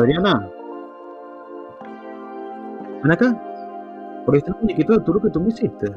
[0.00, 0.50] Adriana.
[3.02, 4.22] Ven acá.
[4.24, 5.90] Por ahí está el muñequito de Turo que tú me hiciste.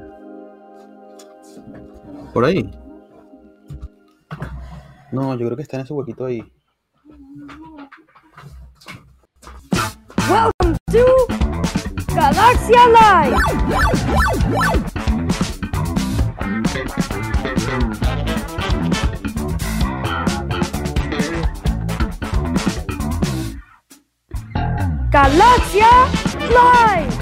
[2.34, 2.70] Por ahí.
[5.12, 6.44] No, yo creo que está en ese huequito ahí.
[10.30, 11.06] Welcome to
[12.16, 13.38] Galaxia Live.
[25.14, 26.10] Galaxia
[26.40, 27.14] Live.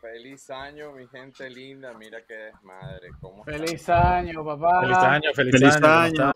[0.00, 1.92] Feliz año, mi gente linda.
[1.94, 3.08] Mira qué desmadre.
[3.20, 3.50] ¿Cómo está?
[3.50, 4.80] Feliz año, papá.
[4.82, 6.30] Feliz año, feliz, Feliz año.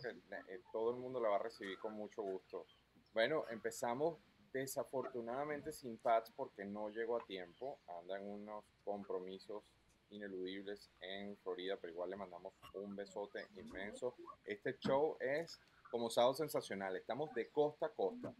[0.49, 2.67] Eh, Todo el mundo la va a recibir con mucho gusto.
[3.13, 4.19] Bueno, empezamos
[4.53, 7.79] desafortunadamente sin Pats porque no llegó a tiempo.
[8.01, 9.63] Andan unos compromisos
[10.11, 14.15] ineludibles en Florida, pero igual le mandamos un besote inmenso.
[14.45, 15.61] Este show es
[15.91, 16.97] como sábado sensacional.
[16.97, 18.35] Estamos de costa a costa.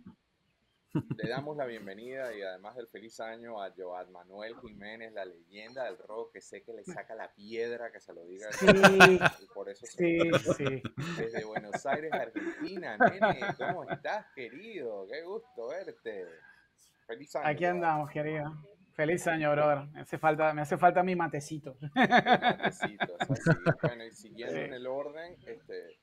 [1.17, 5.85] Le damos la bienvenida y además del feliz año a Joad Manuel Jiménez, la leyenda
[5.85, 8.53] del rock, que sé que le saca la piedra, que se lo diga.
[8.53, 8.67] Sí,
[9.43, 10.21] y por eso sí,
[10.57, 10.83] sí.
[11.17, 15.07] desde Buenos Aires, Argentina, nene, ¿cómo estás, querido?
[15.09, 16.27] Qué gusto verte.
[17.09, 17.49] Feliz año.
[17.49, 18.53] Aquí andamos, querido.
[18.95, 19.87] Feliz año, brother.
[19.93, 21.77] Me hace falta, me hace falta mi matecito.
[21.95, 23.43] Matecitos, así.
[23.83, 24.61] Bueno, y siguiendo Sí.
[24.63, 25.99] en el orden, este,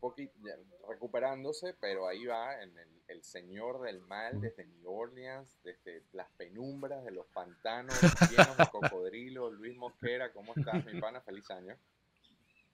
[0.00, 0.54] poqui- ya,
[0.88, 6.28] recuperándose, pero ahí va en el, el señor del mal desde New Orleans, desde las
[6.36, 7.98] penumbras de los pantanos
[8.30, 9.52] llenos de cocodrilos.
[9.54, 11.20] Luis Mosquera, ¿cómo estás, mi pana?
[11.20, 11.74] Feliz año.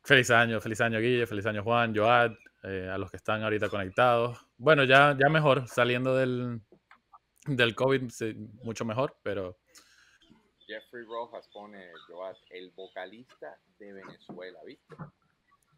[0.02, 2.32] Feliz año, feliz año Guille, feliz año Juan, Joad,
[2.64, 4.38] eh, a los que están ahorita conectados.
[4.58, 6.60] Bueno, ya, ya mejor, saliendo del,
[7.46, 8.02] del COVID,
[8.62, 9.58] mucho mejor, pero
[10.66, 14.96] Jeffrey Rojas pone, Joad, el vocalista de Venezuela, ¿viste?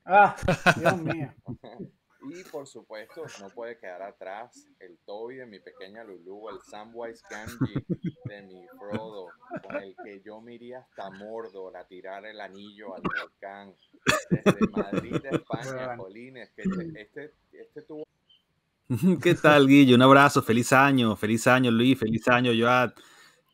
[0.04, 0.36] Ah,
[0.76, 1.34] Dios mío.
[2.28, 7.22] Y por supuesto, no puede quedar atrás el Toby de mi pequeña Lulu, el Samwise
[7.30, 7.84] Gamgee
[8.24, 9.28] de mi Frodo,
[9.62, 13.76] con el que yo me iría hasta Mordor a tirar el anillo al volcán.
[14.30, 16.02] Desde Madrid, España, Bueno.
[16.02, 18.04] Jolines, que este, este, este tuvo
[19.22, 19.96] ¿Qué tal, Guillo?
[19.96, 22.92] Un abrazo, feliz año, feliz año, Luis, feliz año, Joad.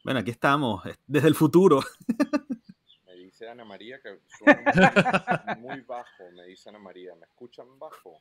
[0.05, 1.81] Bueno, aquí estamos, desde el futuro.
[3.07, 7.15] Me dice Ana María que suena muy, bajo, me dice Ana María.
[7.15, 8.19] ¿Me escuchan bajo?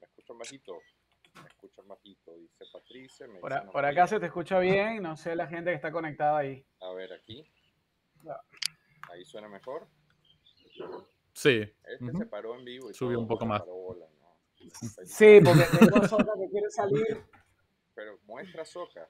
[0.00, 0.72] ¿Me escuchan bajito?
[1.42, 3.26] Me escuchan bajito, dice Patricia.
[3.26, 5.02] Me Por, dice por acá se te escucha bien.
[5.02, 6.64] No sé la gente que está conectada ahí.
[6.80, 7.44] A ver, aquí.
[9.10, 9.86] Ahí suena mejor.
[11.34, 11.60] sí.
[11.84, 12.18] Este Ujú.
[12.18, 13.64] se paró en vivo y Subió un poco más.
[13.64, 14.06] bola.
[15.04, 17.24] Sí, porque tengo Soca que quiere salir.
[17.94, 19.08] Pero muestra Soca.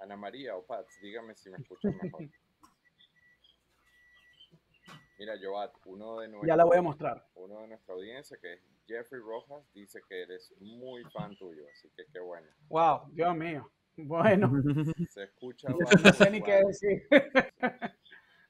[0.00, 2.28] Ana María o Pats, dígame si me escuchan mejor.
[5.18, 7.26] Mira, Joat, uno de, nuestro, Ya la voy a mostrar.
[7.34, 11.90] uno de nuestra audiencia, que es Jeffrey Rojas, dice que eres muy fan tuyo, así
[11.96, 12.46] que qué bueno.
[12.68, 13.68] Wow, Dios mío.
[13.96, 14.52] Bueno,
[15.10, 17.08] Se escucha no bajo, sé ni qué decir.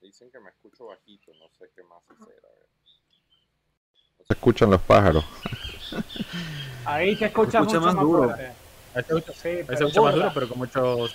[0.03, 2.37] Dicen que me escucho bajito, no sé qué más hacer.
[2.45, 2.69] A ver.
[4.19, 5.25] No se escuchan los pájaros.
[6.85, 8.25] Ahí te escuchas escucha mucho más más duro.
[8.25, 8.47] fuerte.
[8.95, 11.07] Ahí se escucha, Sí, ahí se escucha más duro, pero con mucho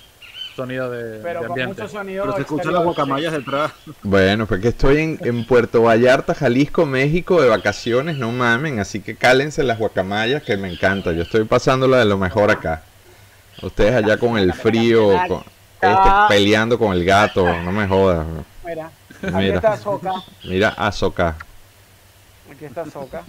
[0.56, 1.82] sonido de, pero de con ambiente.
[1.84, 2.24] mucho sonido.
[2.26, 2.86] Pero se escuchan las sí.
[2.86, 3.72] guacamayas detrás.
[4.04, 9.16] Bueno, porque estoy en, en Puerto Vallarta, Jalisco, México, de vacaciones, no mamen, así que
[9.16, 11.12] cálense las guacamayas que me encanta.
[11.12, 12.84] Yo estoy pasándola de lo mejor acá.
[13.62, 15.44] Ustedes allá con el frío, con,
[15.82, 18.26] este, peleando con el gato, no me jodas.
[18.66, 18.92] Mira,
[19.22, 19.56] aquí Mira.
[19.56, 20.14] está Soca.
[20.44, 21.36] Mira, Azoka.
[22.52, 23.24] Aquí está Soca.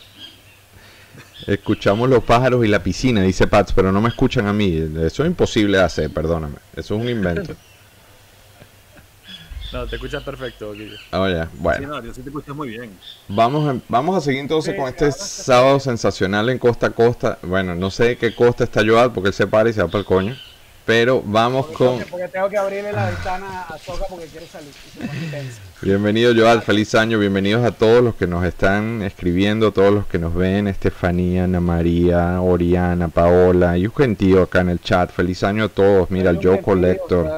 [1.48, 4.76] Escuchamos los pájaros y la piscina, dice Pats, pero no me escuchan a mí.
[5.02, 6.56] Eso es imposible de hacer, perdóname.
[6.76, 7.56] Eso es un invento.
[9.72, 10.98] No, te escuchas perfecto, Guille.
[11.12, 11.88] Oye, Sí, bueno.
[11.90, 12.90] no, yo sí te escuchas muy bien.
[13.28, 17.38] Vamos a, vamos a seguir entonces Sí, con este sábado sensacional en Costa a Costa.
[17.44, 19.88] Bueno, no sé de qué costa está Joad porque él se para y se va
[19.88, 20.36] para el coño.
[20.90, 22.00] Pero vamos con...
[22.10, 24.74] Porque tengo que abrirle la ventana a Soca porque quiere salir.
[25.84, 27.20] Bienvenido Joad, feliz año.
[27.20, 30.68] Bienvenidos a todos los que nos están escribiendo, todos los que nos ven.
[30.68, 35.12] Estefanía, Ana María, Oriana, Paola y un gentío acá en el chat.
[35.12, 36.10] Feliz año a todos.
[36.10, 37.30] Mira, el Joe Collector.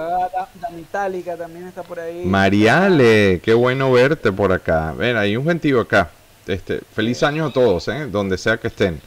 [0.89, 2.23] También está por ahí.
[2.23, 4.93] Mariale, qué bueno verte por acá.
[4.93, 6.09] Ven, hay un gentío acá.
[6.47, 8.07] Este, feliz año a todos, ¿eh?
[8.09, 9.01] donde sea que estén.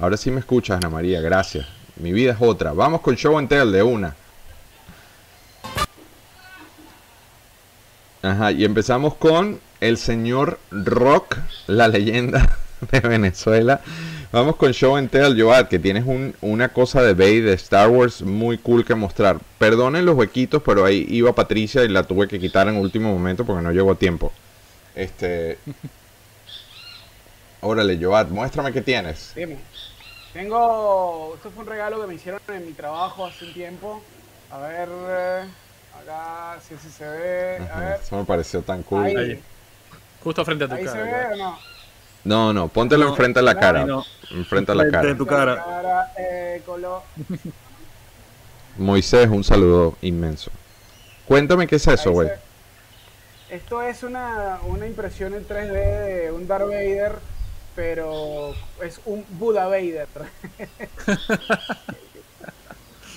[0.00, 1.83] Ahora sí me escuchas, Ana María, gracias.
[1.96, 2.72] Mi vida es otra.
[2.72, 4.14] Vamos con Show and Tell de una.
[8.22, 11.36] Ajá, y empezamos con el señor Rock,
[11.66, 12.56] la leyenda
[12.90, 13.80] de Venezuela.
[14.32, 17.88] Vamos con Show and Tell, Joad, que tienes un- una cosa de Bay de Star
[17.90, 19.38] Wars muy cool que mostrar.
[19.58, 23.44] Perdonen los huequitos, pero ahí iba Patricia y la tuve que quitar en último momento
[23.44, 24.32] porque no llegó a tiempo.
[24.94, 25.58] Este.
[27.60, 29.32] Órale, Joad, muéstrame qué tienes.
[29.36, 29.58] Dime.
[30.34, 31.32] Tengo.
[31.36, 34.02] Esto fue un regalo que me hicieron en mi trabajo hace un tiempo.
[34.50, 34.88] A ver.
[34.90, 35.44] eh,
[36.02, 37.58] Acá, si sí, se ve.
[37.72, 38.00] A ver.
[38.02, 39.04] Eso me pareció tan cool.
[39.06, 39.42] Ahí, Ahí.
[40.22, 41.02] Justo frente a tu ahí se cara.
[41.04, 41.32] ve Joad.
[41.32, 41.58] o no.
[42.24, 43.84] No, no, póntelo No, enfrente a la cara.
[43.86, 44.04] no.
[44.32, 45.08] Enfrente a la cara.
[45.08, 46.12] de tu cara.
[46.18, 46.62] Eh,
[48.76, 50.50] Moisés, un saludo inmenso.
[51.26, 52.28] Cuéntame qué es eso, güey.
[53.48, 57.16] se- Esto es una, una impresión en 3D de un Darth Vader,
[57.74, 60.08] pero es un Buda Vader.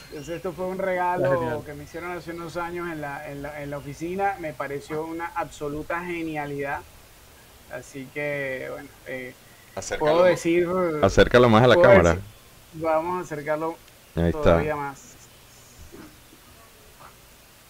[0.10, 1.62] Entonces esto fue un regalo Genial.
[1.66, 4.36] que me hicieron hace unos años en la, en la, en la oficina.
[4.40, 6.80] Me pareció una absoluta genialidad.
[7.72, 9.34] Así que, bueno, eh,
[10.00, 10.68] puedo decir...
[11.04, 12.14] Acércalo más a la cámara.
[12.16, 12.24] decir-
[12.74, 13.76] vamos a acercarlo
[14.16, 14.42] Ahí está.
[14.42, 15.07] todavía más.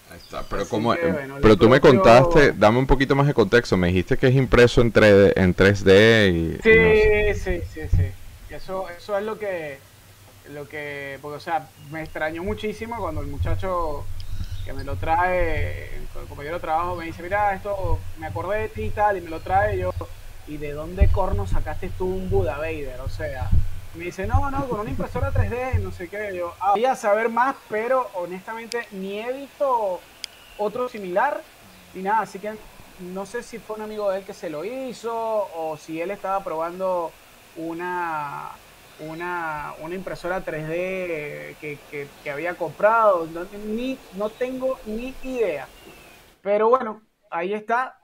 [0.10, 3.28] Ahí está, pero Así como, que, bueno, pero tú me contaste, dame un poquito más
[3.28, 7.34] de contexto, me dijiste que es impreso en 3D, en 3D y, y no sé.
[7.34, 8.56] Sí, sí, sí, sí.
[8.56, 9.80] Eso, eso es lo que,
[10.50, 14.06] lo que, porque o sea, me extrañó muchísimo cuando el muchacho
[14.66, 18.70] que me lo trae, el compañero de trabajo me dice, mira, esto, me acordé de
[18.70, 19.92] ti y tal, y me lo trae y yo,
[20.48, 23.00] ¿y de dónde corno sacaste tú un Buda Vader?
[23.02, 23.50] O sea,
[23.98, 26.96] me dice, no, no, con una impresora 3D, no sé qué, yo, ah, voy a
[26.96, 30.10] saber más, pero honestamente ni he visto
[30.56, 31.48] otro similar,
[31.94, 32.60] ni nada, así que
[32.98, 36.12] no sé si fue un amigo de él que se lo hizo o si él
[36.12, 37.18] estaba probando
[37.54, 38.64] una
[39.00, 43.28] una, una impresora 3D que, que- que había comprado.
[43.30, 45.72] No, ni, no tengo ni idea.
[46.42, 48.00] Pero bueno, ahí está.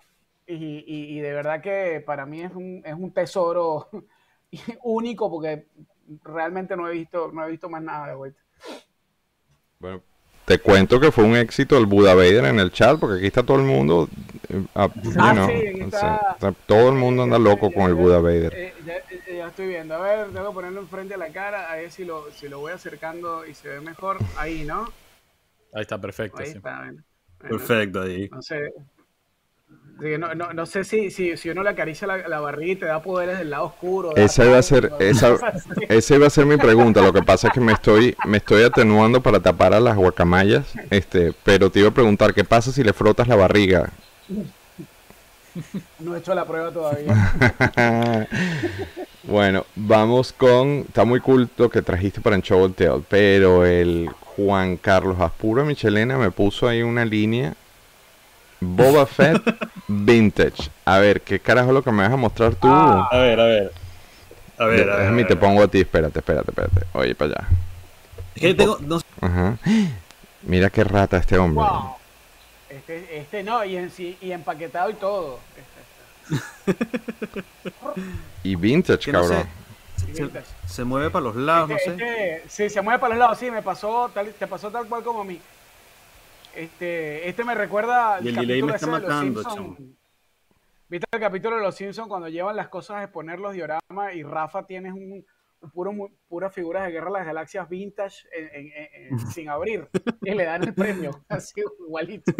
[0.46, 0.84] Y,
[1.18, 3.90] y- de verdad que para mí es un, es un tesoro
[4.84, 5.68] único porque
[6.24, 8.40] realmente no he visto, no he visto más nada de vuelta.
[9.80, 10.02] Bueno,
[10.46, 13.44] te cuento que fue un éxito el Buda Vader en el chat, porque aquí está
[13.44, 14.10] todo el mundo,
[14.50, 16.36] eh, ah, Ah, sí, está.
[16.66, 18.54] todo el mundo anda loco con el Buda Vader.
[18.54, 19.96] Eh, ya, eh, ya estoy viendo.
[19.96, 21.72] A ver, tengo que ponerlo enfrente a la cara.
[21.72, 24.18] A ver si lo, si lo voy acercando y se ve mejor.
[24.38, 24.92] Ahí, ¿no?
[25.74, 26.42] Ahí está, perfecto.
[26.42, 26.58] Ahí sí.
[26.58, 26.80] está.
[26.80, 27.04] bueno.
[27.40, 28.30] Bueno, Perfecto ahí.
[28.30, 28.74] No sé.
[30.00, 32.86] No, no, no sé si, si, si uno le acaricia la, la barriga y te
[32.86, 34.16] da poderes del lado oscuro.
[34.16, 35.38] Esa iba a ser, esa,
[35.88, 37.02] esa iba a ser mi pregunta.
[37.02, 40.66] Lo que pasa es que me estoy, me estoy atenuando para tapar a las guacamayas,
[40.90, 43.92] este, pero te iba a preguntar qué pasa si le frotas la barriga.
[46.00, 48.28] No he hecho la prueba todavía.
[49.24, 50.86] bueno, vamos con.
[50.88, 55.20] Está muy cool lo que trajiste para en Show and Tell, pero el Juan Carlos
[55.20, 57.54] Aspuro Michelena me puso ahí una línea.
[58.64, 59.42] Boba Fett
[59.88, 60.70] Vintage.
[60.86, 62.68] A ver, ¿qué carajo es lo que me vas a mostrar tú?
[62.70, 63.72] Ah, A ver, a ver.
[64.58, 65.00] A ver, a ver.
[65.02, 65.40] Déjame te ver.
[65.40, 66.86] pongo a ti, espérate, espérate, espérate.
[66.94, 67.48] Oye, para allá.
[68.36, 69.58] Es que tengo, no Ajá.
[70.44, 71.64] Mira qué rata este hombre.
[71.66, 71.96] wow.
[72.70, 75.40] Este, este no, y, en, sí- y empaquetado y todo.
[78.44, 79.46] Y vintage, que no sé,
[80.14, 80.44] cabrón.
[80.68, 81.90] se, se mueve para los lados, no sé.
[81.92, 85.04] este, sí, se mueve para los lados, sí, me pasó, tal, te pasó tal cual
[85.04, 85.40] como a mí.
[86.56, 89.78] Este, este me recuerda Y el capítulo delay me está de los matando, chamo.
[90.90, 94.22] ¿Viste el capítulo de los Simpsons cuando llevan las cosas a exponer los dioramas y
[94.22, 95.26] Rafa tienes un,
[95.62, 95.92] un puro,
[96.28, 99.88] puras figuras de Guerra de las Galaxias vintage en- en- en- en- sin abrir
[100.22, 102.32] y le dan el premio, así igualito.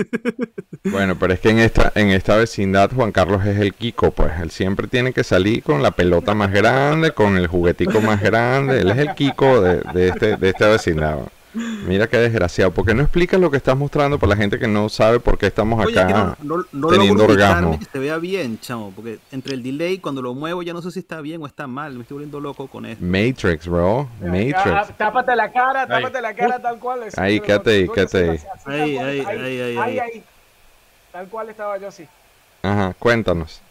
[0.84, 4.40] Bueno, pero es que en esta, en esta vecindad Juan Carlos es el Kiko, pues.
[4.40, 8.82] Él siempre tiene que salir con la pelota más grande, con el juguetico más grande.
[8.82, 11.20] Él es el Kiko de, de este, de esta vecindad.
[11.54, 12.72] Mira qué desgraciado.
[12.72, 15.38] ¿Por qué no explicas lo que estás mostrando para la gente que no sabe por
[15.38, 16.08] qué estamos Oye, acá?
[16.08, 17.78] que no, no, no teniendo orgasmo.
[17.80, 20.92] que se vea bien, chamo, porque entre el delay, cuando lo muevo, ya no sé
[20.92, 21.94] si está bien o está mal.
[21.94, 23.04] Me estoy volviendo loco con esto.
[23.06, 24.10] Matrix, bro.
[24.22, 24.98] Ah, Matrix.
[24.98, 25.88] tápate la cara, Ahí.
[26.04, 27.04] tápate la cara tal cual.
[27.04, 28.30] así, Ahí, quédate ahí, quédate ahí.
[28.30, 29.20] Ahí, tal cual, ahí, ahí,
[29.60, 30.00] ahí, ahí.
[30.00, 30.24] ahí.
[31.12, 32.08] Tal cual estaba yo así.
[32.64, 33.62] Ajá, cuéntanos.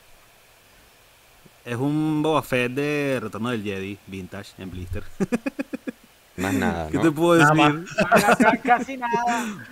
[1.64, 5.02] Es un Boba Fett de Retorno del Jedi, vintage, en blister.
[6.36, 7.02] Más nada, ¿Qué ¿no?
[7.02, 7.72] te puedo Nada decir?
[8.10, 8.36] más.
[8.38, 9.66] Ca- Casi nada.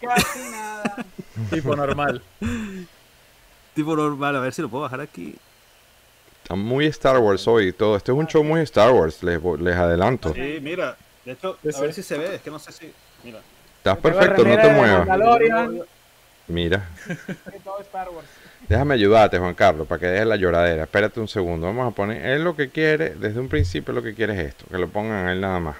[0.00, 0.96] Casi nada.
[1.50, 2.22] Tipo normal.
[3.74, 5.34] Tipo normal, a ver si lo puedo bajar aquí.
[6.42, 7.96] Está muy Star Wars hoy y todo.
[7.96, 10.32] Este es un show muy Star Wars, les, les adelanto.
[10.34, 10.96] Sí, mira.
[11.24, 12.92] De hecho, a ver si se ve, es que no sé si.
[13.24, 13.40] Mira.
[13.78, 15.08] Estás perfecto, no te muevas.
[16.48, 16.88] Mira.
[17.06, 18.28] de todo Star Wars.
[18.68, 20.84] Déjame ayudarte, Juan Carlos, para que dejes la lloradera.
[20.84, 21.66] Espérate un segundo.
[21.66, 22.24] Vamos a poner.
[22.24, 24.64] Él lo que quiere, desde un principio, lo que quiere es esto.
[24.70, 25.76] Que lo pongan a él nada más.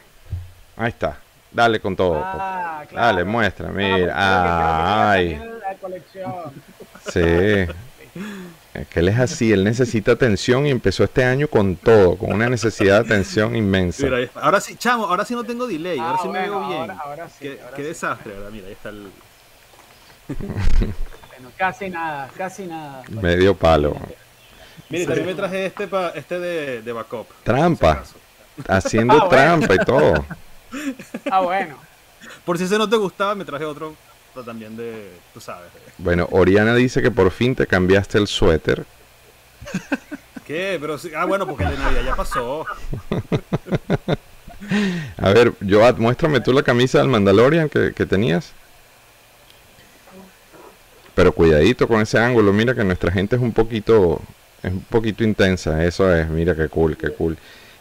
[0.76, 1.18] Ahí está.
[1.50, 2.20] Dale con todo.
[2.22, 3.06] Ah, claro.
[3.06, 3.68] Dale, muestra.
[3.68, 3.98] Mira.
[3.98, 5.40] tenga Ay.
[7.10, 7.20] Sí.
[8.74, 12.32] Es que él es así, él necesita atención y empezó este año con todo, con
[12.32, 14.04] una necesidad de atención inmensa.
[14.04, 16.80] Mira, ahora sí, chamo, ahora sí no tengo delay, ahora Ah, sí me veo bien.
[16.80, 17.88] ahora- ahora sí, qué ahora qué sí.
[17.88, 19.10] desastre, ahora mira, ahí está el...
[20.28, 23.02] Bueno, casi nada, casi nada.
[23.10, 23.94] Medio palo.
[24.88, 27.26] Mire, también me traje este pa, este de, de backup.
[27.44, 29.30] Trampa, si haciendo Ah, bueno.
[29.30, 30.24] trampa y todo.
[31.30, 31.76] Ah, bueno.
[32.44, 33.94] Por si ese no te gustaba, me traje otro
[34.34, 35.70] pero también de, tú sabes.
[35.96, 38.84] Bueno, Oriana dice que por fin te cambiaste el suéter.
[40.46, 40.76] ¿Qué?
[40.78, 42.66] Pero sí- ah, bueno, porque el de Navidad ya pasó.
[45.16, 48.52] A ver, Joat, muéstrame tú la camisa del Mandalorian que, que tenías.
[51.14, 54.20] Pero cuidadito con ese ángulo, mira que nuestra gente es un poquito,
[54.62, 57.38] es un poquito intensa, eso es, mira qué cool, qué cool.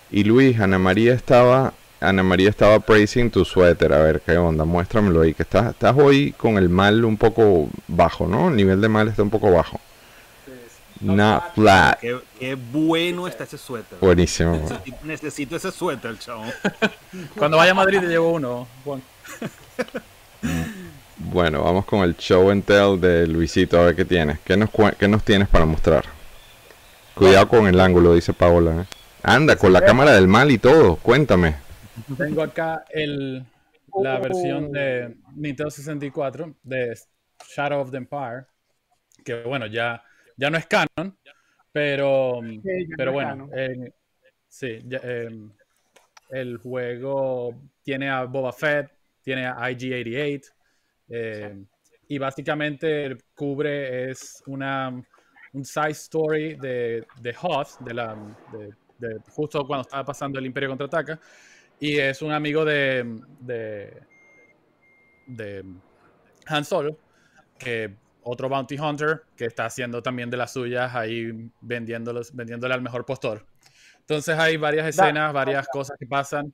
[0.10, 4.66] Y Luis, Ana María estaba, Ana María estaba praising tu suéter, a ver qué onda,
[4.66, 8.50] muéstramelo ahí, que estás, estás hoy con el mal un poco bajo, ¿no?
[8.50, 9.80] El nivel de mal está un poco bajo.
[11.02, 12.00] Not flat.
[12.00, 13.98] Qué, qué bueno está ese suéter.
[14.00, 14.56] Buenísimo.
[14.56, 16.44] Necesito, necesito ese suéter, chavo.
[17.38, 19.02] Cuando vaya a Madrid te llevo uno, Juan.
[21.18, 24.40] Bueno, vamos con el show and tell de Luisito, a ver qué tienes.
[24.44, 26.06] ¿Qué nos, qué nos tienes para mostrar?
[27.14, 28.82] Cuidado con el ángulo, dice Paola.
[28.82, 28.86] ¿eh?
[29.24, 31.56] Anda, con la cámara del mal y todo, cuéntame.
[32.18, 33.46] Tengo acá el,
[34.02, 36.98] la versión de Nintendo 64 de
[37.48, 38.46] Shadow of the Empire,
[39.24, 40.04] que bueno, ya,
[40.36, 41.18] ya no es canon,
[41.72, 42.40] pero,
[42.98, 43.92] pero no bueno, eh,
[44.48, 45.30] sí, ya, eh,
[46.30, 50.44] el juego tiene a Boba Fett, tiene a IG-88,
[51.10, 51.64] eh,
[52.08, 54.94] y básicamente cubre es una
[55.54, 58.16] un side story de, de Hoth, de la,
[58.52, 61.20] de, de justo cuando estaba pasando el Imperio contraataca,
[61.80, 64.02] y es un amigo de, de,
[65.28, 65.66] de
[66.48, 66.98] Han Solo,
[67.58, 72.82] que otro bounty hunter que está haciendo también de las suyas ahí vendiéndolos, vendiéndole al
[72.82, 73.46] mejor postor.
[74.00, 76.54] Entonces hay varias escenas, varias cosas que pasan.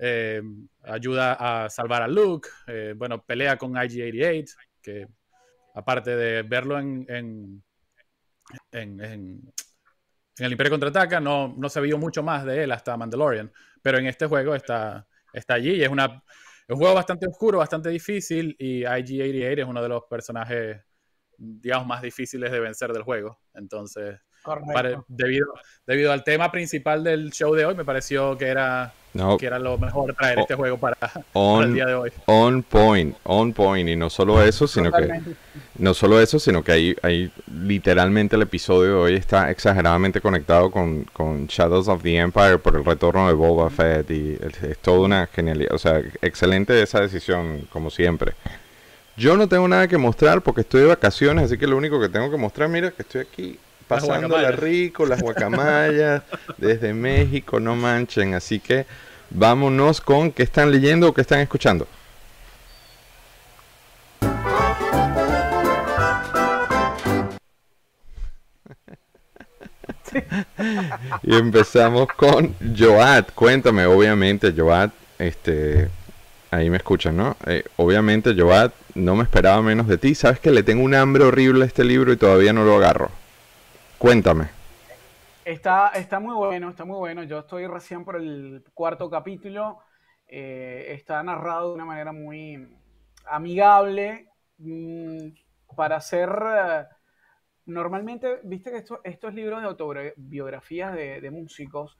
[0.00, 0.40] eh,
[0.84, 5.08] ayuda a salvar a Luke, eh, bueno, pelea con IG-88, que
[5.74, 7.62] aparte de verlo en, en,
[8.72, 9.52] en, en-
[10.38, 13.52] en el Imperio Contraataca, no, no se vio mucho más de él hasta Mandalorian,
[13.82, 17.58] pero en este juego está, está allí y es, una, es un juego bastante oscuro,
[17.58, 20.80] bastante difícil y IG-88 es uno de los personajes,
[21.36, 23.40] digamos, más difíciles de vencer del juego.
[23.54, 24.20] Entonces,
[25.08, 25.46] Debido,
[25.86, 29.58] debido al tema principal del show de hoy, me pareció que era, No, que era
[29.58, 30.96] lo mejor traer este juego para,
[31.32, 32.12] para el día de hoy.
[32.26, 33.88] on point, on point.
[33.88, 35.20] Y no solo eso, sino que
[35.78, 40.70] no solo eso, sino que ahí, ahí literalmente el episodio de hoy está exageradamente conectado
[40.70, 44.78] con, con Shadows of the Empire por el retorno de Boba Fett y es, es
[44.78, 45.72] toda una genialidad.
[45.74, 48.34] O sea, excelente esa decisión, como siempre.
[49.18, 52.08] Yo no tengo nada que mostrar porque estoy de vacaciones, así que lo único que
[52.08, 54.60] tengo que mostrar, mira, que estoy aquí pasándola guacamayas.
[54.60, 56.22] rico, las guacamayas,
[56.58, 58.34] desde México, no manchen.
[58.34, 58.86] Así que
[59.30, 61.88] vámonos con qué están leyendo o qué están escuchando.
[71.22, 73.32] Y empezamos con Joat.
[73.34, 75.88] Cuéntame, obviamente, Joat, este,
[76.50, 77.36] ahí me escuchan, ¿no?
[77.46, 80.14] Eh, obviamente, Joat, no me esperaba menos de ti.
[80.14, 83.10] Sabes que le tengo un hambre horrible a este libro y todavía no lo agarro.
[83.98, 84.48] Cuéntame.
[85.44, 87.22] Está, está muy bueno, está muy bueno.
[87.24, 89.78] Yo estoy recién por el cuarto capítulo.
[90.26, 92.68] Eh, está narrado de una manera muy
[93.26, 94.26] amigable.
[94.58, 95.28] mm,
[95.76, 96.28] para hacer.
[96.30, 96.84] eh,
[97.66, 101.98] normalmente, viste que esto- estos libros de autobiografías de, de músicos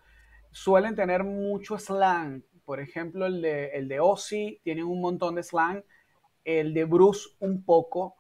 [0.53, 2.43] suelen tener mucho slang.
[2.67, 5.85] Por ejemplo, el de, el de Ozzy tiene un montón de slang.
[6.45, 8.17] El de Bruce un poco.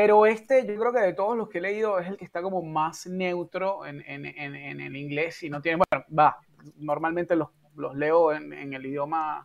[0.00, 2.40] Pero este, yo creo que de todos los que he leído, es el que está
[2.40, 6.36] como más neutro en, en- en- el inglés y no tiene, bueno, va,
[6.76, 9.44] normalmente los, los leo en, el idioma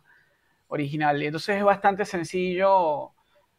[0.68, 1.20] original.
[1.20, 3.10] Y entonces es bastante sencillo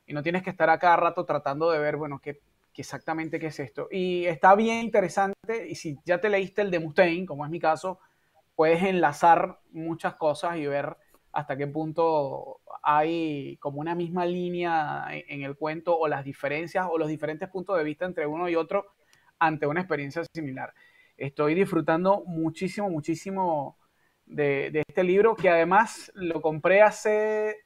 [0.08, 2.40] y no tienes que estar a cada rato tratando de ver, bueno, qué,
[2.74, 3.90] qué exactamente qué es esto.
[3.92, 7.60] Y está bien interesante y si ya te leíste el de Mustaine, como es mi
[7.60, 8.00] caso,
[8.56, 10.96] puedes enlazar muchas cosas y ver
[11.36, 16.88] hasta qué punto hay como una misma línea en en el cuento o las diferencias
[16.90, 18.86] o los diferentes puntos de vista entre uno y otro
[19.38, 20.74] ante una experiencia similar.
[21.18, 23.78] Estoy disfrutando muchísimo, muchísimo
[24.26, 27.58] de este libro que además lo compré hace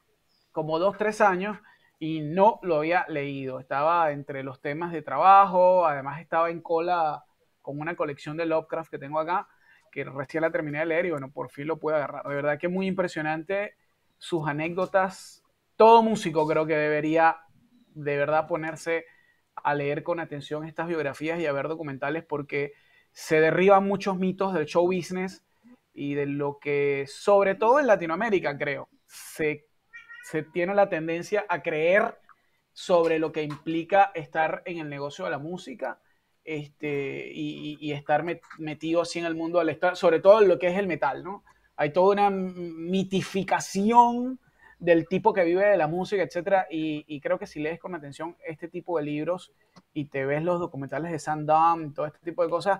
[0.52, 1.58] como dos, tres años
[2.00, 3.60] y no lo había leído.
[3.60, 7.24] Estaba entre los temas de trabajo, además estaba en cola
[7.62, 9.48] con una colección de Lovecraft que tengo acá
[9.91, 12.28] que recién la terminé de leer y bueno, por fin lo pude agarrar.
[12.28, 13.75] De verdad que muy impresionante
[14.17, 15.43] sus anécdotas.
[15.75, 17.38] Todo músico creo que debería
[17.93, 19.06] de verdad ponerse
[19.56, 22.73] a leer con atención estas biografías y a ver documentales porque
[23.12, 25.43] se derriban muchos mitos del show business
[25.93, 29.65] y de lo que, sobre todo en Latinoamérica, creo, se,
[30.23, 32.17] se tiene la tendencia a creer
[32.71, 35.99] sobre lo que implica estar en el negocio de la música
[36.43, 40.67] este, y, estar met- metido así en el mundo del sobre todo en lo que
[40.67, 41.43] es el metal, ¿no?
[41.75, 44.39] Hay toda una mitificación
[44.80, 48.36] del tipo que vive de la música, etcétera, y, creo que si lees con atención
[48.47, 49.52] este tipo de libros
[49.93, 52.80] y te ves los documentales de Sandam todo este tipo de cosas,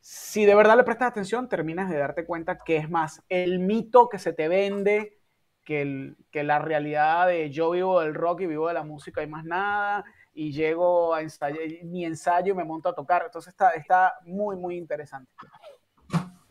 [0.00, 4.08] si de verdad le prestas atención, terminas de darte cuenta que es más el mito
[4.08, 5.18] que se te vende
[5.64, 9.26] que, que la realidad de yo vivo del rock y vivo de la música y
[9.26, 10.04] más nada,
[10.36, 13.22] y llego a ensayar, mi ensayo y me monto a tocar.
[13.24, 15.30] Entonces está, está muy, muy interesante.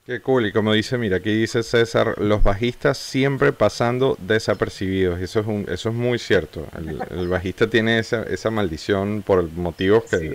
[0.06, 5.40] Qué cool, y como dice, mira, aquí dice César, los bajistas siempre pasando desapercibidos, eso
[5.40, 6.68] es, un, eso es muy cierto.
[6.78, 10.30] El, el bajista tiene esa, esa maldición por motivos que, Sí.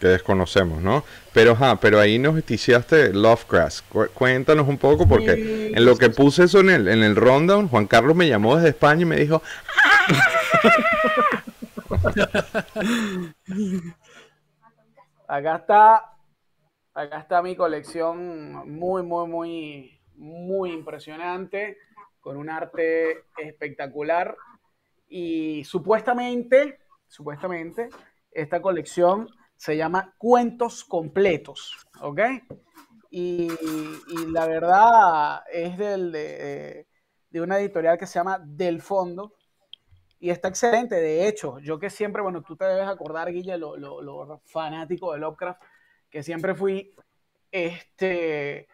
[0.00, 1.04] que desconocemos, ¿no?
[1.32, 3.88] Pero, ajá, pero ahí nos noticiaste Lovecraft.
[3.88, 5.72] Cu- Cuéntanos un poco, porque Sí.
[5.74, 8.68] en lo que puse eso en el, en el rundown, Juan Carlos me llamó desde
[8.70, 9.40] España y me dijo,
[15.26, 16.16] Acá está,
[16.94, 21.76] acá está mi colección muy, muy, muy, muy impresionante,
[22.20, 24.36] con un arte espectacular.
[25.08, 27.90] Y supuestamente, supuestamente,
[28.30, 32.20] esta colección se llama Cuentos Completos, ¿ok?
[33.10, 33.48] Y,
[34.32, 36.86] la verdad es del, de,
[37.30, 39.32] de una editorial que se llama Del Fondo,
[40.20, 43.76] y está excelente, de hecho, yo que siempre, bueno, tú te debes acordar, Guille, lo,
[43.76, 45.62] lo, fanático de Lovecraft,
[46.10, 46.94] que siempre fui,
[47.52, 48.68] este,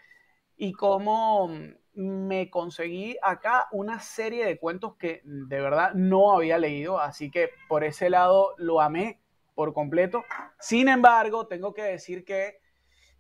[0.57, 1.51] y cómo
[1.95, 7.51] me conseguí acá una serie de cuentos que de verdad no había leído, así que
[7.69, 9.21] por ese lado lo amé
[9.55, 10.25] por completo.
[10.59, 12.59] Sin embargo, tengo que decir que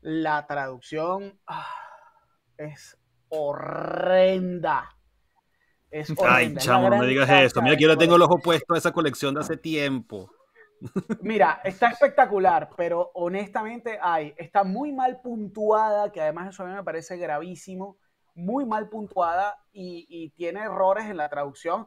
[0.01, 1.67] la traducción ah,
[2.57, 4.97] es horrenda.
[5.95, 7.63] Es Ay, chamo, no me digas eso.
[7.63, 10.29] Mira yo le tengo el ojo puesto a esa colección de hace tiempo.
[11.23, 16.73] Mira, está espectacular, pero honestamente, ay, está muy mal puntuada, que además eso a mí
[16.75, 17.97] me parece gravísimo,
[18.35, 21.87] muy mal puntuada y, y tiene errores en la traducción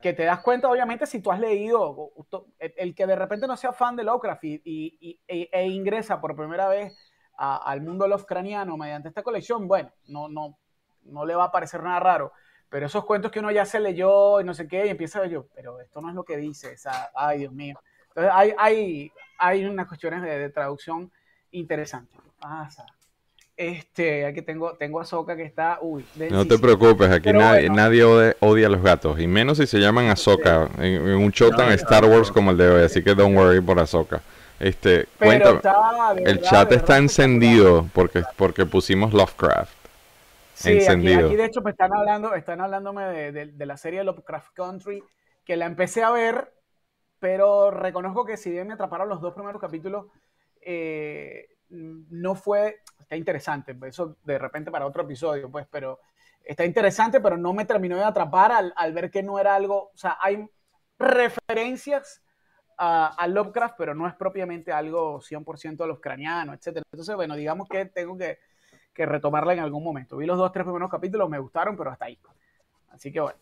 [0.00, 2.12] que te das cuenta, obviamente, si tú has leído,
[2.58, 6.34] el, que de repente no sea fan de Lovecraft y, y- e, e ingresa por
[6.34, 6.96] primera vez
[7.36, 10.58] a- al mundo Lovecraftiano mediante esta colección, bueno, no, no,
[11.02, 12.32] no le va a parecer nada raro.
[12.68, 15.22] Pero esos cuentos que uno ya se leyó y no sé qué, y empieza a
[15.22, 17.78] ver yo, pero esto no es lo que dice, o sea, ay, Dios mío.
[18.08, 21.10] Entonces hay, hay, hay unas cuestiones de, de traducción
[21.52, 22.20] interesantes.
[22.40, 22.84] Pasa.
[23.56, 27.68] Este, aquí tengo, tengo a Soca que está, uy, no te preocupes, aquí Pero nadie,
[27.68, 27.76] bueno.
[27.76, 31.30] nadie odia, odia a los gatos, y menos si se llaman Ahsoka, en, en un
[31.30, 34.20] show tan No, Star Wars como el de hoy, así que don't worry por Ahsoka.
[34.58, 39.12] Este, Pero cuéntame, está, de el verdad, chat de está verdad encendido porque, porque pusimos
[39.12, 39.72] Lovecraft.
[40.64, 41.26] Sí, aquí, encendido.
[41.26, 45.02] aquí de hecho me están hablando, están hablándome de, de- de la serie Lovecraft Country,
[45.44, 46.52] que la empecé a ver,
[47.18, 50.06] pero reconozco que si bien me atraparon los dos primeros capítulos,
[50.60, 56.00] eh, no fue, está interesante, eso de repente para otro episodio, pues, pero
[56.42, 59.90] está interesante, pero no me terminó de atrapar al, al ver que no era algo,
[59.92, 60.46] o sea, hay
[60.98, 62.22] referencias
[62.76, 66.84] a, a Lovecraft, pero no es propiamente algo 100% Lovecraftiano, etcétera.
[66.92, 68.38] Entonces, bueno, digamos que tengo que,
[68.94, 70.16] que retomarla en algún momento.
[70.16, 72.18] Vi los dos, tres primeros capítulos, me gustaron, pero hasta ahí.
[72.90, 73.38] Así que bueno.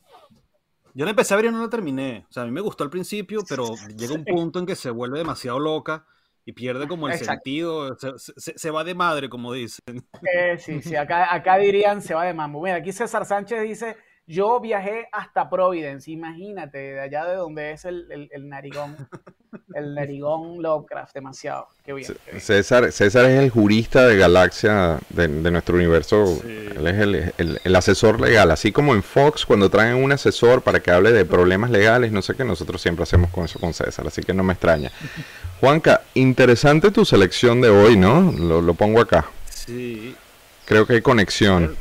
[0.95, 2.27] Yo la empecé a ver y no la terminé.
[2.29, 3.65] O sea, a mí me gustó al principio, pero
[3.97, 6.05] llega un punto en que se vuelve demasiado loca
[6.45, 7.33] y pierde como el Exacto.
[7.35, 7.97] sentido.
[7.99, 10.05] Se, se- se va de madre, como dicen.
[10.35, 12.61] Eh, sí, sí, acá, acá dirían se va de mambo.
[12.62, 13.97] Mira, aquí César Sánchez dice,
[14.33, 18.97] yo viajé hasta Providence, imagínate, de allá de donde es el, el, el narigón,
[19.75, 21.68] el narigón Lovecraft, demasiado.
[21.85, 22.07] Qué bien.
[22.25, 22.40] qué bien.
[22.40, 26.25] César, César es el jurista de Galaxia de, de nuestro universo.
[26.42, 26.49] Sí.
[26.77, 28.51] Él es el, el- el asesor legal.
[28.51, 32.23] Así como en Fox, cuando traen un asesor para que hable de problemas legales, no
[32.23, 34.07] sé qué, nosotros siempre hacemos con eso con César.
[34.07, 34.90] Así que no me extraña.
[35.61, 38.33] Juanca, interesante tu selección de hoy, ¿no?
[38.33, 39.27] Lo, lo pongo acá.
[39.51, 40.16] Sí.
[40.64, 41.77] Creo que hay conexión.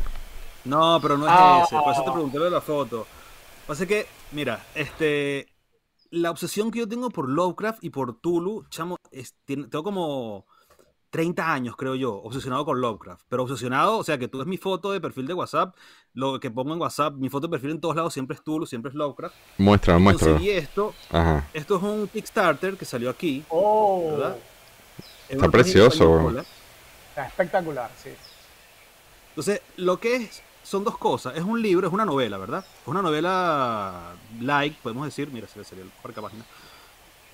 [0.66, 1.64] No, pero no es Ah.
[1.66, 1.76] ese.
[1.78, 3.08] Por eso te pregunté lo de la foto.
[3.68, 5.48] Pasa que, mira, este.
[6.12, 10.46] La obsesión que yo tengo por Lovecraft y por Tulu, chamo, es- tiene- tengo como
[11.10, 13.24] 30 años, creo yo, obsesionado con Lovecraft.
[13.30, 15.74] Pero obsesionado, o sea, que tú ves mi foto de perfil de WhatsApp,
[16.14, 18.66] lo que pongo en WhatsApp, mi foto de perfil en todos lados siempre es Tulu,
[18.66, 19.34] siempre es Lovecraft.
[19.58, 20.34] Muéstralo, muéstralo.
[20.34, 20.94] Conseguí esto.
[21.12, 21.48] Ajá.
[21.54, 23.46] Esto es un Kickstarter que salió aquí.
[23.48, 24.36] Oh, ¿Verdad?
[24.38, 26.30] Es Está página precioso,
[27.10, 28.10] está espectacular, sí.
[29.30, 31.36] Entonces, lo que es, son dos cosas.
[31.38, 32.66] Es un libro, es una novela, ¿verdad?
[32.82, 36.46] Es una novela like, podemos decir, mira, se le sería el marca página.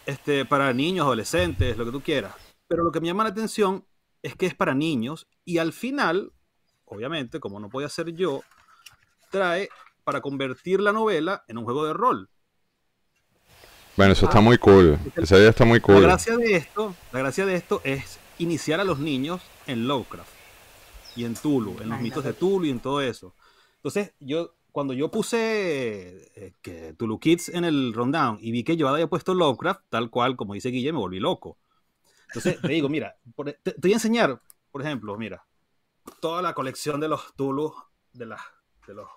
[0.05, 2.33] este, para niños, adolescentes, lo que tú quieras.
[2.67, 3.85] Pero lo que me llama la atención
[4.23, 6.33] es que es para niños y al final,
[6.85, 8.43] obviamente, como no podía ser yo,
[9.29, 9.69] trae
[10.03, 12.29] para convertir la novela en un juego de rol.
[13.95, 14.99] Bueno, eso está muy cool.
[15.15, 16.01] Esa idea está muy La cool.
[16.03, 20.36] gracia de esto, la gracia de esto es iniciar a los niños en Lovecraft
[21.17, 23.33] y en Tulu, en los mitos de Tulu y en todo eso.
[23.77, 28.77] Entonces, yo cuando yo puse eh, que Tulu Kids en el rundown y vi que
[28.77, 31.57] yo había puesto Lovecraft, tal cual como dice Guille, me volví loco.
[32.27, 35.43] Entonces, te digo, mira, por- te, te voy a enseñar, por ejemplo, mira,
[36.21, 37.73] toda la colección de los Tulu,
[38.13, 38.41] de, las
[38.85, 39.07] de los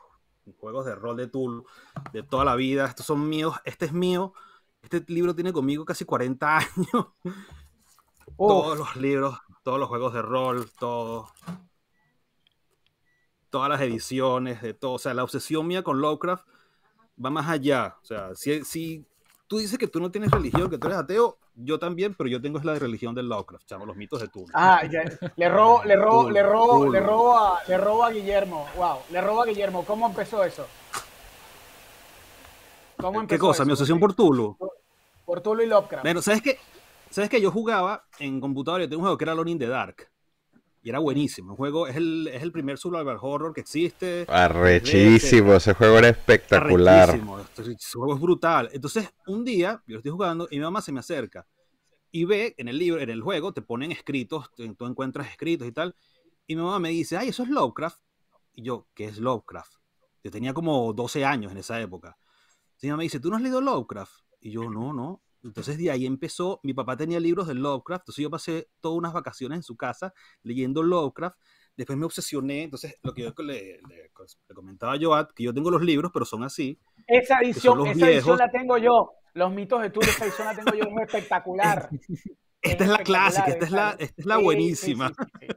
[0.58, 1.66] juegos de rol de Tulu,
[2.12, 4.32] de toda la vida, estos son míos, este es mío,
[4.82, 7.06] este libro tiene conmigo casi 40 años.
[8.36, 11.28] Todos los libros, todos los juegos de rol, todo.
[13.50, 14.92] Todas las ediciones, de todo.
[14.92, 16.46] O sea, la obsesión mía con Lovecraft
[17.22, 17.96] va más allá.
[18.02, 19.04] O sea, si, si
[19.46, 22.40] tú dices que tú no tienes religión, que tú eres ateo, yo también, pero yo
[22.40, 24.46] tengo la religión del Lovecraft, chamo, los mitos de Tulu.
[24.54, 25.02] Ah, ya,
[25.36, 28.66] le robo, le robo, le robo, le robo a, le robo a Guillermo.
[28.76, 29.84] Wow, le robo a Guillermo.
[29.84, 30.66] ¿Cómo empezó eso?
[32.96, 33.62] ¿Cómo ¿Qué empezó cosa?
[33.62, 33.66] eso?
[33.66, 34.56] Mi obsesión por Tulu.
[35.24, 36.04] Por Tulo y Lovecraft.
[36.04, 36.58] Bueno, ¿sabes qué?
[37.10, 39.66] ¿Sabes que Yo jugaba en computadora, yo tengo un juego que era Alone in the
[39.66, 40.09] Dark.
[40.82, 41.52] Y era buenísimo.
[41.52, 44.24] Un juego, es el, es el primer survival horror que existe.
[44.28, 47.10] Arrechísimo, ese juego era espectacular.
[47.10, 47.62] Arrechísimo, Este
[47.92, 48.70] juego es brutal.
[48.72, 51.46] Entonces, un día, yo estoy jugando y mi mamá se me acerca
[52.12, 55.72] y ve en el libro, en el juego, te ponen escritos, tú encuentras escritos y
[55.72, 55.94] tal.
[56.46, 58.00] Y mi mamá me dice, ay, eso es Lovecraft.
[58.52, 59.74] Y yo, ¿qué es Lovecraft?
[60.24, 62.18] Yo tenía como 12 años en esa época.
[62.62, 64.12] Entonces mi mamá me dice, ¿tú no has leído Lovecraft?
[64.40, 65.22] Y yo, no, no.
[65.42, 69.12] Entonces de ahí empezó, mi papá tenía libros de Lovecraft, entonces yo pasé todas unas
[69.12, 71.38] vacaciones en su casa leyendo Lovecraft.
[71.76, 74.10] Después me obsesioné, entonces lo que yo le, le-
[74.48, 76.78] le comentaba a Joat, que yo tengo los libros, pero son así.
[77.06, 78.38] Esa edición, esa edición viejos.
[78.38, 79.12] la tengo yo.
[79.32, 81.88] Los mitos de Tulo, esa edición la tengo yo, es espectacular.
[82.62, 85.08] Esta es la clásica, esta es la, esta es la Sí, buenísima.
[85.08, 85.46] sí, sí.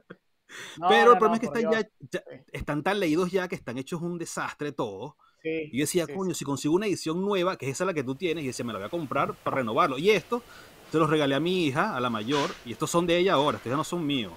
[0.78, 3.56] No, Pero el problema no, es que están, ya, ya- están tan leídos ya que
[3.56, 5.14] están hechos un desastre todos.
[5.44, 6.38] Sí, Y yo decía, sí, coño, sí.
[6.38, 8.72] si consigo una edición nueva, que es esa la que tú tienes, y decía, me
[8.72, 9.98] la voy a comprar para renovarlo.
[9.98, 10.42] Y esto,
[10.90, 13.58] se los regalé a mi hija, a la mayor, y estos son de ella ahora,
[13.58, 14.32] estos ya no son míos.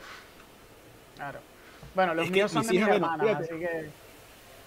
[1.15, 1.39] Claro.
[1.95, 3.43] Bueno, los Es míos son de mis hijas, hermanas, fíjate.
[3.45, 3.89] así que.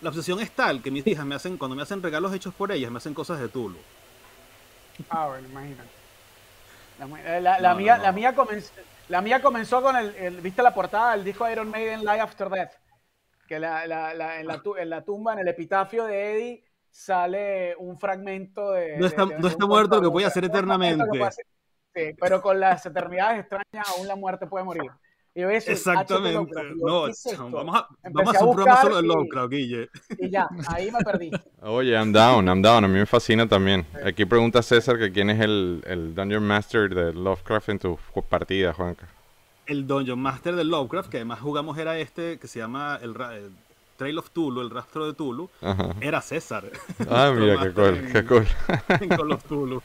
[0.00, 2.72] La obsesión es tal que mis hijas me hacen, cuando me hacen regalos hechos por
[2.72, 3.76] ellas, me hacen cosas de Tulu.
[5.10, 5.88] Ah, bueno, imagínate.
[6.98, 8.02] La, eh, la- la No, no, mía, no.
[8.04, 8.72] la, mía comenzó,
[9.08, 12.48] la mía comenzó con el, el- ¿Viste la portada del disco Iron Maiden Live After
[12.48, 12.70] Death?
[13.50, 16.64] Que la, la- la- en, la, tu- en la tumba, en el epitafio de Eddie,
[16.88, 18.96] sale un fragmento de.
[18.96, 21.04] No está- de- de no está muerto lo que puede hacer eternamente.
[21.08, 21.44] puede hacer-
[21.92, 24.88] Sí, pero con las eternidades extrañas, aún la muerte puede morir.
[25.34, 25.50] Y yo.
[25.50, 26.52] Exactamente.
[26.76, 27.06] No,
[27.50, 29.88] vamos a, vamos a hacer un programa buscar solo de Lovecraft, Guille.
[30.18, 31.30] Y ya, ahí me perdí.
[31.62, 32.84] Oye, I'm down, I'm down.
[32.84, 33.84] A mí me fascina también.
[34.04, 38.22] Aquí pregunta César que quién es el, el Dungeon Master de Lovecraft en tu ju-
[38.28, 39.08] partida, Juanca.
[39.70, 43.50] El Dungeon Master de Lovecraft, que además jugamos, era este que se llama el, el
[43.96, 45.48] Trail of Tulu, el rastro de Tulu.
[45.62, 45.90] Ajá.
[46.00, 46.64] Era César.
[47.08, 48.46] Ah, mira, qué cool, en- qué cool.
[49.00, 49.80] en Call of Tulu.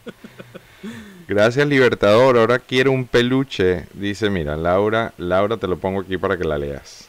[1.28, 2.38] Gracias, Libertador.
[2.38, 3.86] Ahora quiero un peluche.
[3.94, 7.08] Dice, mira, Laura, Laura, te lo pongo aquí para que la leas.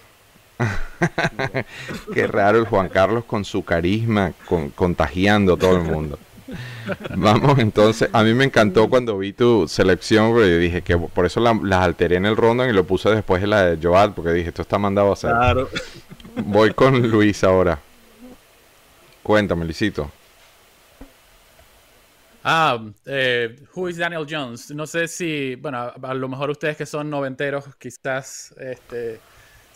[2.14, 6.18] Qué raro el Juan Carlos con su carisma, con- contagiando a todo el mundo.
[7.16, 11.40] Vamos entonces, a mí me encantó cuando vi tu selección, porque dije que por eso
[11.40, 14.32] la- las alteré en el rondon y lo puse después en la de Joad, porque
[14.32, 15.30] dije, esto está mandado a hacer.
[15.30, 15.68] Claro.
[16.44, 17.78] Voy con Luis ahora.
[19.22, 20.10] Cuéntame, Luisito.
[22.44, 24.70] Ah, eh, Who is Daniel Jones?
[24.70, 29.18] No sé si, bueno, a, a lo mejor ustedes que son noventeros, quizás, este,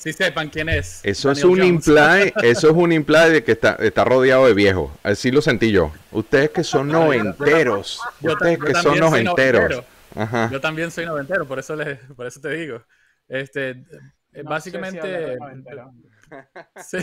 [0.00, 1.00] sí sepan quién es.
[1.04, 1.66] Eso es un Jones.
[1.86, 4.90] imply, eso es un imply de que está, está rodeado de viejos.
[5.02, 5.92] Así lo sentí yo.
[6.10, 9.62] Ustedes que son noventeros, Yo ustedes yo que son también soy noventeros.
[9.70, 9.84] noventero.
[10.16, 10.48] Ajá.
[10.50, 12.84] Yo también soy noventero, por eso, les, por eso te digo.
[13.28, 14.00] Este, No sé
[14.40, 15.36] si básicamente.
[16.84, 16.98] Sí,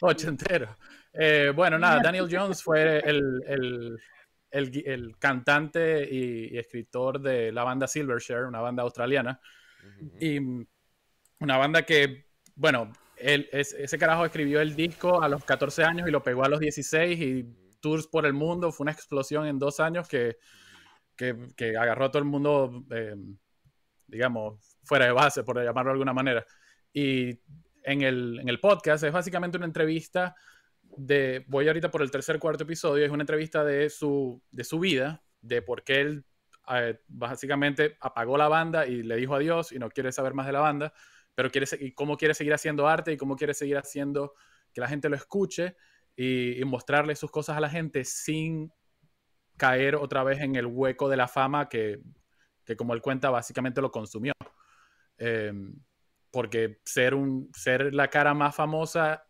[0.00, 0.76] ochentero.
[1.12, 3.98] Eh, bueno, nada, Daniel Jones fue el, el-
[4.50, 9.40] el el cantante y, y escritor de la banda Silverchair, una banda australiana.
[10.20, 10.38] Y
[11.42, 16.22] una banda que, bueno, ese carajo escribió el disco a los 14 años y lo
[16.22, 17.44] pegó a los 16 y
[17.80, 18.72] tours por el mundo.
[18.72, 20.36] Fue una explosión en dos años que,
[21.16, 23.14] que, que agarró a todo el mundo, eh,
[24.06, 26.44] digamos, fuera de base, por llamarlo de alguna manera.
[26.92, 27.38] Y
[27.84, 30.34] en el, en el podcast es básicamente una entrevista
[30.96, 34.78] de, voy ahorita por el tercer cuarto episodio, es una entrevista de su, de su
[34.78, 36.24] vida, de por qué él
[36.68, 40.52] eh, básicamente apagó la banda y le dijo adiós y no quiere saber más de
[40.52, 40.92] la banda,
[41.34, 44.34] pero quiere y cómo quiere seguir haciendo arte y cómo quiere seguir haciendo
[44.72, 45.76] que la gente lo escuche
[46.16, 48.72] y, mostrarle sus cosas a la gente sin
[49.56, 52.00] caer otra vez en el hueco de la fama que,
[52.64, 54.32] que como él cuenta, básicamente lo consumió.
[55.18, 55.74] Em,
[56.30, 59.24] porque ser, un, ser la cara más famosa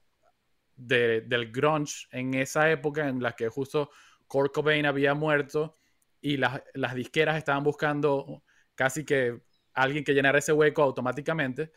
[0.76, 3.90] de- del grunge en esa época en la que justo
[4.26, 5.78] Kurt Cobain había muerto
[6.20, 8.42] y las, las disqueras estaban buscando
[8.74, 9.42] casi que
[9.74, 11.72] alguien que llenara ese hueco automáticamente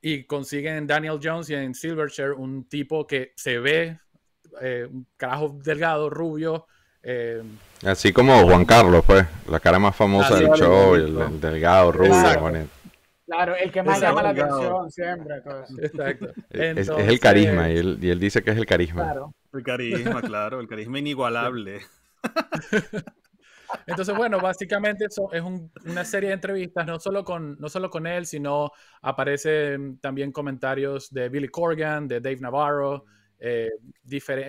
[0.00, 3.98] y consiguen en Daniel Jones y en Silverchair un tipo que se ve
[4.60, 6.66] eh, un carajo delgado, rubio,
[7.06, 7.42] eh,
[7.84, 12.14] Así como Juan Carlos, pues, la cara más famosa del show, el, el delgado, rubio,
[12.14, 12.40] Exacto.
[12.40, 12.68] bonito.
[13.26, 14.16] Claro, el que más Exacto.
[14.16, 15.40] llama la atención siempre.
[15.42, 15.82] todo eso.
[15.82, 16.32] Exacto.
[16.50, 19.04] Es, el carisma, y él, y él dice que es el carisma.
[19.04, 19.34] Claro.
[19.52, 21.80] El carisma, claro, el carisma inigualable.
[23.86, 27.90] Entonces, bueno, básicamente eso es un- una serie de entrevistas, no solo, con, no solo
[27.90, 28.70] con él, sino
[29.02, 33.04] aparecen también comentarios de Billy Corgan, de Dave Navarro,
[33.38, 33.70] eh,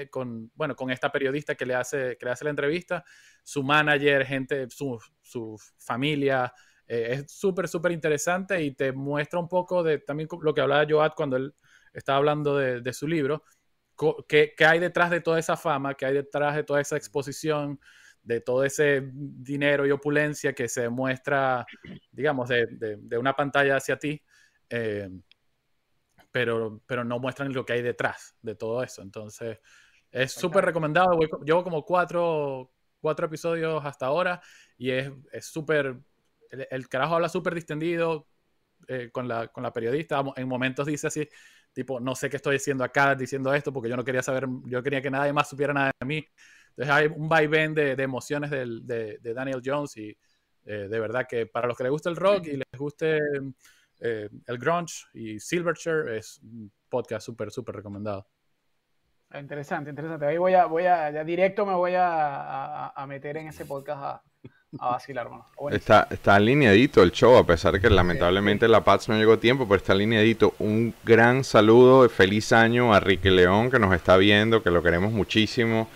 [0.10, 3.04] con, bueno, con esta periodista que le, hace, que le hace la entrevista,
[3.44, 6.54] su manager, gente, su, su familia.
[6.88, 10.86] eh, es súper, súper interesante y te muestra un poco de también lo que hablaba
[10.88, 11.54] Joad cuando él
[11.94, 13.44] estaba hablando de, de su libro,
[14.28, 17.80] qué hay detrás de toda esa fama, qué hay detrás de toda esa exposición,
[18.26, 21.68] de todo ese dinero y opulencia que se muestra,
[22.12, 24.22] digamos, de, de- de una pantalla hacia ti,
[24.70, 25.10] eh,
[26.32, 29.02] pero, pero no muestran lo que hay detrás de todo eso.
[29.02, 29.60] Entonces,
[30.12, 31.16] es súper recomendado.
[31.18, 34.42] Voy llevo como cuatro, cuatro episodios hasta ahora
[34.78, 35.98] y es es súper,
[36.52, 38.28] el, el carajo habla súper distendido
[38.88, 40.24] eh, con, la, con la periodista.
[40.38, 41.30] En momentos dice así,
[41.74, 44.84] tipo, no sé qué estoy haciendo acá diciendo esto porque yo no quería saber, yo
[44.84, 46.26] quería que nadie más supiera nada de mí.
[46.78, 50.18] Entonces hay un vaivén de, de emociones del- de, de Daniel Jones y
[50.66, 53.20] eh, de verdad que para los que les gusta el rock y les guste
[54.02, 58.28] eh, el grunge y Silverchair es un podcast súper, súper recomendado.
[59.30, 60.26] Ah, Interesante, interesante.
[60.26, 63.66] Ahí voy a, voy a, ya directo me voy a, a- a meter en ese
[63.66, 64.24] podcast a,
[64.80, 65.46] a vacilar, hermano.
[65.58, 65.80] Buenísimo.
[65.80, 69.40] Está, está alineadito el show, a pesar de que lamentablemente la Pats no llegó a
[69.40, 70.54] tiempo, pero está alineadito.
[70.60, 75.12] Un gran saludo, feliz año a Ricky León que nos está viendo, que lo queremos
[75.14, 75.88] muchísimo.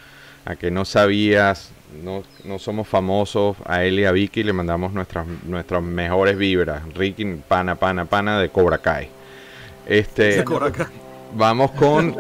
[0.50, 1.70] A que no sabías,
[2.04, 6.82] no, no somos famosos, a él y a Vicky le mandamos nuestras, nuestras mejores vibras.
[6.96, 9.10] Ricky, pana, pana, pana de Cobra Kai.
[9.86, 10.90] Este, cobra acá.
[11.36, 12.16] Vamos con.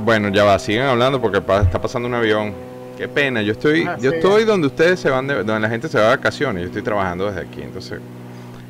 [0.00, 2.52] Bueno, ya va, sigan hablando porque pa- está pasando un avión.
[2.96, 4.16] Qué pena, yo estoy, Ah, yo sí.
[4.16, 6.62] estoy donde ustedes se van, de- donde la gente se va de vacaciones.
[6.62, 8.00] Yo estoy trabajando desde aquí, entonces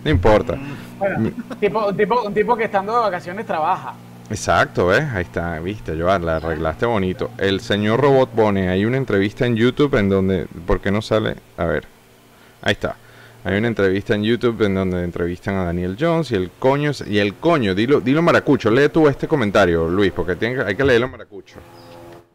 [0.05, 0.59] no importa.
[0.99, 3.95] Bueno, tipo, un, tipo, un tipo que estando de vacaciones trabaja.
[4.31, 5.05] Exacto, ¿ves?
[5.15, 7.31] Ahí está, viste, Joan, la arreglaste bonito.
[7.39, 11.37] El señor Robot pone, hay una entrevista en YouTube en donde, ¿por qué no sale?
[11.57, 11.85] A ver,
[12.61, 12.97] ahí está.
[13.45, 17.19] Hay una entrevista en YouTube en donde entrevistan a Daniel Jones y el coño, y
[17.19, 20.85] el coño, dilo, dilo maracucho, lee tú este comentario, Luis, porque tiene que- hay que
[20.85, 21.57] leerlo maracucho.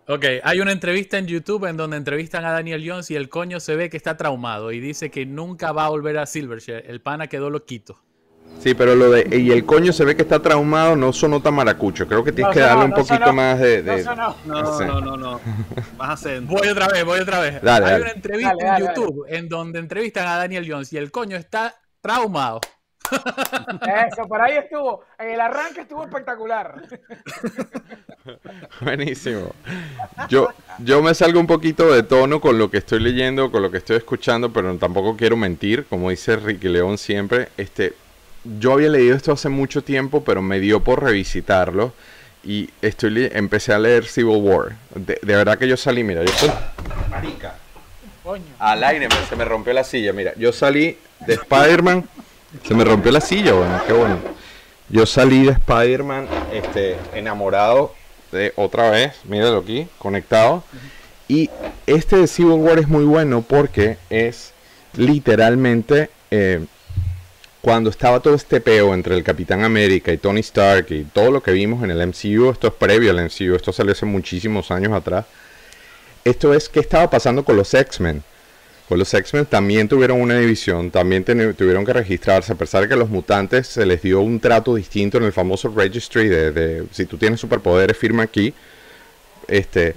[0.07, 3.59] Ok, hay una entrevista en YouTube en donde entrevistan a Daniel Jones y el coño
[3.59, 6.85] se ve que está traumado y dice que nunca va a volver a Silverchair.
[6.87, 7.99] El pana quedó loquito.
[8.59, 11.53] Sí, pero lo de, y el coño se ve que está traumado, no sonó tan
[11.53, 13.33] maracucho, creo que tienes No que darle un no poquito sonó.
[13.33, 13.83] más de...
[13.83, 14.35] No, de- eso no.
[14.45, 15.41] No, no, no, no.
[15.97, 16.53] Más acento.
[16.53, 17.61] Voy otra vez, voy otra vez.
[17.61, 18.03] Dale, hay dale.
[18.03, 18.95] una entrevista Dale, dale, en dale.
[19.01, 22.61] YouTube en donde entrevistan a Daniel Jones y el coño está traumado.
[23.11, 25.03] Eso, por ahí estuvo.
[25.19, 26.81] En el arranque estuvo espectacular.
[28.81, 29.53] Buenísimo.
[30.29, 30.47] Yo,
[30.79, 33.77] yo me salgo un poquito de tono con lo que estoy leyendo, con lo que
[33.79, 37.49] estoy escuchando, pero tampoco quiero mentir, como dice Ricky León siempre.
[37.57, 37.93] Este,
[38.59, 41.93] yo había leído esto hace mucho tiempo, pero me dio por revisitarlo
[42.43, 44.73] y estoy le- empecé a leer Civil War.
[44.95, 46.49] De, de verdad que yo salí, mira, yo estoy
[47.09, 47.55] marica.
[48.23, 48.43] Coño.
[48.59, 52.03] Al aire me- se me rompió la silla, mira, yo salí de Spider-Man,
[52.67, 54.17] se me rompió la silla, bueno, qué bueno.
[54.89, 57.93] Yo salí de Spider-Man este, enamorado
[58.31, 60.63] de otra vez, míralo aquí, conectado.
[61.27, 61.49] Y
[61.87, 64.51] este de Civil War es muy bueno porque es
[64.95, 66.65] literalmente eh,
[67.63, 71.41] cuando estaba todo este peo entre el Capitán América y Tony Stark y todo lo
[71.41, 74.91] que vimos en el MCU, esto es previo al MCU, esto salió hace muchísimos años
[74.91, 75.25] atrás.
[76.25, 78.21] Esto es qué estaba pasando con los X-Men.
[78.89, 82.95] Pues los X-Men también tuvieron una división, también tuvieron que registrarse, a pesar de que
[82.95, 86.83] a los mutantes se les dio un trato distinto en el famoso registry de, de
[86.91, 88.53] si tú tienes superpoderes, firma aquí.
[89.47, 89.95] Este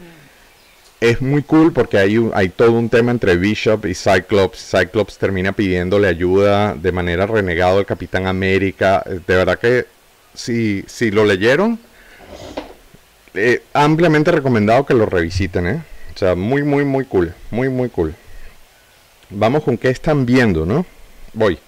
[1.01, 4.59] es muy cool porque hay, un- hay todo un tema entre Bishop y Cyclops.
[4.71, 9.03] Cyclops termina pidiéndole ayuda de manera renegado al Capitán América.
[9.07, 9.87] Eh, De verdad que
[10.35, 11.79] si, si lo leyeron,
[13.35, 15.83] eh, ampliamente recomendado que lo revisiten, ¿eh?
[16.15, 17.35] O sea, muy, muy, muy cool.
[17.51, 18.15] Muy, muy cool.
[19.31, 20.87] Vamos con qué están viendo, ¿no?
[21.35, 21.59] Voy.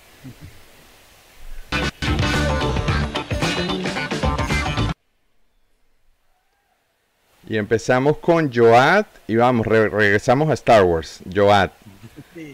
[7.48, 11.20] Y empezamos con Joad y vamos, re- regresamos a Star Wars.
[11.34, 11.70] Joad.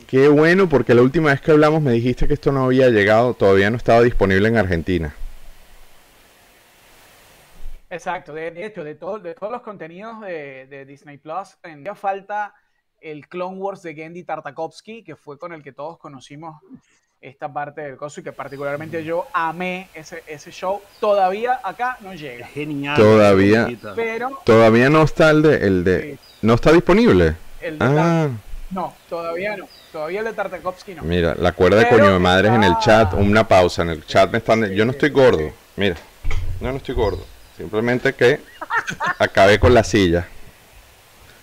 [0.07, 3.35] Qué bueno porque la última vez que hablamos me dijiste que esto no había llegado,
[3.35, 5.15] todavía no estaba disponible en Argentina.
[7.91, 11.83] Exacto, de, de hecho, de, todo- de todos los contenidos de, de Disney Plus, en
[11.83, 12.55] día falta
[13.01, 16.61] el Clone Wars de Gendy Tartakovsky, que fue con el que todos conocimos
[17.25, 20.83] esta parte del coso y que particularmente yo amé ese, ese show.
[21.01, 22.97] Todavía acá no llega, Genial.
[22.97, 23.67] Todavía.
[23.97, 27.35] pero Todavía no está el de, el de, no está disponible.
[27.63, 28.29] el de Ah,
[28.71, 29.67] no, todavía no.
[29.91, 31.03] Todavía el de Tartakovsky no.
[31.03, 34.31] mira, la cuerda de coño de madres en el chat, una pausa en el chat
[34.31, 35.97] me están, yo no estoy gordo, mira,
[36.61, 37.25] no, no estoy gordo,
[37.57, 38.41] simplemente que
[39.19, 40.27] acabé con la silla.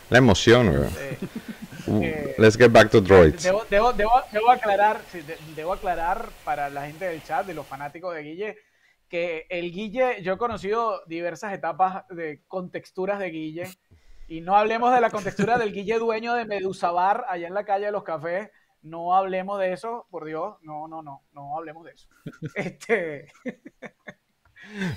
[0.10, 0.88] La emoción, weón.
[0.88, 3.44] Uh, eh, let's get back to droids.
[3.44, 7.54] Debo, debo, debo, debo aclarar, sí, de- debo aclarar para la gente del chat, de
[7.54, 8.58] los fanáticos de Guille,
[9.10, 13.68] que el Guille, yo he conocido diversas etapas de contexturas de Guille,
[14.28, 17.66] y no hablemos de la contextura del Guille dueño de Medusa Bar allá en la
[17.66, 18.50] calle de los cafés,
[18.82, 22.08] no hablemos de eso, por Dios, no, no, no, no hablemos de eso.
[22.56, 23.28] Este,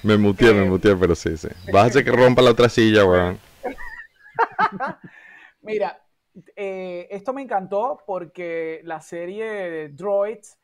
[0.02, 1.48] Me muteé, me muteé, pero sí, sí.
[1.72, 3.38] Vas a hacer que rompa la otra silla, weón.
[5.62, 5.98] Mira,
[6.56, 10.58] eh, esto me encantó porque la serie Droids,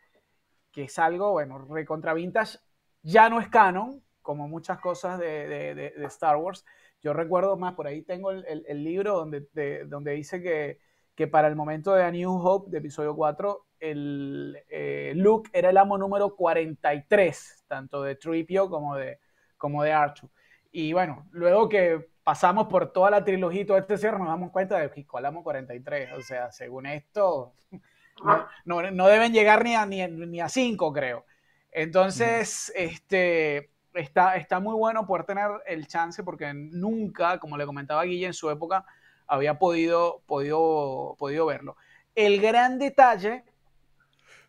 [0.72, 2.58] que es algo, bueno, recontra vintage,
[3.02, 6.64] ya no es canon, como muchas cosas de, Star Wars.
[7.02, 10.78] Yo recuerdo más, por ahí tengo el, libro donde, de- donde dice que,
[11.14, 15.70] que para el momento de A New Hope, de episodio 4, el, eh, Luke era
[15.70, 19.18] el amo número 43, tanto de Tripio como de,
[19.56, 20.30] como de Archu.
[20.70, 24.50] Y bueno, luego que pasamos por toda la trilogía y todo este cierre, nos damos
[24.52, 26.12] cuenta de que colamos 43.
[26.12, 27.54] O sea, según esto,
[28.24, 31.24] no, no- no deben llegar ni a, ni, ni a 5, creo.
[31.72, 38.04] Entonces, este, está, está muy bueno poder tener el chance porque nunca, como le comentaba
[38.04, 38.84] Guille en su época,
[39.26, 41.76] había podido, podido, podido verlo.
[42.14, 43.44] El gran detalle,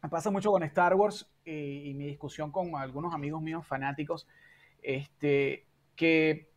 [0.02, 4.28] me pasa mucho con Star Wars y, y mi discusión con algunos amigos míos fanáticos,
[4.82, 6.51] este, que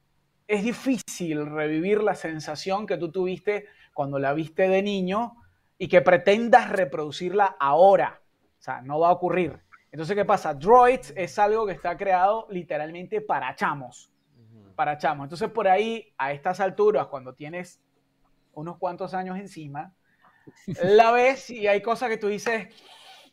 [0.46, 5.36] es difícil revivir la sensación que tú tuviste cuando la viste de niño
[5.78, 8.20] y que pretendas reproducirla ahora.
[8.58, 9.60] O sea, no va a ocurrir.
[9.90, 10.54] Entonces, ¿qué pasa?
[10.54, 14.10] Droids es algo que está creado literalmente para chamos.
[14.74, 15.24] Para chamos.
[15.26, 17.80] Entonces, por ahí, a estas alturas, cuando tienes
[18.54, 19.94] unos cuantos años encima,
[20.82, 22.68] la ves y hay cosas que tú dices,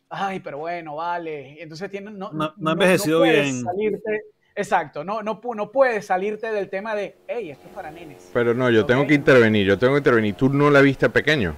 [0.08, 1.60] ay, pero bueno, vale.
[1.62, 3.62] Entonces, tiene, no, No- no ha envejecido bien.
[3.64, 4.22] salirte-
[4.56, 8.30] exacto, no, no, no puedes salirte del tema de, hey, esto es para nenes.
[8.32, 10.34] Pero no, yo tengo que intervenir, yo tengo que intervenir.
[10.34, 11.54] Tú no la viste pequeño.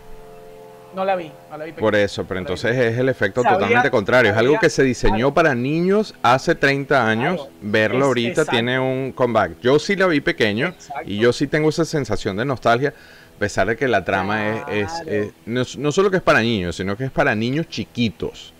[0.95, 1.72] No la vi, no la vi.
[1.72, 2.05] Por pequeña.
[2.05, 4.30] eso, pero No entonces es el efecto Sabía- totalmente contrario.
[4.30, 5.34] Es algo que se diseñó claro.
[5.34, 7.34] para niños hace 30 años.
[7.42, 7.51] Claro.
[7.62, 8.51] Verlo Es- ahorita exacto.
[8.53, 9.59] tiene un comeback.
[9.61, 11.03] Yo sí la vi pequeño Exacto.
[11.05, 12.90] y yo sí tengo esa sensación de nostalgia,
[13.34, 16.40] a pesar de que la trama es, es- es- no, no solo que es para
[16.42, 18.53] niños, sino que es para niños chiquitos.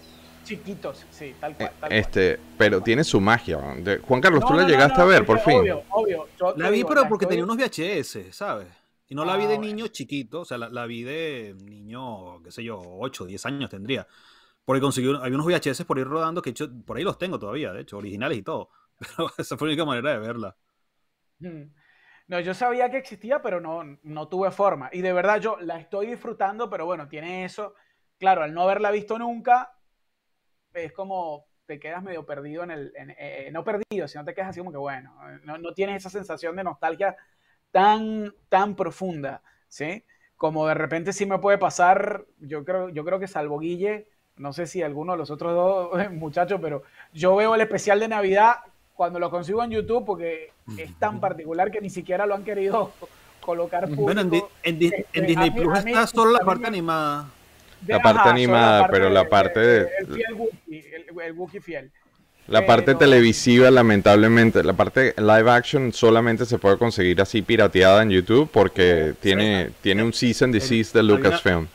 [0.45, 1.71] Chiquitos, sí, tal Eh, cual.
[1.81, 1.93] tal cual.
[1.93, 3.59] Este, pero tiene su magia.
[4.07, 5.59] Juan Carlos, No, ¿tú la no, llegaste no, a ver por fin?
[5.61, 6.29] Obvio, obvio.
[6.39, 8.69] Yo La vi, digo, pero la porque estoy- tenía unos VHS, ¿sabes?
[9.09, 9.63] Y no la Ah, vi de bueno.
[9.67, 13.71] niño chiquito, o sea, la, la vi de niño, qué sé yo, 8, 10 años
[13.71, 14.07] tendría.
[14.65, 17.73] Porque conseguí, había unos VHS por ir rodando, que hecho, por ahí los tengo todavía,
[17.73, 18.71] de hecho, originales y todo.
[18.99, 20.57] Pero esa fue la única manera de verla.
[21.41, 21.63] Mm.
[22.29, 24.89] No, yo sabía que existía, pero no, no tuve forma.
[24.93, 27.75] Y de verdad yo la estoy disfrutando, pero bueno, tiene eso.
[28.19, 29.74] Claro, al no haberla visto nunca,
[30.75, 32.93] es como te quedas medio perdido en el...
[32.97, 35.15] en- eh, no perdido, sino te quedas así como que, bueno,
[35.45, 37.17] no, no tienes esa sensación de nostalgia
[37.71, 40.05] tan, tan profunda, ¿sí?
[40.37, 44.53] Como de repente sí me puede pasar, yo creo, yo creo que salvo Guille, no
[44.53, 48.57] sé si alguno de los otros dos muchachos, pero yo veo el especial de Navidad
[48.95, 52.93] cuando lo consigo en YouTube porque es tan particular que ni siquiera lo han querido
[53.41, 54.05] colocar público.
[54.05, 54.21] Bueno,
[54.63, 57.27] en, en Di- Este, en Disney Plus está solo la parte animada.
[57.87, 61.91] De- La parte animada, pero la parte de- El fiel Wookiee, el, el Wookiee fiel.
[62.47, 68.11] La parte televisiva, lamentablemente, la parte live action solamente se puede conseguir así pirateada en
[68.11, 71.67] YouTube porque tiene, tiene un season desist de Lucasfilm.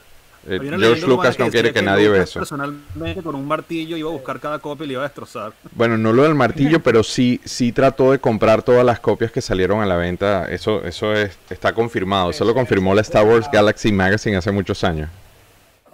[0.48, 2.40] Eh, George Lucas no quiere que nadie vea eso.
[2.40, 5.54] Personalmente, con un martillo iba a buscar cada copia y le iba a destrozar.
[5.74, 9.42] Bueno, no lo del martillo, pero sí, sí trató de comprar todas las copias que
[9.42, 10.46] salieron a la venta.
[10.50, 12.30] Eso, eso es, está confirmado.
[12.30, 15.10] Eso lo confirmó la Star Wars Galaxy Magazine hace muchos años.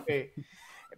[0.07, 0.31] Sí.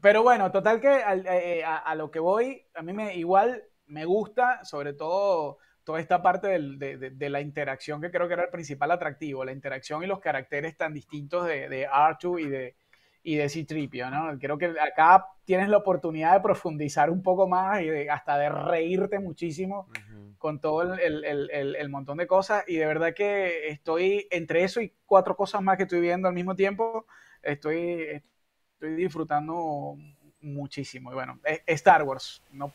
[0.02, 3.64] Pero bueno, total que al- eh, a, a lo que voy, a mí me igual
[3.88, 8.28] me gusta, sobre todo toda esta parte del- de, de- de la interacción que creo
[8.28, 12.40] que era el principal atractivo, la interacción y los caracteres tan distintos de, de R2
[12.42, 12.76] y de,
[13.24, 14.38] y de Citripio, ¿no?
[14.40, 18.50] Creo que acá tienes la oportunidad de profundizar un poco más y de- hasta de
[18.50, 19.88] reírte muchísimo
[20.38, 24.64] con todo el- el- el- el montón de cosas y de verdad que estoy entre
[24.64, 27.06] eso y cuatro cosas más que estoy viendo al mismo tiempo,
[27.42, 28.22] estoy,
[28.78, 29.98] estoy disfrutando
[30.42, 31.12] muchísimo.
[31.12, 32.72] Y bueno, es- Star Wars, no,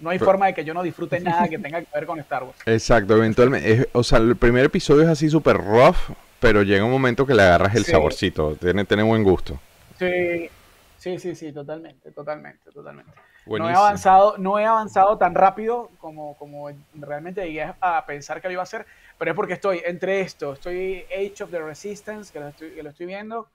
[0.00, 2.18] no hay Pero- forma de que yo no disfrute nada que tenga que ver con
[2.20, 2.56] Star Wars.
[2.66, 3.70] Exacto, eventualmente.
[3.72, 5.96] es- o sea, el primer episodio es así súper rough,
[6.40, 7.92] pero llega un momento que le agarras el Sí.
[7.92, 8.56] saborcito.
[8.56, 9.60] Tiene, tiene buen gusto.
[9.98, 10.48] Sí,
[10.96, 13.12] sí, sí, sí, totalmente, totalmente, totalmente.
[13.46, 18.48] No he avanzado, no he avanzado tan rápido como, como realmente llegué a pensar que
[18.48, 18.84] lo iba a hacer,
[19.18, 22.82] pero es porque estoy entre esto, estoy Age of the Resistance, que lo estoy, que
[22.82, 23.46] lo estoy viendo,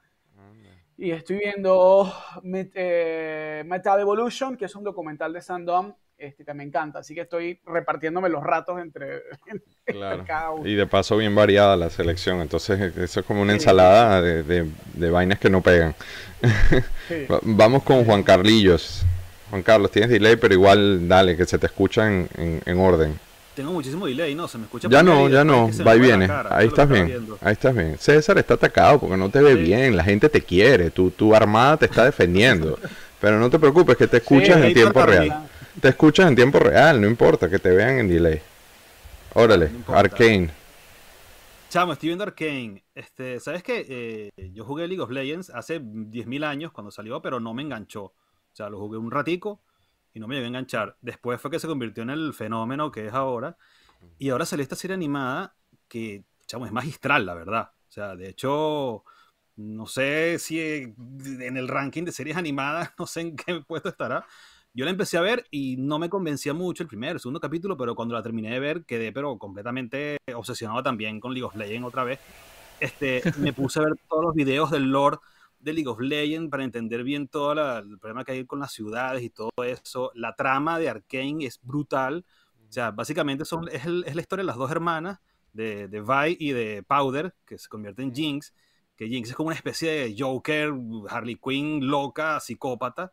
[1.04, 6.54] y estoy viendo Met- eh, Metal Evolution, que es un documental de Sandom, este, que
[6.54, 10.24] me encanta, así que estoy repartiéndome los ratos entre, entre Claro.
[10.28, 10.68] cada uno.
[10.70, 13.58] Y de paso bien variada la selección, entonces eh, eso es como una Sí.
[13.58, 15.95] ensalada de, de- de vainas que no pegan.
[17.08, 17.26] Sí.
[17.41, 19.04] Vamos con Juan Carlillos.
[19.49, 23.20] Juan Carlos, tienes delay, pero igual dale, que se te escucha en, en- en orden.
[23.56, 24.47] Tengo muchísimo delay, ¿no?
[24.47, 26.28] Se me escucha Ya no, ya no, va y viene.
[26.28, 27.38] cara, Ahí estás bien, viendo.
[27.41, 27.97] ahí estás bien.
[27.99, 31.78] César está atacado porque no te ve bien, la gente te quiere, tu, tu armada
[31.78, 32.80] te está defendiendo.
[33.20, 35.47] Pero no te preocupes, que te escuchas en tiempo real.
[35.80, 38.41] Te escuchas en tiempo real, no importa que te vean en delay.
[39.34, 39.93] Órale, No.
[39.95, 40.49] Arcane.
[41.70, 42.84] Chamo, estoy viendo Arkane.
[42.93, 43.86] Este, ¿sabes qué?
[44.38, 48.04] Eh, yo jugué League of Legends hace 10.000 años cuando salió, pero no me enganchó.
[48.04, 48.14] O
[48.54, 49.62] sea, lo jugué un ratico
[50.14, 50.97] y no me llegué a enganchar.
[51.01, 53.57] Después fue que se convirtió en el fenómeno que es ahora.
[54.18, 55.55] Y ahora salió esta serie animada
[55.88, 57.72] que, chamo, es magistral, la verdad.
[57.88, 59.03] O sea, de hecho,
[59.55, 64.26] no sé si en el ranking de series animadas, no sé en qué puesto estará.
[64.74, 67.76] Yo la empecé a ver y no me convencía mucho el primer, el segundo capítulo,
[67.76, 71.88] pero cuando la terminé de ver quedé pero completamente obsesionado también con League of Legends
[71.88, 72.20] otra vez.
[72.80, 75.18] Este, me puse a ver todos los videos del lore
[75.62, 78.72] de League of Legends para entender bien todo la- el problema que hay con las
[78.72, 80.12] ciudades y todo eso.
[80.16, 82.26] La trama de Arkane es brutal.
[82.68, 85.20] O sea, básicamente son, es, el- es la historia de las dos hermanas,
[85.53, 88.53] de, de Vi y de Powder, que se convierten en Jinx.
[88.95, 90.72] Que Jinx es como una especie de Joker,
[91.09, 93.12] Harley Quinn, loca, psicópata.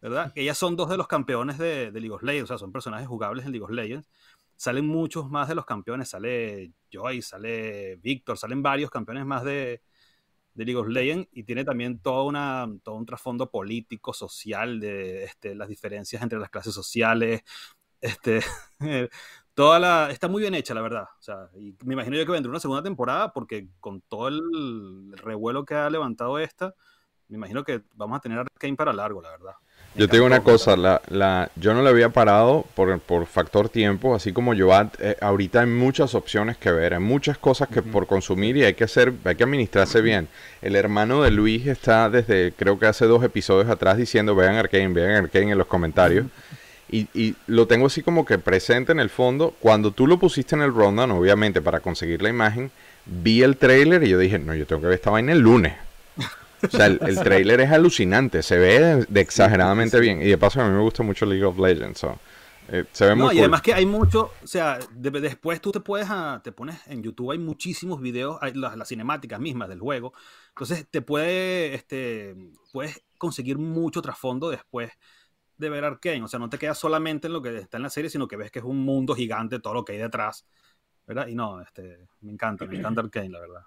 [0.00, 0.32] ¿verdad?
[0.34, 3.08] Ellas son dos de los campeones de, de League of Legends, o sea, son personajes
[3.08, 4.06] jugables en League of Legends.
[4.54, 9.80] Salen muchos más de los campeones, sale Joy, sale Víctor, salen varios campeones más de,
[10.54, 15.24] de League of Legends y tiene también toda una, todo un trasfondo político, social, de
[15.24, 17.42] este, las diferencias entre las clases sociales.
[18.00, 18.40] Este,
[19.54, 21.04] toda la, está muy bien hecha, la verdad.
[21.18, 25.12] O sea, y me imagino yo que vendrá una segunda temporada porque con todo el
[25.16, 26.74] revuelo que ha levantado esta,
[27.28, 29.54] me imagino que vamos a tener Arkane para largo, la verdad.
[29.96, 33.68] Yo te digo una cosa, la, la, yo no le había parado por, por factor
[33.68, 37.80] tiempo, así como yo, eh, ahorita hay muchas opciones que ver, hay muchas cosas que
[37.80, 40.26] por consumir y hay que hacer, hay que administrarse bien.
[40.62, 44.88] El hermano de Luis está desde, creo que hace dos episodios atrás diciendo, vean Arkane,
[44.88, 46.26] vean Arkane en los comentarios.
[46.90, 49.54] Y, y lo tengo así como que presente en el fondo.
[49.60, 52.70] Cuando tú lo pusiste en el rundown, obviamente para conseguir la imagen,
[53.06, 55.74] vi el trailer y yo dije, no, yo tengo que ver esta vaina el lunes.
[56.72, 60.20] O sea, el, el trailer es alucinante, se ve de, de exageradamente bien.
[60.22, 61.98] Y de paso a mí me gusta mucho League of Legends.
[62.00, 62.18] so,
[62.68, 63.40] eh, se ve No, muy y cool.
[63.40, 67.02] además que hay mucho, o sea, de- después tú te puedes, ah, te pones en
[67.02, 70.12] YouTube, hay muchísimos videos, hay las, las cinemáticas mismas del juego,
[70.48, 72.34] entonces te puede, este,
[72.72, 74.90] puedes conseguir mucho trasfondo después
[75.58, 77.90] de ver Arkane, o sea, no te quedas solamente en lo que está en la
[77.90, 80.46] serie, sino que ves que es un mundo gigante, todo lo que hay detrás,
[81.06, 81.28] ¿verdad?
[81.28, 83.62] Y no, este, me encanta, me encanta Arkane, la verdad.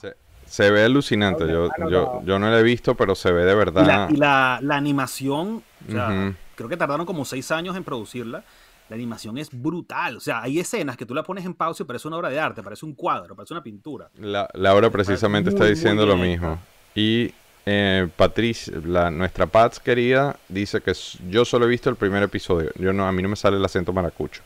[0.00, 0.14] Se,
[0.48, 1.44] se ve alucinante.
[1.46, 2.22] Yo, yo, anotado.
[2.24, 4.08] yo no lo he visto, pero se ve de Y la, verdad.
[4.10, 6.34] y la, la animación, o sea, Ujú.
[6.56, 8.44] creo que tardaron como seis años en producirla.
[8.88, 10.16] La animación es brutal.
[10.16, 12.40] O sea, hay escenas que tú la pones en pausa y parece una obra de
[12.40, 14.08] arte, parece un cuadro, parece una pintura.
[14.18, 16.58] La, Laura precisamente está muy, muy diciendo lo mismo.
[16.94, 17.34] Y
[17.66, 20.94] eh, Patricia, la, nuestra Pats querida, dice que
[21.28, 22.70] yo solo he visto el primer episodio.
[22.76, 24.40] Yo no, a mí no me sale el acento maracucho.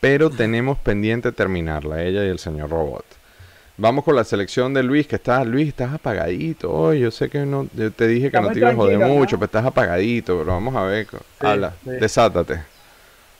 [0.00, 3.04] Pero tenemos pendiente terminarla, ella y el señor Robot.
[3.78, 6.72] Vamos con la selección de Luis, que está, Luis, estás apagadito.
[6.72, 8.98] hoy yo sé que no, yo te dije que Está no te iba a joder
[8.98, 10.38] mucho, pero estás apagadito.
[10.38, 11.06] Pero vamos a ver,
[11.40, 11.90] Sí, habla, sí.
[11.94, 12.60] desátate.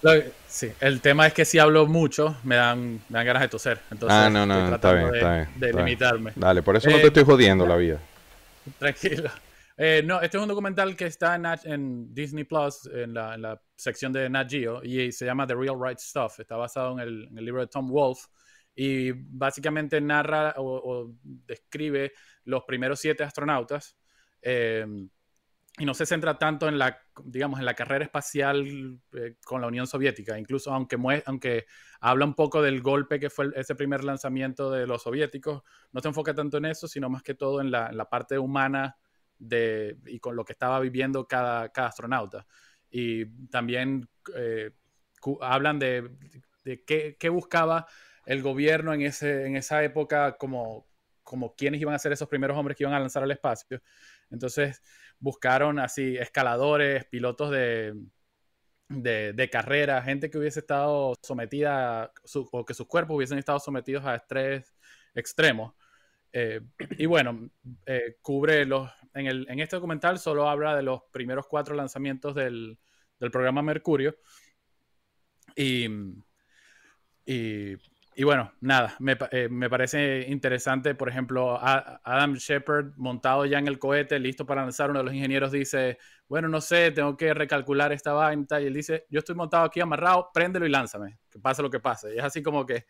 [0.02, 0.12] Lo-
[0.46, 3.86] sí, el tema es que si hablo mucho, me dan, me dan ganas de toser.
[3.90, 5.86] Entonces, Ah, no, no, estoy está bien, de, está bien, de está bien.
[5.86, 6.32] limitarme.
[6.34, 8.00] Dale, por eso no Eh, te estoy jodiendo la vida.
[8.78, 9.30] Tranquilo.
[9.76, 13.60] Eh, no, este es un documental que está en Disney Plus, en la, en la
[13.76, 16.40] sección de Nat Geo, y se llama The Real Right Stuff.
[16.40, 18.26] Está basado en el, en el libro de Tom Wolfe
[18.76, 22.12] y básicamente narra o, o describe
[22.44, 23.96] los primeros siete astronautas.
[24.42, 24.86] eh,
[25.78, 29.66] y no se centra tanto en la, digamos, en la carrera espacial eh, con la
[29.66, 30.96] Unión Soviética, incluso aunque,
[31.26, 31.66] aunque
[32.00, 35.62] habla un poco del golpe que fue ese primer lanzamiento de los soviéticos,
[35.92, 38.38] no se enfoca tanto en eso, sino más que todo en la, en la parte
[38.38, 38.96] humana
[39.38, 42.46] de, y con lo que estaba viviendo cada, cada astronauta.
[42.88, 44.70] Y también eh,
[45.42, 46.10] hablan de,
[46.64, 47.86] de qué, qué buscaba
[48.26, 50.86] el gobierno en, ese, en esa época como,
[51.22, 53.80] como quiénes iban a ser esos primeros hombres que iban a lanzar al espacio.
[54.30, 54.82] Entonces
[55.18, 57.94] buscaron así escaladores, pilotos de,
[58.88, 62.12] de, de carrera, gente que hubiese estado sometida
[62.52, 64.74] o que sus cuerpos hubiesen estado sometidos a estrés
[65.14, 65.76] extremo.
[66.32, 66.60] Eh,
[66.98, 67.50] y bueno,
[67.86, 68.90] eh, cubre los.
[69.14, 72.78] En, el, en este documental solo habla de los primeros cuatro lanzamientos del,
[73.18, 74.16] del programa Mercurio.
[75.54, 75.86] Y,
[78.18, 83.68] y bueno, nada, me, eh, me parece interesante, por ejemplo, Adam Shepard montado ya en
[83.68, 87.34] el cohete, listo para lanzar, uno de los ingenieros dice, bueno, no sé, tengo que
[87.34, 90.70] recalcular esta vaina y tal", y él dice, yo estoy montado aquí amarrado, préndelo y
[90.70, 92.14] lánzame, que pase lo que pase.
[92.14, 92.86] Y es así como que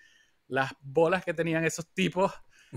[0.47, 2.33] las bolas que tenían esos tipos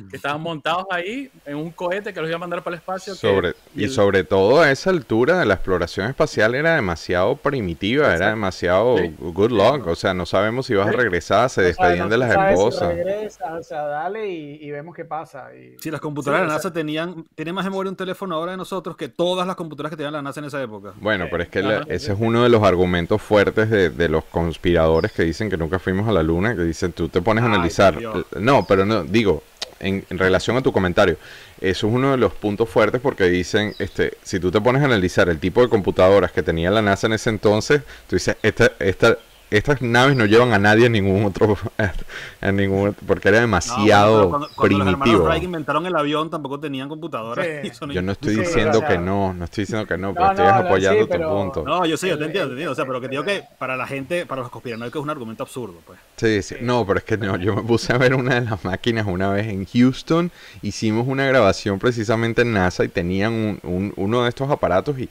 [0.10, 3.14] que estaban montados ahí en un cohete que los iba a mandar para el espacio.
[3.14, 7.36] que- Sobre, y el- sobre todo a esa altura de la exploración espacial era demasiado
[7.36, 8.30] primitiva, era Exacto.
[8.36, 9.16] demasiado Sí.
[9.20, 10.98] good luck, o sea, no sabemos si vas a Sí.
[10.98, 12.88] regresar, se O sea, despedían no de las si esposas.
[12.96, 15.48] regresa, o sea, dale y, y vemos qué pasa.
[15.56, 15.76] Y...
[15.80, 18.52] Sí, las computadoras Sí, de la o NASA tenían, tenían más memoria un teléfono ahora
[18.52, 20.94] de nosotros que todas las computadoras que tenían la NASA en esa época.
[21.00, 24.24] Bueno, pero es que la- ese es uno de los argumentos fuertes de, de los
[24.26, 27.48] conspiradores que dicen que nunca fuimos a la luna, que dicen, tú te pones a
[27.48, 27.98] Ay, analizar.
[27.98, 28.26] Dios.
[28.40, 29.44] No, pero no, digo,
[29.80, 31.18] en, en relación a tu comentario,
[31.62, 34.86] eso es uno de los puntos fuertes porque dicen, este, si tú te pones a
[34.86, 38.72] analizar el tipo de computadoras que tenía la NASA en ese entonces, tú dices, esta,
[38.80, 39.18] esta,
[39.52, 41.58] estas naves no llevan a nadie en ningún otro,
[42.42, 45.26] en ningún, porque era No, demasiado pero cuando, cuando los hermanos primitivo.
[45.28, 47.46] Wright inventaron el avión tampoco tenían computadoras.
[47.64, 47.72] Sí.
[47.94, 50.46] Yo no estoy Sí, diciendo que no, no estoy diciendo que no, pero No, estoy
[50.46, 51.64] no, no, apoyando sí, tu pero- punto.
[51.64, 52.72] No, yo sé, yo te entiendo, te entiendo.
[52.72, 55.44] O sea, pero que digo que para la gente, para los conspiranoicos es un argumento
[55.44, 56.00] absurdo, pues.
[56.18, 56.56] Sí, sí.
[56.62, 59.30] No, pero es que no, yo me puse a ver una de las máquinas una
[59.32, 60.32] vez en Houston,
[60.62, 65.10] hicimos una grabación precisamente en NASA y tenían un- un- uno de estos aparatos y,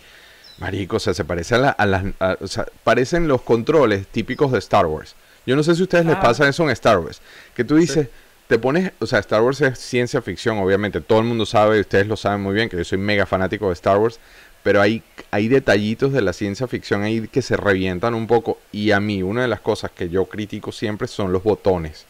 [0.61, 4.07] marico, o sea, se parece a, la- a las, a- o sea, parecen los controles
[4.09, 5.15] típicos de Star Wars.
[5.47, 6.21] Yo no sé si a ustedes les Ah.
[6.21, 7.21] pasa eso en Star Wars,
[7.55, 8.09] que tú dices,
[8.49, 11.81] te pones, o sea, Star Wars es ciencia ficción, obviamente, todo el mundo sabe, y
[11.81, 14.19] ustedes lo saben muy bien, que yo soy mega fanático de Star Wars,
[14.63, 18.59] pero hay, hay detallitos de la ciencia ficción ahí que se revientan un poco.
[18.73, 22.07] Y a mí, una de las cosas que yo critico siempre son los botones.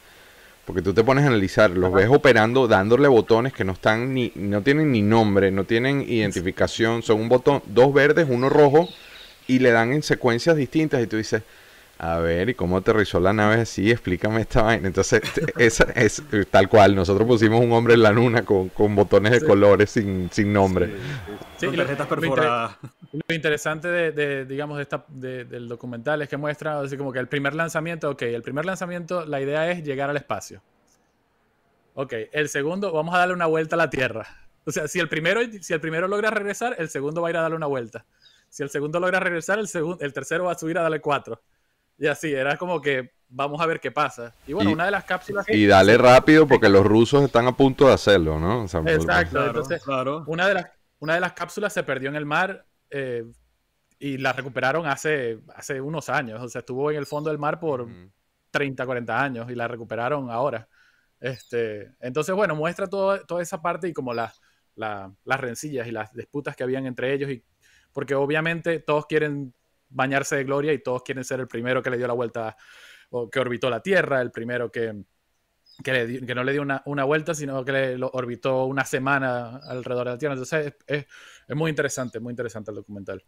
[0.69, 4.33] Porque tú te pones a analizar, los ves operando, dándole botones que no están ni,
[4.35, 8.87] no tienen ni nombre, no tienen identificación, son un botón, dos verdes, uno rojo,
[9.47, 11.43] y le dan en secuencias distintas, y tú dices,
[11.99, 13.90] a ver, ¿y cómo aterrizó la nave así?
[13.90, 14.86] Explícame esta vaina.
[14.86, 15.20] Entonces,
[15.57, 19.40] esa es tal cual, nosotros pusimos un hombre en la luna con, con botones de
[19.40, 19.46] Sí.
[19.46, 20.92] colores sin, sin nombre.
[21.57, 22.76] Sí, Con lo- tarjetas lo inter- perforadas.
[23.12, 27.12] Lo interesante de, de, digamos, de esta, de- del documental es que muestra así como
[27.12, 30.62] que el primer lanzamiento, ok, el primer lanzamiento, la idea es llegar al espacio.
[31.94, 34.26] Ok, el segundo, vamos a darle una vuelta a la Tierra.
[34.64, 37.36] O sea, si el primero, si el primero logra regresar, el segundo va a ir
[37.38, 38.05] a darle una vuelta.
[38.51, 41.40] Si el segundo logra regresar, el, segundo, el tercero va a subir a darle cuatro.
[41.99, 44.32] Y así, era como que vamos a ver qué pasa.
[44.46, 45.46] Y bueno, Y- una de las cápsulas...
[45.49, 48.62] Y dale rápido porque los rusos están a punto de hacerlo, ¿no?
[48.64, 49.32] O sea, Exacto.
[49.32, 50.24] Claro, entonces- claro.
[50.26, 50.66] Una de las,
[51.01, 53.24] una de las cápsulas se perdió en el mar eh,
[53.99, 56.40] y la recuperaron hace, hace unos años.
[56.42, 58.11] O sea, estuvo en el fondo del mar por Ujú.
[58.51, 60.68] 30, 40 años y la recuperaron ahora.
[61.20, 64.32] Este, entonces, bueno, muestra todo- toda esa parte y como la-
[64.76, 67.30] la- las rencillas y las disputas que habían entre ellos.
[67.30, 67.42] Y,
[67.92, 69.53] porque obviamente todos quieren
[69.91, 72.57] bañarse de gloria y todos quieren ser el primero que le dio la vuelta
[73.11, 74.95] o que orbitó la Tierra, el primero que,
[75.82, 78.64] que, le di- que no le dio una, una vuelta, sino que le lo orbitó
[78.66, 80.34] una semana alrededor de la Tierra.
[80.34, 81.07] Entonces, es, es-
[81.49, 83.24] es muy interesante, muy interesante el documental.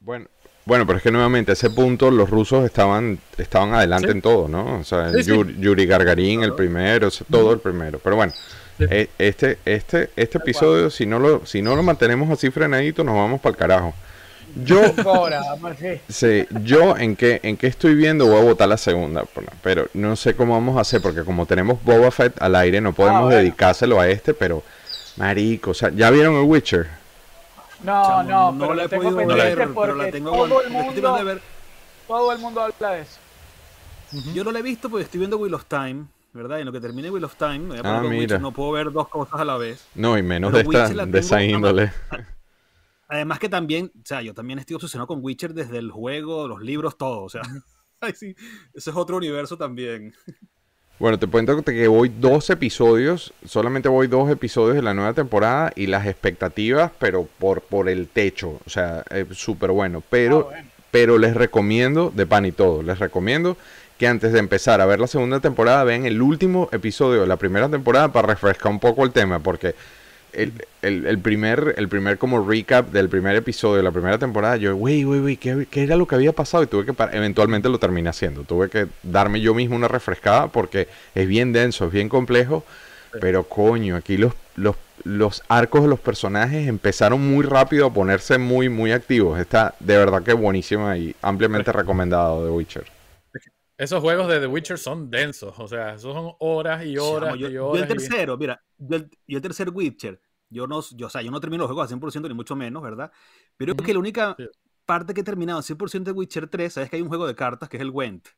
[0.00, 0.26] Bueno,
[0.64, 4.12] bueno, pero es que nuevamente a ese punto los rusos estaban, estaban adelante Sí.
[4.12, 4.80] en todo, ¿no?
[4.80, 5.30] O sea, Sí, sí.
[5.30, 7.98] Yuri, Yuri Gagarin el primero, todo el primero.
[8.02, 8.32] Pero bueno,
[8.80, 13.14] eh, este, este, este episodio, si no lo, si no lo mantenemos así frenadito, nos
[13.14, 13.94] vamos para el carajo.
[14.64, 14.80] Yo.
[16.08, 19.24] Sí, yo en qué, en qué estoy viendo voy a votar la segunda,
[19.62, 22.92] pero no sé cómo vamos a hacer, porque como tenemos Boba Fett al aire, no
[22.92, 23.36] podemos bueno.
[23.36, 24.62] dedicárselo a este, pero
[25.16, 26.88] marico, o sea, ¿ya vieron el Witcher?
[27.82, 30.62] No, Chamo, no, pero la he tengo podido pendiente ver, pero porque la tengo todo
[30.62, 31.42] el la tratando de mundo, ver.
[32.06, 33.18] todo el mundo habla de eso.
[34.34, 36.58] Yo no lo he visto porque estoy viendo Wheel of Time, ¿verdad?
[36.58, 38.18] Y en lo que termine Wheel of Time, me voy a poner Ah, mira.
[38.20, 39.84] Witcher, no puedo ver dos cosas a la vez.
[39.94, 41.92] No, y menos Pero de esta, la de esa índole.
[43.12, 46.62] Además que también, o sea, yo también estoy obsesionado con Witcher desde el juego, los
[46.62, 47.24] libros, todo.
[47.24, 47.42] O sea,
[48.00, 48.34] ay, sí,
[48.72, 50.14] ese es otro universo también.
[50.98, 55.72] Bueno, te cuento que voy dos episodios, solamente voy dos episodios de la nueva temporada
[55.76, 60.02] y las expectativas, pero por, por el techo, o sea, eh, súper bueno.
[60.08, 60.70] Pero, Ah, bueno.
[60.90, 63.58] pero les recomiendo, de pan y todo, les recomiendo
[63.98, 67.36] que antes de empezar a ver la segunda temporada vean el último episodio de la
[67.36, 69.74] primera temporada para refrescar un poco el tema, porque
[70.32, 70.52] el,
[70.82, 74.74] el- el primer, el primer como recap del primer episodio de la primera temporada, yo,
[74.76, 76.62] wey, wey, wey, ¿qué, qué era lo que había pasado?
[76.62, 78.42] Y tuve que, eventualmente lo terminé haciendo.
[78.44, 82.64] Tuve que darme yo mismo una refrescada porque es bien denso, es bien complejo.
[83.20, 88.38] Pero coño, aquí los, los, los arcos de los personajes empezaron muy rápido a ponerse
[88.38, 89.38] muy, muy activos.
[89.38, 92.91] Está de verdad que buenísima y ampliamente recomendado The Witcher.
[93.76, 97.36] Esos juegos de The Witcher son densos, o sea, esos son horas y horas Chamo,
[97.36, 97.80] yo, y yo horas.
[97.80, 100.20] el y- tercero, mira, yo el, yo el tercer Witcher,
[100.50, 102.82] yo no, yo, o sea, yo no termino los juegos al 100% ni mucho menos,
[102.82, 103.10] ¿verdad?
[103.56, 104.48] Pero Ujú, que la única sí.
[104.84, 107.34] parte que he terminado al 100% de Witcher 3, sabes que hay un juego de
[107.34, 108.28] cartas que es el Gwent.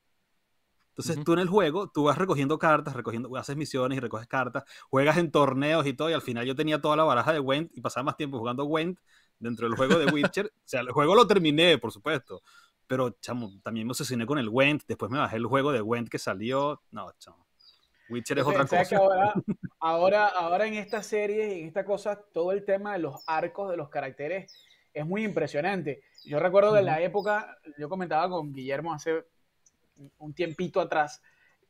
[0.91, 1.24] Entonces Ujú.
[1.24, 5.16] tú en el juego, tú vas recogiendo cartas, recogiendo, haces misiones y recoges cartas, juegas
[5.18, 7.80] en torneos y todo, y al final yo tenía toda la baraja de Gwent y
[7.80, 9.01] pasaba más tiempo jugando Gwent
[9.41, 10.47] dentro del juego de Witcher.
[10.47, 12.43] o sea, el juego lo terminé, por supuesto.
[12.87, 14.82] Pero, chamo, también me obsesioné con el Gwent.
[14.87, 16.82] Después me bajé el juego de Gwent que salió.
[16.91, 17.45] No, chamo.
[18.11, 19.14] Witcher es otra ¿Sabes que cosa.
[19.14, 19.35] ahora,
[19.80, 23.70] ahora, ahora en esta serie y en esta cosa, todo el tema de los arcos
[23.70, 24.53] de los caracteres
[24.93, 26.03] es muy impresionante.
[26.24, 29.24] Yo recuerdo que en la época, yo comentaba con Guillermo hace
[30.18, 31.22] un tiempito atrás,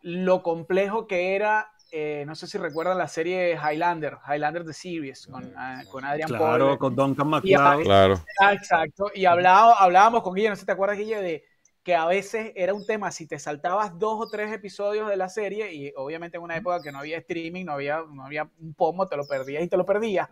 [0.03, 5.29] lo complejo que era, eh, no sé si recuerdan la serie Highlander, Highlander The Series,
[5.29, 6.79] con, ah, con Adrian Claro, Paul.
[6.79, 7.83] con Duncan MacLeod.
[7.85, 8.21] Claro.
[8.41, 9.13] Ah, exacto.
[9.15, 11.45] Y hablaba- hablábamos con Guille, no sé si te acuerdas, Guille, de
[11.85, 15.29] que a veces era un tema, si te saltabas dos o tres episodios de la
[15.29, 18.75] serie, y obviamente en una época que no había streaming, no había, no había un
[18.75, 20.29] pomo, te lo perdías y te lo perdías,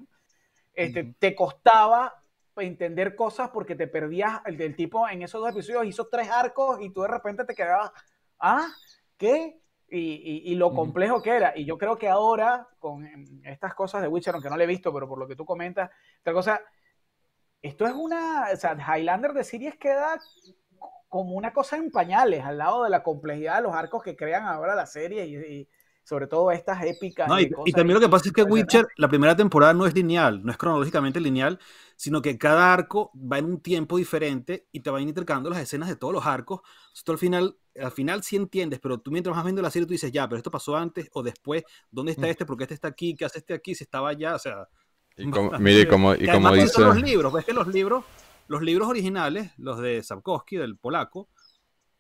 [0.74, 2.12] este, te costaba
[2.56, 6.80] entender cosas porque te perdías, el, el tipo en esos dos episodios hizo tres arcos
[6.80, 7.92] y tú de repente te quedabas,
[8.40, 8.66] ah,
[9.16, 9.61] ¿qué?
[9.94, 9.98] Y,
[10.48, 11.52] y- y lo complejo que era.
[11.56, 13.06] Y yo creo que ahora, con
[13.44, 15.90] estas cosas de Witcher, aunque no le he visto, pero por lo que tú comentas,
[16.20, 16.60] otra cosa,
[17.62, 20.18] esto es una, o sea, Highlander de Series queda
[21.08, 24.44] como una cosa en pañales al lado de la complejidad de los arcos que crean
[24.46, 25.68] ahora la serie y, y
[26.04, 27.28] sobre todo estas épicas.
[27.28, 28.42] No, y, y cosas también lo que pasa es que impresionantes.
[28.42, 31.58] Witcher, la primera temporada no es lineal, no es cronológicamente lineal,
[31.96, 35.88] sino que cada arco va en un tiempo diferente y te van intercalando las escenas
[35.88, 36.60] de todos los arcos.
[36.88, 39.86] Entonces, tú al final, al final sí entiendes, pero tú mientras vas viendo la serie
[39.86, 42.30] tú dices, ya, pero esto pasó antes o después, ¿dónde está Mm.
[42.30, 42.46] este?
[42.46, 43.14] ¿Por qué este está aquí?
[43.14, 43.74] ¿Qué hace este aquí?
[43.74, 44.68] Si estaba allá, o sea...
[45.16, 46.68] Y como, mire, como, y como dice.
[46.68, 48.04] son los libros, ves que los libros,
[48.48, 51.28] los libros originales, los de Sapkowski, del polaco,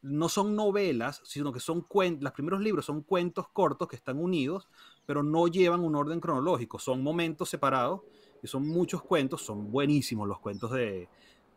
[0.00, 4.18] no son novelas, sino que son cuentos, los primeros libros son cuentos cortos que están
[4.18, 4.68] unidos,
[5.06, 8.00] pero no llevan un orden cronológico, son momentos separados,
[8.42, 11.08] y son muchos cuentos, son buenísimos los cuentos de,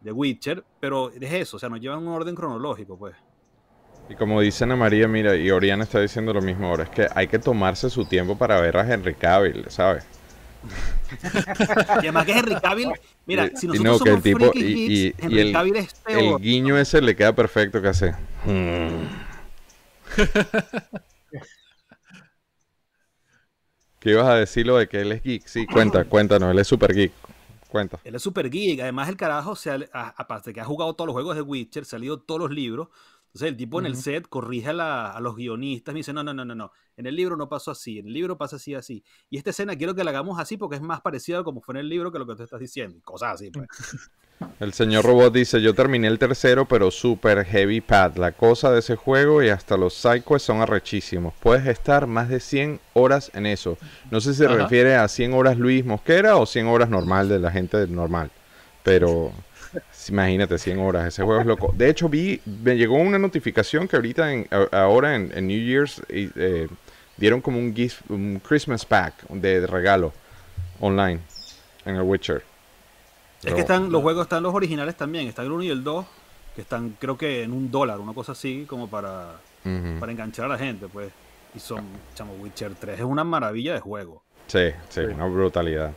[0.01, 3.16] de Witcher, pero es eso, o sea, no llevan un orden cronológico, pues.
[4.10, 7.08] Y como dice Ana María, mira, y Oriana está diciendo lo mismo ahora, es que
[7.16, 10.06] hay que tomarse su tiempo para ver a Henry Cavill, ¿sabes?
[11.97, 12.91] Y además que Henry Cavill,
[13.26, 15.53] mira, Y- si nosotros no, que somos el tipo- y- geeks, y- y Henry el-
[15.53, 16.41] Cavill es El peor.
[16.41, 18.12] guiño ese le queda perfecto que hace.
[18.45, 19.06] Hmm.
[23.99, 25.47] ¿Qué ibas a decir lo de que él es geek?
[25.47, 27.12] Sí, cuenta, cuéntanos, él es super geek.
[27.70, 27.99] Cuenta.
[28.03, 28.80] Él es super geek.
[28.82, 31.86] Además, el carajo, se ha- aparte de que ha jugado todos los juegos de Witcher,
[31.86, 32.89] se ha leído todos los libros.
[33.36, 35.93] Entonces, el tipo en el set corrige a, la- a los guionistas.
[35.93, 36.71] Me dice: No, no, no, no, no.
[36.95, 37.99] En el libro no pasó así.
[37.99, 39.03] En el libro pasa así, así.
[39.29, 41.73] Y esta escena quiero que la hagamos así porque es más parecida a como fue
[41.73, 42.97] en el libro que lo que tú estás diciendo.
[42.97, 43.67] y Cosas así, pues.
[44.59, 48.17] El señor Robot dice, yo terminé el tercero, pero super heavy pad.
[48.17, 51.33] La cosa de ese juego y hasta los sidequests son arrechísimos.
[51.41, 53.77] Puedes estar más de 100 horas en eso.
[54.11, 54.55] No sé si se Ajá.
[54.55, 58.29] refiere a 100 horas Luis Mosquera o 100 horas normal de la gente normal.
[58.83, 59.31] Pero
[60.10, 61.08] imagínate, 100 horas.
[61.08, 61.74] Ese juego es loco.
[61.76, 66.01] De hecho, vi, me llegó una notificación que ahorita, en- ahora en, en New Year's,
[66.10, 66.68] eh,
[67.18, 70.14] dieron como un, gift, un Christmas pack de regalo
[70.80, 71.20] online
[71.86, 72.43] en el Witcher.
[73.43, 75.28] Es que están, los juegos están los originales también.
[75.28, 76.06] Están el 1 y el 2,
[76.56, 79.34] que están, creo que en un dólar, una cosa así, como para,
[79.99, 81.12] para enganchar a la gente, pues.
[81.53, 81.86] Y son,
[82.16, 84.24] chamo, Witcher 3 es una maravilla de juego.
[84.47, 85.91] Sí, sí, una brutalidad.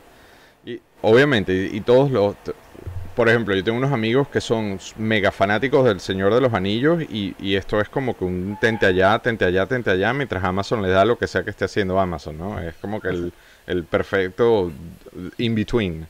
[0.65, 2.35] Y obviamente, y, y todos los...
[3.19, 7.03] Por ejemplo, yo tengo unos amigos que son mega fanáticos del Señor de los Anillos
[7.03, 10.81] y, y esto es como que un tente allá, tente allá, tente allá, mientras Amazon
[10.81, 12.57] les da lo que sea que esté haciendo Amazon, ¿no?
[12.61, 13.33] Es como que el,
[13.67, 14.71] el perfecto
[15.37, 16.07] in-between.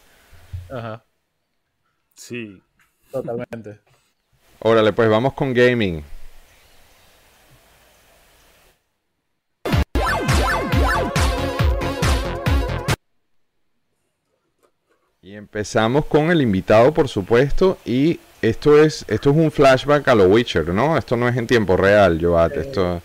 [0.70, 1.04] Ajá,
[2.14, 2.62] Sí.
[3.12, 3.80] totalmente.
[4.60, 6.04] Órale, pues vamos con gaming.
[15.30, 20.16] Y empezamos con el invitado, por supuesto, y esto es esto es un flashback a
[20.16, 20.98] lo Witcher, ¿no?
[20.98, 22.54] Esto no es en tiempo real, Joat.
[22.54, 23.00] Esto,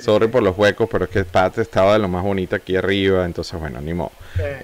[0.00, 3.24] sorry por los huecos, pero es que Pat estaba de lo más bonito aquí arriba,
[3.24, 4.10] entonces bueno, ni modo.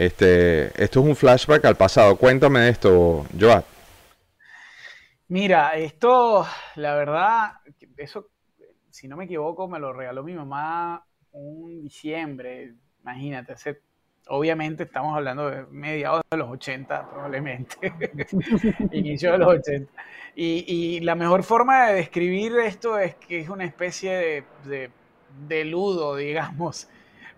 [0.00, 2.16] Este, esto es un flashback al pasado.
[2.16, 3.64] Cuéntame de esto, Joat.
[5.28, 6.44] Mira, esto,
[6.74, 7.52] la verdad,
[7.98, 8.30] eso,
[8.90, 13.85] si no me equivoco, me lo regaló mi mamá un diciembre, imagínate, hace
[14.28, 17.76] Obviamente estamos hablando de mediados de los 80, probablemente.
[18.92, 19.92] Inicio de los 80.
[20.34, 24.90] Y, y, la mejor forma de describir esto es que es una especie de, de,
[25.46, 26.88] de ludo, digamos.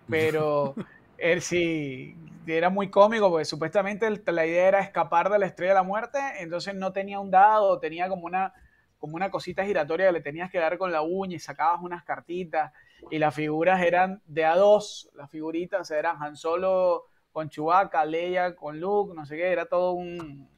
[0.09, 0.75] Pero
[1.17, 2.17] él sí
[2.47, 6.19] era muy cómico porque supuestamente la idea era escapar de la estrella de la muerte,
[6.39, 8.53] entonces no tenía un dado, tenía como una,
[8.99, 12.03] como una cosita giratoria que le tenías que dar con la uña y sacabas unas
[12.03, 12.71] cartitas
[13.09, 18.55] y las figuras eran de a dos, las figuritas eran Han Solo con Chewbacca, Leia
[18.55, 20.49] con Luke, no sé qué, era todo un...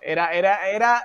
[0.00, 1.02] Era, era, era,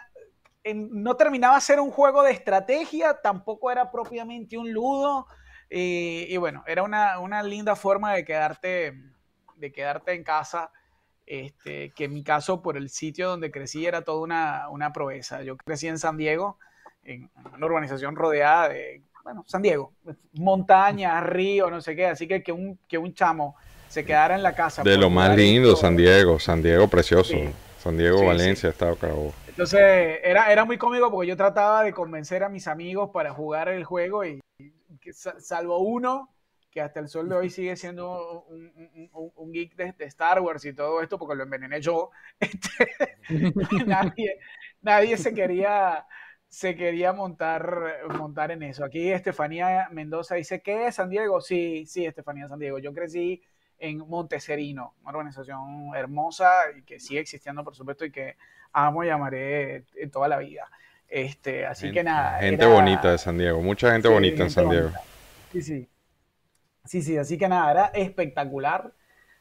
[0.74, 5.28] no terminaba a ser un juego de estrategia, tampoco era propiamente un ludo,
[5.74, 8.94] y, bueno, era una, una, linda forma de quedarte,
[9.56, 10.70] de quedarte en casa,
[11.26, 15.44] este, que en mi caso, por el sitio donde crecí, era toda una, una proeza.
[15.44, 16.58] Yo crecí en San Diego,
[17.04, 19.94] en una urbanización rodeada de bueno, San Diego,
[20.34, 23.56] montaña, río, no sé qué, así que que un, que un chamo
[23.88, 24.84] se quedara en la casa.
[24.84, 27.36] De lo más lindo, San Diego, San Diego precioso,
[27.80, 29.34] San Diego, Valencia, Estado Cabo.
[29.48, 33.68] Entonces era, era muy cómico porque yo trataba de convencer a mis amigos para jugar
[33.68, 34.40] el juego y,
[35.40, 36.30] salvo uno
[36.72, 41.02] que hasta el sol de hoy sigue siendo un, geek de, Star Wars y todo
[41.02, 42.88] esto porque lo envenené yo, este,
[43.86, 44.40] nadie,
[44.82, 46.06] nadie se quería
[46.48, 48.84] se quería montar, montar en eso.
[48.84, 51.40] Aquí Estefanía Mendoza dice, ¿qué es San Diego?
[51.40, 52.78] Sí, sí, Estefanía San Diego.
[52.78, 53.42] Yo crecí
[53.80, 58.36] en Monteserino, una organización hermosa y que sigue existiendo, por supuesto, y que
[58.74, 60.70] amo y amaré toda la vida.
[61.08, 62.40] Este, así que nada.
[62.40, 64.92] Gente bonita de San Diego, mucha gente bonita en San Diego.
[65.54, 65.90] Sí, sí.
[66.86, 68.94] Sí, sí, así que nada, era espectacular,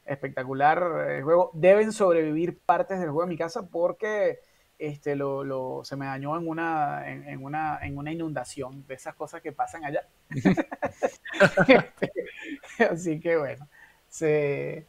[0.04, 1.50] espectacular el juego.
[1.54, 4.40] Deben sobrevivir partes del juego en mi casa porque
[4.78, 9.14] este, lo, lo, se me dañó en una, en, una, en una inundación de esas
[9.14, 10.06] cosas que pasan allá.
[12.90, 13.68] así que bueno,
[14.08, 14.86] se,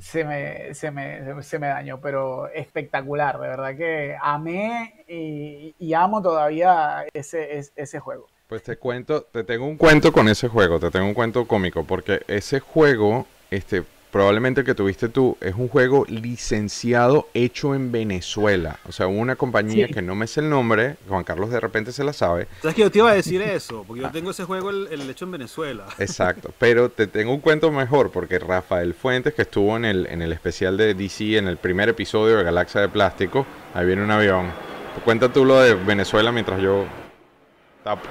[0.00, 5.94] se, me, se, me, se, me, dañó, pero espectacular, de verdad que amé y, y
[5.94, 8.28] amo todavía ese, ese juego.
[8.48, 11.84] Pues te cuento, te tengo un cuento con ese juego, te tengo un cuento cómico,
[11.84, 17.92] porque ese juego, este, probablemente el que tuviste tú, es un juego licenciado hecho en
[17.92, 18.78] Venezuela.
[18.88, 22.02] O sea, una compañía que no me sé el nombre, Juan Carlos de repente se
[22.04, 22.48] la sabe.
[22.62, 23.84] ¿Sabes que yo te iba a decir eso?
[23.86, 25.84] Porque yo tengo ese juego el, hecho en Venezuela.
[25.98, 30.22] Exacto, pero te tengo un cuento mejor, porque Rafael Fuentes, que estuvo en el, en
[30.22, 33.44] el especial de DC, en el primer episodio de Galaxia de Plástico,
[33.74, 34.46] ahí viene un avión.
[35.04, 36.86] Cuenta tú lo de Venezuela mientras yo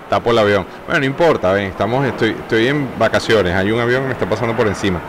[0.10, 0.66] tapo, el avión.
[0.86, 4.28] Bueno, no importa, ven, estamos, estoy, estoy en vacaciones, hay un avión que me está
[4.28, 5.02] pasando por encima.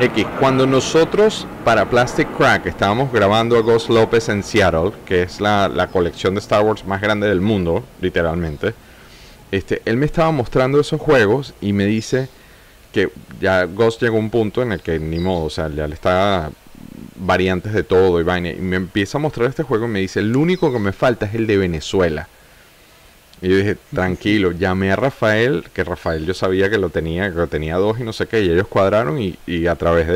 [0.00, 5.40] X, cuando nosotros para Plastic Crack estábamos grabando a Ghost López en Seattle, que es
[5.40, 8.74] la, colección de Star Wars más grande del mundo, literalmente,
[9.52, 12.28] este, él me estaba mostrando esos juegos y me dice
[12.92, 13.10] que
[13.40, 15.94] ya Ghost llegó a un punto en el que ni modo, o sea, ya le
[15.94, 16.50] está
[17.14, 18.50] variantes de todo y vaina.
[18.50, 21.26] Y me empieza a mostrar este juego y me dice, el único que me falta
[21.26, 22.28] es el de Venezuela.
[23.42, 27.36] Y yo dije, tranquilo, llamé a Rafael, que Rafael yo sabía que lo tenía, que
[27.36, 30.06] lo tenía dos y no sé qué, y ellos cuadraron y, a través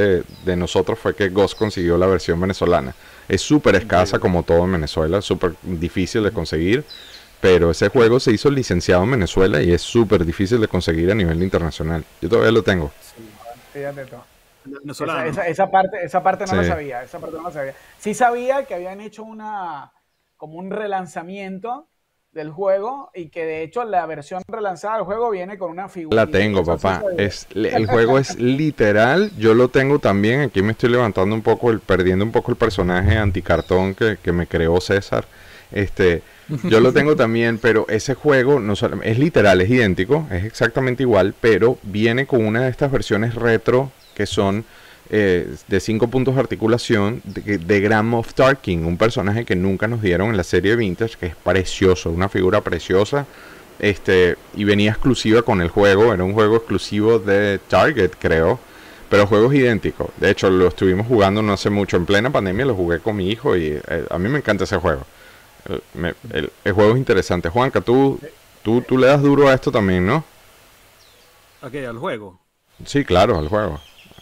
[0.45, 2.95] de, nosotros fue que Ghost consiguió la versión venezolana.
[3.29, 6.85] Es súper escasa como todo en Venezuela, súper difícil de conseguir,
[7.41, 11.15] pero ese juego se hizo licenciado en Venezuela y es súper difícil de conseguir a
[11.15, 12.05] nivel internacional.
[12.21, 12.91] Yo todavía lo tengo.
[13.75, 17.75] Esa, esa, parte, esa parte no lo sabía, esa parte no lo sabía.
[17.99, 19.93] Sí sabía que habían hecho una
[20.37, 21.90] como un relanzamiento
[22.33, 26.25] del juego y que de hecho la versión relanzada del juego viene con una figura.
[26.25, 27.03] La tengo, papá.
[27.19, 29.33] Es, el juego es literal.
[29.37, 30.43] Yo lo tengo también.
[30.43, 34.33] Aquí me estoy levantando un poco, el, perdiendo un poco el personaje anticartón que, que
[34.33, 35.27] me creó César.
[35.73, 36.23] Este,
[36.65, 41.35] yo lo tengo también, pero ese juego no es literal, es idéntico, es exactamente igual,
[41.41, 44.65] pero viene con una de estas versiones retro que son
[45.13, 49.89] eh, de cinco puntos de articulación de, de Grand Moff Tarkin, un personaje que nunca
[49.89, 53.27] nos dieron en la serie Vintage, que es precioso, una figura preciosa.
[53.81, 58.61] Este, y venía exclusiva con el juego, era un juego exclusivo de Target, creo,
[59.09, 60.11] pero juegos idénticos.
[60.19, 63.31] De hecho, lo estuvimos jugando no hace mucho, en plena pandemia lo jugué con mi
[63.31, 65.03] hijo y eh, a mí me encanta ese juego.
[66.33, 67.49] El, juego es interesante.
[67.49, 68.21] Juanca, tú,
[68.63, 70.25] tú, tú le das duro a esto también, ¿no?
[71.63, 71.85] ¿A qué?
[71.87, 72.39] ¿Al juego?
[72.85, 73.81] Sí, claro, al juego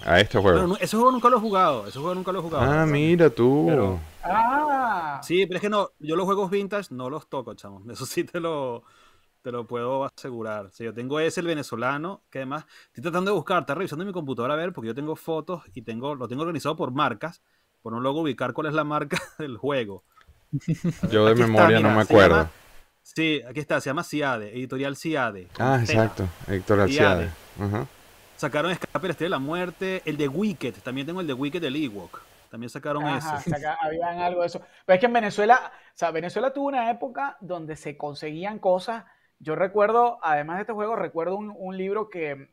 [0.08, 0.76] a este juego.
[0.80, 1.86] ese juego nunca lo he jugado.
[1.86, 2.70] Ese juego nunca lo he jugado.
[2.70, 3.98] Ah, mira tú.
[4.24, 5.20] ah.
[5.22, 7.82] Sí, pero es que no, yo los juegos vintage no los toco, chamo.
[7.90, 8.84] Eso sí te lo,
[9.42, 10.70] te lo puedo asegurar.
[10.70, 14.12] Si yo tengo ese, el venezolano, que además estoy tratando de buscar, está revisando mi
[14.12, 17.42] computadora a ver, porque yo tengo fotos y tengo, lo tengo organizado por marcas,
[17.82, 20.04] por no luego ubicar cuál es la marca del juego.
[21.10, 22.48] yo de memoria no me acuerdo.
[23.02, 25.48] sí, aquí está, se llama CIADE, Editorial CIADE.
[25.58, 27.30] Ah, exacto, Editorial CIADE.
[27.60, 27.86] Ajá.
[28.38, 30.00] Sacaron Escape la Estrella de la Muerte.
[30.04, 30.74] El de Wicked.
[30.84, 32.20] También tengo el de Wicked del Ewok.
[32.50, 33.50] También sacaron Ajá, ese.
[33.50, 34.60] saca- habían algo de eso.
[34.86, 39.04] Pero es que en Venezuela, o sea, Venezuela tuvo una época donde se conseguían cosas.
[39.40, 42.48] Yo recuerdo, además de este juego, recuerdo un, un libro que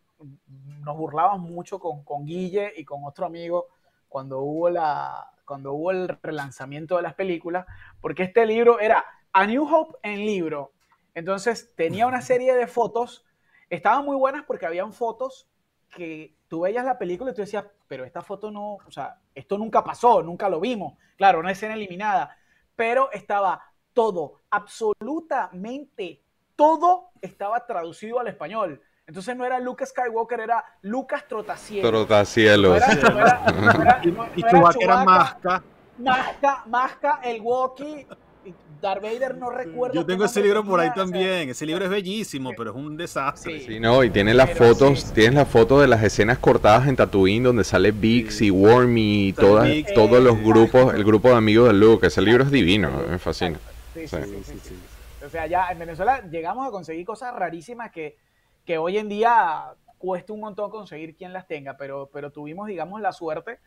[0.80, 3.68] nos burlábamos mucho con, con Guille y con otro amigo
[4.10, 7.68] cuando hubo, la, cuando hubo el relanzamiento de las películas,
[8.02, 10.72] porque este libro era A New Hope en libro.
[11.14, 13.24] Entonces tenía una serie de fotos,
[13.70, 15.48] estaban muy buenas porque habían fotos
[15.90, 19.58] que tú veías la película y tú decías, pero esta foto no, o sea, esto
[19.58, 20.94] nunca pasó, nunca lo vimos.
[21.18, 22.36] Claro, una escena eliminada,
[22.76, 23.62] pero estaba
[23.94, 26.22] todo, absolutamente
[26.56, 28.82] todo estaba traducido al español.
[29.08, 31.92] Entonces no era Lucas Skywalker, era Lucas Trotacielos.
[31.92, 32.78] No Trotacielos.
[32.78, 35.64] era, no era- no era- Y, no- y no era Chewbacca era Masca.
[35.98, 38.08] Masca, Masca, el Wookiee, y
[38.82, 39.96] Darth Vader no recuerdo.
[39.96, 41.50] Yo tengo ese libro por ahí también.
[41.50, 43.60] Ese libro es bellísimo, pero es un desastre.
[43.60, 43.66] Sí.
[43.66, 45.14] Sí, no, y tiene las Pero fotos, sí.
[45.14, 49.34] tienes la foto de las escenas cortadas en Tatooine donde sale Bix y Wormy y
[49.34, 49.94] todas, Biggs.
[49.94, 52.06] todos los grupos, el grupo de amigos de Luke.
[52.08, 53.58] Ese libro es divino, me fascina.
[53.94, 54.18] Sí, Sí.
[54.18, 54.76] sí, sí, sí, sí.
[55.26, 58.18] O sea, ya en Venezuela llegamos a conseguir cosas rarísimas que,
[58.66, 59.64] que hoy en día
[59.98, 63.58] cuesta un montón conseguir quien las tenga, pero, pero tuvimos, digamos, la suerte.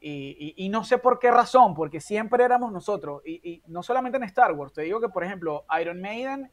[0.00, 3.22] Y, y- y no sé por qué razón, porque siempre éramos nosotros.
[3.24, 4.72] Y, y no solamente en Star Wars.
[4.72, 6.50] Te digo que, por ejemplo, Iron Maiden,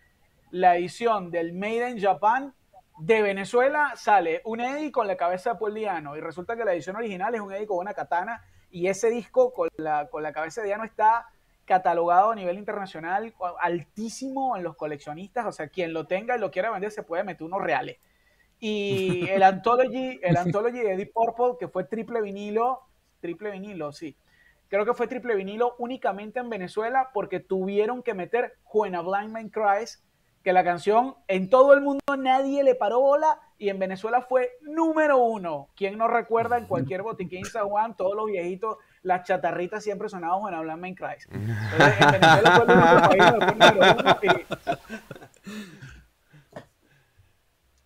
[0.52, 2.54] la edición del Made in Japan
[3.00, 6.16] de Venezuela sale un Eddie con la cabeza de Paul Diano.
[6.16, 8.44] Y resulta que la edición original es un Eddie con una katana.
[8.70, 11.28] Y ese disco con la, con la cabeza de Diano está
[11.66, 16.52] catalogado a nivel internacional altísimo en los coleccionistas, o sea, quien lo tenga y lo
[16.52, 17.98] quiera vender se puede meter unos reales.
[18.60, 22.82] Y el Anthology, el Anthology de Deep Purple, que fue triple vinilo,
[23.24, 24.18] triple vinilo, sí.
[24.68, 29.32] Creo que fue triple vinilo únicamente en Venezuela porque tuvieron que meter When a Blind
[29.32, 30.04] Man Cries,
[30.44, 34.52] que la canción en todo el mundo nadie le paró bola y en Venezuela fue
[34.62, 35.70] número uno.
[35.78, 40.44] ¿Quién no recuerda en cualquier botiquín San Juan, todos los viejitos, las chatarritas siempre sonaban
[40.44, 41.30] When a Blind Man Cries?
[41.32, 44.46] Entonces, en Venezuela fue el único país donde fue número uno y-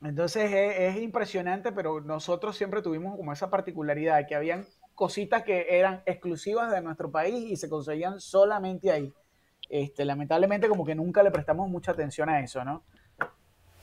[0.07, 4.65] Entonces es, es impresionante, pero nosotros siempre tuvimos como esa particularidad, que habían
[4.97, 9.13] cositas que eran exclusivas de nuestro país y se conseguían solamente ahí.
[9.69, 12.83] Este, lamentablemente como que nunca le prestamos mucha atención a eso, ¿no?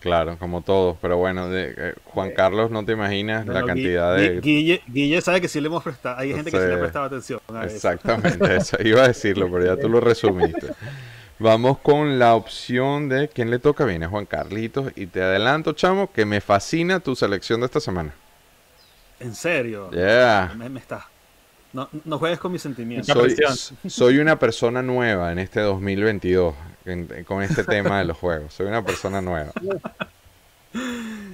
[0.00, 4.40] Claro, como todos, pero bueno, de- eh, Juan Carlos, no te imaginas la cantidad de...
[4.40, 6.18] Guille, Guille sabe que sí le hemos prestado.
[6.18, 7.40] Hay gente que sí le ha prestado atención.
[7.48, 7.76] a eso.
[7.76, 10.74] Exactamente, eso iba a decirlo, pero ya tú lo resumiste.
[11.38, 13.84] Vamos con la opción de quién le toca.
[13.84, 18.14] Viene Juan Carlitos y te adelanto, chamo, que me fascina tu selección de esta semana.
[19.24, 19.90] En serio.
[19.90, 20.54] Yeah.
[20.56, 21.08] Me, me está.
[21.72, 23.16] No, no juegues con mis sentimientos.
[23.88, 26.54] Soy, una persona nueva en este 2022
[26.84, 28.54] en- con este tema de los juegos.
[28.54, 29.50] Soy una persona nueva.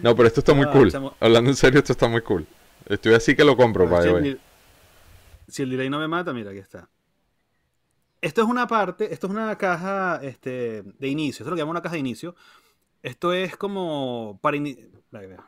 [0.03, 0.91] No, pero esto está muy Ah, cool.
[0.91, 1.15] chamo.
[1.21, 2.47] Hablando en serio, esto está muy cool.
[2.87, 4.41] Estoy así que lo compro, si, by the el,
[5.49, 6.89] si el delay no me mata, mira, aquí está.
[8.23, 11.43] Esto es una parte, esto es una caja este, de inicio.
[11.43, 12.35] Esto es lo que llamo una caja de inicio.
[13.03, 15.45] Esto es como para ini- la que veo.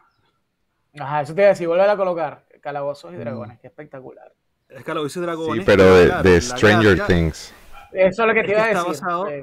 [0.99, 2.45] Ajá, eso te iba a decir, vuelve a colocar.
[2.61, 4.32] Calabozos y dragones, qué espectacular.
[4.68, 5.64] Es Calabozos y Sí, Dragones.
[5.66, 7.55] pero y de, la- de la Stranger Things.
[7.93, 8.84] Eso es lo que te que iba a decir.
[8.86, 9.34] basado- Sí.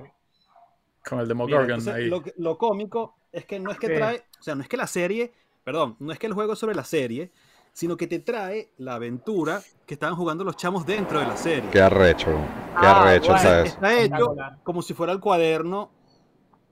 [1.08, 2.06] Con el Demogorgon ahí.
[2.08, 3.94] lo, que- lo cómico es que no es que Sí.
[3.96, 5.32] trae, o sea, no es que la serie,
[5.64, 7.32] perdón, no es que el juego es sobre la serie,
[7.74, 11.70] sino que te trae la aventura que estaban jugando los chamos dentro de la serie.
[11.72, 12.28] Qué arrecho.
[12.28, 13.50] Qué Ah, arrecho bueno.
[13.64, 15.92] está hecho como si fuera el cuaderno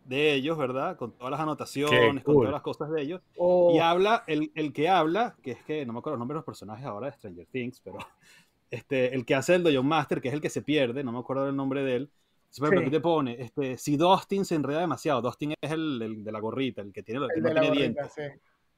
[0.07, 0.95] de ellos, ¿verdad?
[0.97, 2.45] Con todas las anotaciones, con cool.
[2.45, 3.21] todas las cosas de ellos.
[3.37, 6.35] Oh, Y habla, el, el que habla, que es que no me acuerdo los nombres
[6.35, 7.97] de los personajes ahora de Stranger Things, pero
[8.71, 11.19] este, el que hace el Dojon Master, que es el que se pierde, no me
[11.19, 12.09] acuerdo el nombre de él.
[12.49, 12.87] Si, por ejemplo, Sí.
[12.87, 16.39] aquí te pone, este, si Dustin se enreda demasiado, Dustin es el, el de la
[16.39, 18.13] gorrita, el que tiene, el que no tiene gorrita, dientes.
[18.15, 18.21] sí.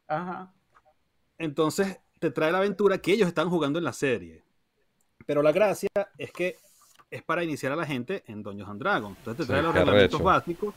[0.07, 0.51] Ajá.
[1.37, 4.43] Entonces te trae la aventura que ellos están jugando en la serie.
[5.25, 6.57] Pero la gracia es que
[7.11, 9.17] es para iniciar a la gente en Dungeons and Dragons.
[9.19, 10.73] Entonces te trae Sí, los reglamentos básicos,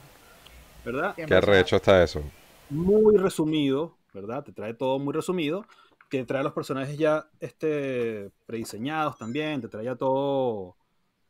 [0.83, 1.15] ¿verdad?
[1.15, 2.21] Qué arrecho está eso.
[2.69, 4.43] Muy resumido, ¿verdad?
[4.43, 5.65] Te trae todo muy resumido.
[6.09, 9.61] Te trae los personajes ya este, prediseñados también.
[9.61, 10.75] Te trae ya todo,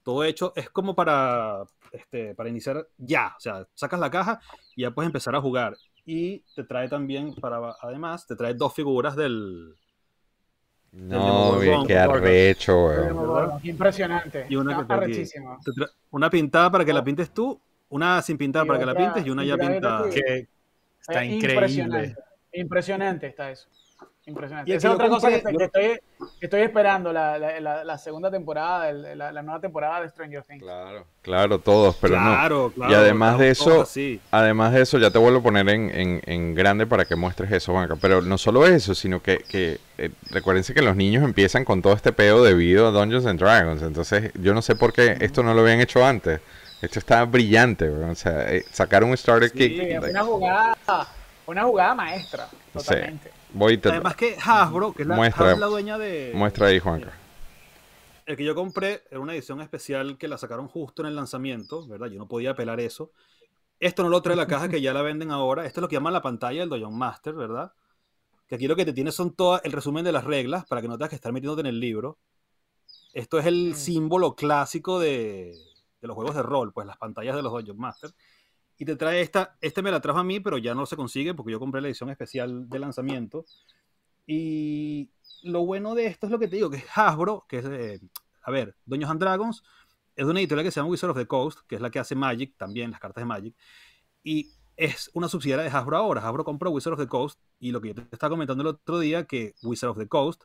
[0.04, 0.54] todo hecho.
[0.56, 3.34] Es como para, este, para iniciar ya.
[3.38, 4.40] O sea, sacas la caja
[4.76, 5.78] y ya puedes empezar a jugar.
[6.06, 9.78] Y te trae también, para además, te trae dos figuras del,
[10.92, 13.60] No, bien, qué arrecho, weón.
[13.64, 14.46] impresionante.
[14.50, 17.60] Y una que te trae una pintada para que la pintes tú,
[17.94, 19.74] una sin pintar Y para que la pintes y una sin ya pintar,
[20.04, 20.10] pintada.
[20.10, 20.48] Que
[21.02, 21.54] está Eh, increíble.
[21.54, 22.16] Impresionante.
[22.54, 23.68] Impresionante está eso.
[24.26, 24.72] Impresionante.
[24.72, 26.00] Y Esa es otra cosa que, estoy,
[26.40, 30.08] que estoy esperando, la, la- la- la segunda temporada, el- la, la nueva temporada de
[30.08, 30.64] Stranger Things.
[30.64, 31.06] Claro.
[31.22, 32.22] Claro, todos, pero no.
[32.32, 32.92] claro, claro.
[32.92, 34.22] Y además de estamos todos eso.
[34.32, 37.52] Además de eso, ya te vuelvo a poner en, en- en grande para que muestres
[37.52, 37.98] eso, Juanca.
[38.00, 41.92] Pero no solo eso, sino que, que eh, recuérdense que los niños empiezan con todo
[41.94, 43.82] este peo debido a Dungeons and Dragons.
[43.82, 46.40] Entonces, yo no sé por qué esto no lo habían hecho antes.
[46.84, 48.10] Esto está brillante, weón.
[48.12, 49.72] O sea, eh, sacar un starter Sí, kick.
[49.72, 50.78] Sí, like, una jugada,
[51.46, 53.32] una jugada maestra, totalmente.
[53.54, 56.32] voy y te Además que Hasbro, que es la, Muestra- Hasbro es la dueña de...
[56.36, 57.14] muestra ahí, Juanca.
[58.26, 61.86] El que yo compré era una edición especial que la sacaron justo en el lanzamiento,
[61.88, 62.08] ¿verdad?
[62.08, 63.12] Yo no podía apelar eso.
[63.80, 65.66] Esto no lo trae la caja que ya la venden ahora.
[65.66, 67.74] Esto es lo que llaman la pantalla del Dungeon Master, ¿verdad?
[68.48, 70.88] Que aquí lo que te tiene son todo el resumen de las reglas para que
[70.88, 72.18] no tengas que estar metiéndote en el libro.
[73.14, 73.76] Esto es el Mm.
[73.76, 75.54] símbolo clásico de,
[76.04, 78.14] de los juegos de rol, pues las pantallas de los Dungeon Master.
[78.78, 81.34] Y te trae esta, este me la trajo a mí, pero ya no se consigue
[81.34, 83.46] porque yo compré la edición especial de lanzamiento.
[84.28, 85.12] Y
[85.44, 88.02] lo bueno de esto es lo que te digo, que es Hasbro, que es, eh,
[88.42, 89.64] a ver, Dungeons and Dragons,
[90.16, 92.00] es de una editorial que se llama Wizard of the Coast, que es la que
[92.00, 93.56] hace Magic, también las cartas de Magic,
[94.24, 96.28] y es una subsidiaria de Hasbro ahora.
[96.28, 99.00] Hasbro compró Wizard of the Coast, y lo que yo te estaba comentando el otro
[99.00, 100.44] día, que Wizard of the Coast,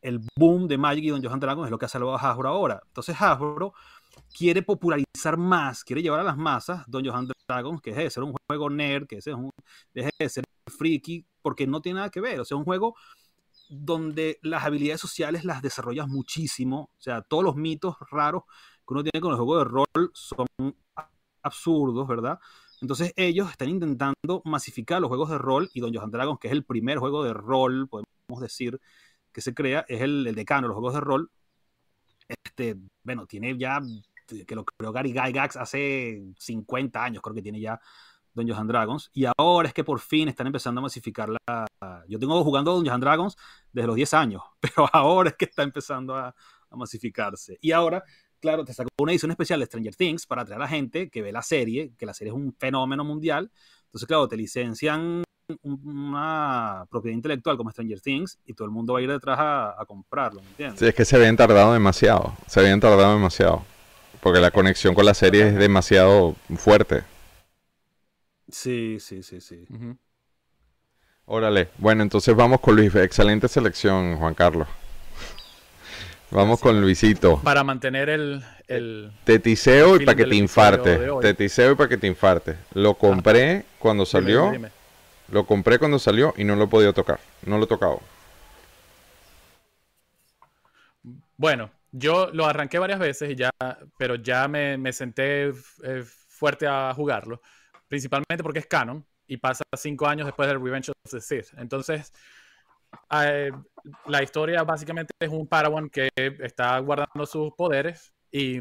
[0.00, 2.48] el boom de Magic y Dungeons and Dragons es lo que ha salvado a Hasbro
[2.48, 2.82] ahora.
[2.86, 3.72] Entonces Hasbro
[4.36, 8.22] quiere popularizar más, quiere llevar a las masas Dungeons and Dragons, que deje de ser
[8.22, 9.50] un juego nerd, que es un,
[9.92, 12.40] deje de ser friki, porque no tiene nada que ver.
[12.40, 12.96] O sea, un juego
[13.68, 16.90] donde las habilidades sociales las desarrollas muchísimo.
[16.98, 18.44] O sea, todos los mitos raros
[18.86, 20.46] que uno tiene con los juegos de rol son
[21.42, 22.38] absurdos, ¿verdad?
[22.80, 26.52] Entonces ellos están intentando masificar los juegos de rol y Dungeons and Dragons, que es
[26.52, 28.80] el primer juego de rol, podemos decir,
[29.32, 31.30] que se crea, es el, el decano de los juegos de rol.
[32.28, 33.80] Este, bueno, tiene ya,
[34.46, 37.80] que lo creó Gary Gygax hace 50 años, creo que tiene ya
[38.34, 39.10] Dungeons and Dragons.
[39.12, 41.66] Y ahora es que por fin están empezando a masificar la...
[42.08, 43.36] Yo tengo jugando Dungeons and Dragons
[43.72, 46.34] desde los 10 años, pero ahora es que está empezando a,
[46.76, 47.56] masificarse.
[47.60, 48.02] Y ahora,
[48.40, 51.22] claro, te sacó una edición especial de Stranger Things para atraer a la gente que
[51.22, 53.52] ve la serie, que la serie es un fenómeno mundial.
[53.84, 55.22] Entonces, claro, te licencian
[55.62, 59.80] una propiedad intelectual como Stranger Things y todo el mundo va a ir detrás a,
[59.80, 60.78] a comprarlo, ¿me entiendes?
[60.78, 62.34] Sí, es que se habían tardado demasiado.
[62.46, 63.62] Se habían tardado demasiado.
[64.20, 67.04] Porque la conexión con la serie es demasiado fuerte.
[68.50, 69.66] Sí, sí, sí, sí.
[71.26, 71.68] Órale.
[71.78, 72.94] Bueno, entonces vamos con Luis.
[72.94, 74.68] Excelente selección, Juan Carlos.
[76.30, 77.40] Vamos con Luisito.
[77.42, 80.98] Para mantener el, el Te tiseo y para que te infarte.
[80.98, 81.22] de hoy.
[81.22, 82.56] Te tiseo y para que te infarte.
[82.74, 84.42] Lo compré cuando dime, salió.
[84.42, 84.70] dime, dime.
[85.34, 87.18] Lo compré cuando salió y no lo he podido tocar.
[87.44, 88.00] No lo he tocado.
[91.36, 93.50] Bueno, yo lo arranqué varias veces y ya,
[93.98, 95.48] pero ya me, senté
[95.82, 97.42] eh, fuerte a jugarlo.
[97.88, 101.48] Principalmente porque es canon y pasa cinco años después del Revenge of the Sith.
[101.58, 102.12] Entonces,
[103.10, 103.50] eh,
[104.06, 108.60] la historia básicamente es un Padawan que está guardando sus poderes y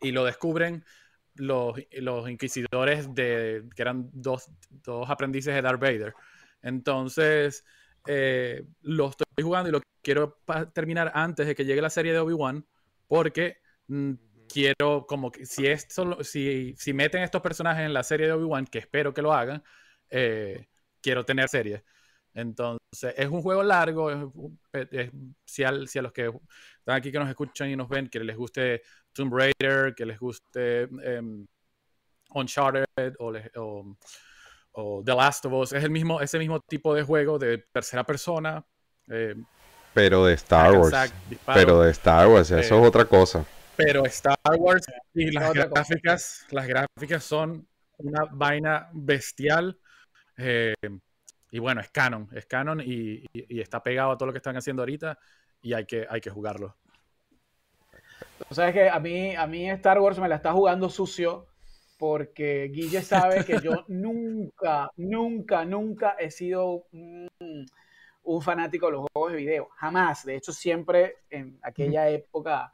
[0.00, 0.84] lo descubren
[1.34, 6.14] los, los inquisidores de, que eran dos, dos aprendices de Darth Vader.
[6.62, 7.64] Entonces,
[8.06, 10.38] eh, lo estoy jugando y lo quiero
[10.74, 12.66] terminar antes de que llegue la serie de Obi-Wan,
[13.06, 13.58] porque
[13.88, 14.12] mm,
[14.48, 18.32] quiero, como que si, es solo- si, si meten estos personajes en la serie de
[18.32, 19.62] Obi-Wan, que espero que lo hagan,
[20.10, 20.66] eh,
[21.00, 21.84] quiero tener serie.
[22.34, 24.10] Entonces, es un juego largo.
[24.10, 25.10] es-
[25.44, 26.26] si, al- si a los que
[26.78, 30.18] están aquí que nos escuchan y nos ven, que les guste Tomb Raider, que les
[30.18, 31.46] guste em,
[32.34, 33.96] Uncharted o, le- o-
[34.72, 38.04] o The Last of Us, es el mismo, ese mismo tipo de juego de tercera
[38.04, 38.64] persona.
[39.08, 39.34] eh,
[39.94, 40.90] Pero de Star Wars.
[40.90, 41.60] sack, disparo.
[41.60, 43.44] Pero de Star Wars, eso Eh, es otra cosa.
[43.76, 45.68] Pero Star Wars y las cosa.
[45.68, 47.66] gráficas, las gráficas son
[47.98, 49.78] una vaina bestial.
[50.38, 50.72] eh,
[51.50, 54.38] y bueno, es canon, es canon y, y- y está pegado a todo lo que
[54.38, 55.18] están haciendo ahorita
[55.60, 56.78] y hay que, hay que jugarlo.
[58.48, 61.46] O sea, es que a mí, a mí Star Wars me la está jugando sucio
[61.98, 67.28] porque Guille sabe que yo nunca, nunca, nunca he sido un,
[68.24, 69.68] un fanático de los juegos de video.
[69.76, 70.24] Jamás.
[70.24, 72.72] De hecho, siempre en aquella época,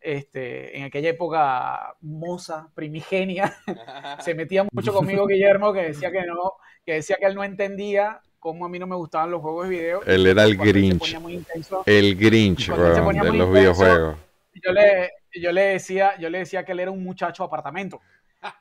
[0.00, 3.56] este, en aquella época moza, primigenia,
[4.20, 6.52] se metía mucho conmigo Guillermo que decía que no,
[6.84, 9.70] que decía que él no entendía cómo a mí no me gustaban los juegos de
[9.70, 10.02] video.
[10.04, 10.98] Él era el él Grinch.
[10.98, 14.16] ponía muy intenso, El Grinch, weón, de los intenso, videojuegos.
[14.62, 18.00] Yo le, yo le decía, yo le decía que él era un muchacho de apartamento.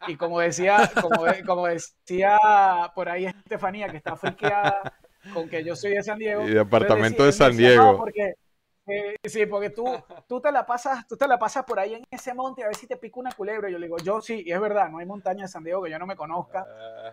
[0.08, 2.40] Y como decía, como, como decía
[2.96, 4.94] por ahí Estefanía, que está friqueada
[5.34, 6.44] con que yo soy de San Diego.
[6.48, 7.98] Y de apartamento de San decía, "No, Diego".
[7.98, 8.34] porque,
[8.88, 9.86] eh, sí, porque tú,
[10.28, 12.76] tú te la pasas, tú te la pasas por ahí en ese monte a ver
[12.76, 13.70] si te pica una culebra.
[13.70, 15.84] Y yo le digo, yo sí, y es verdad, no hay montaña de San Diego
[15.84, 16.66] que yo no me conozca.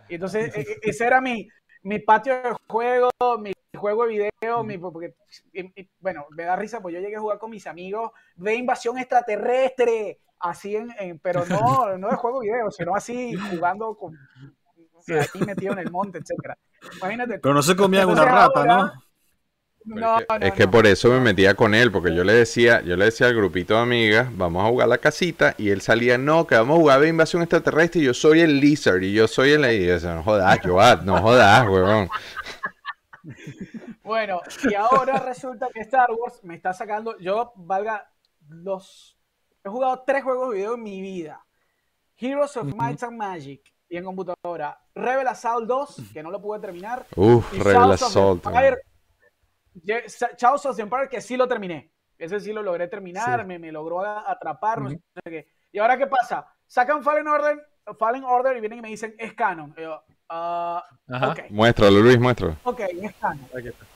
[0.09, 1.49] Y entonces, e- e- ese era mi,
[1.83, 5.15] mi patio de juego, mi juego de video, mi, porque,
[5.53, 8.55] y- y, bueno, me da risa, pues yo llegué a jugar con mis amigos de
[8.55, 13.95] invasión extraterrestre, así en, en- pero no, no de juego de video, sino así jugando
[13.97, 14.17] con
[15.09, 16.57] ahí metido en el monte, etcétera.
[16.99, 17.39] Imagínate.
[17.41, 18.93] Pero no se comían una rata, ahora- ¿no?
[19.85, 20.71] No, es que, no, es que no.
[20.71, 23.75] por eso me metía con él, porque yo le decía, yo le decía al grupito
[23.75, 27.01] de amigas, vamos a jugar la casita, y él salía, no, que vamos a jugar
[27.01, 29.65] de invasión extraterrestre, y yo soy el lizard, y yo soy el...
[29.73, 32.09] Y yo decía, no jodas, Joat, no jodas, huevón.
[34.03, 37.19] Bueno, y ahora resulta que Star Wars me está sacando.
[37.19, 38.11] Yo, valga,
[38.49, 39.17] los.
[39.65, 41.45] He jugado tres juegos de video en mi vida:
[42.19, 44.81] Heroes of Might and Magic y en computadora.
[44.95, 47.07] Rebel Assault 2, que no lo pude terminar.
[47.15, 48.45] Uf, Y Rebel Assault.
[48.45, 48.79] Empire,
[49.75, 51.93] Of the Empire, que sí lo terminé.
[52.19, 53.47] Ese sí lo logré terminar, Sí.
[53.47, 55.01] me, me logró atrapar, no Ujú.
[55.15, 55.49] sé qué.
[55.73, 56.47] ¿Y ahora qué pasa?
[56.67, 57.67] Sacan Fallen Order,
[57.99, 59.75] Fallen Order y vienen y me dicen, es canon.
[59.77, 61.31] Y yo, ah, Ajá.
[61.31, 62.57] ok, Muéstralo, Luis, muéstralo.
[62.63, 63.49] ok, es canon.
[63.57, 63.87] Aquí está.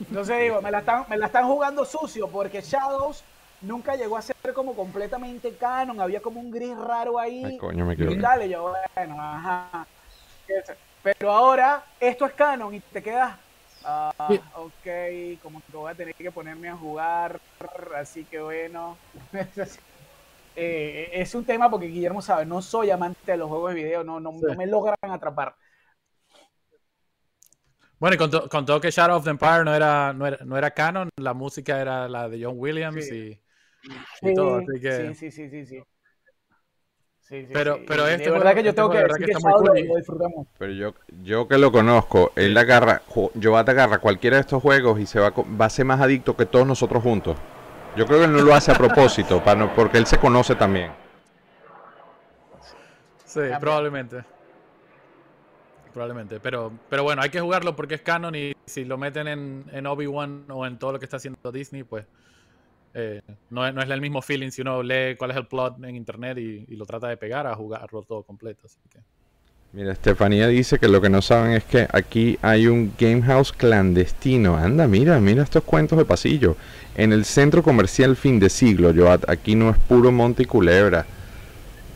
[0.00, 3.22] Entonces digo, me la, están, me la están jugando sucio porque Shadows
[3.62, 7.44] nunca llegó a ser como completamente canon, había como un gris raro ahí.
[7.44, 9.86] Ay, coño, me y dale, yo, bueno, ajá.
[11.02, 13.36] Pero ahora esto es canon y te quedas,
[13.84, 14.12] ah,
[14.56, 17.40] ok, como que voy a tener que ponerme a jugar,
[17.96, 18.96] así que bueno.
[20.54, 24.04] Eh, es un tema porque Guillermo sabe, no soy amante de los juegos de video,
[24.04, 24.38] no, no, Sí.
[24.42, 25.56] no me logran atrapar.
[27.98, 30.44] Bueno, y con, to- con todo que Shadow of the Empire no era, no, era,
[30.44, 33.40] no era canon, la música era la de John Williams Sí.
[34.22, 35.14] y, y todo, así que...
[35.14, 35.82] Sí, sí, sí, sí, sí.
[37.32, 37.84] Sí, sí, Pero- sí.
[37.88, 39.32] pero Y este de verdad juego- que yo este tengo que de verdad decir que
[39.32, 40.50] que está muy Shadow cool lo, y- lo disfruté mucho.
[40.58, 45.00] Pero yo, yo que lo conozco, él agarra, jo- Joat agarra cualquiera de estos juegos
[45.00, 47.36] y se va, va a ser más adicto que todos nosotros juntos.
[47.96, 50.54] Yo creo que él no lo hace a propósito, para no- porque él se conoce
[50.56, 50.92] también.
[53.24, 54.24] Sí, probablemente.
[55.94, 56.38] Probablemente.
[56.40, 59.86] Pero, pero bueno, hay que jugarlo porque es canon y si lo meten en, en
[59.86, 62.04] Obi-Wan o en todo lo que está haciendo Disney, pues
[62.94, 65.82] eh, no, es, no es el mismo feeling si uno lee cuál es el plot
[65.84, 68.66] en internet y, y lo trata de pegar a jugarlo todo completo.
[68.66, 69.00] Así que.
[69.72, 73.52] Mira, Estefanía dice que lo que no saben es que aquí hay un game house
[73.52, 74.56] clandestino.
[74.56, 76.56] Anda, mira, mira estos cuentos de pasillo.
[76.94, 81.06] En el centro comercial fin de siglo, Joat, aquí no es puro monte y culebra.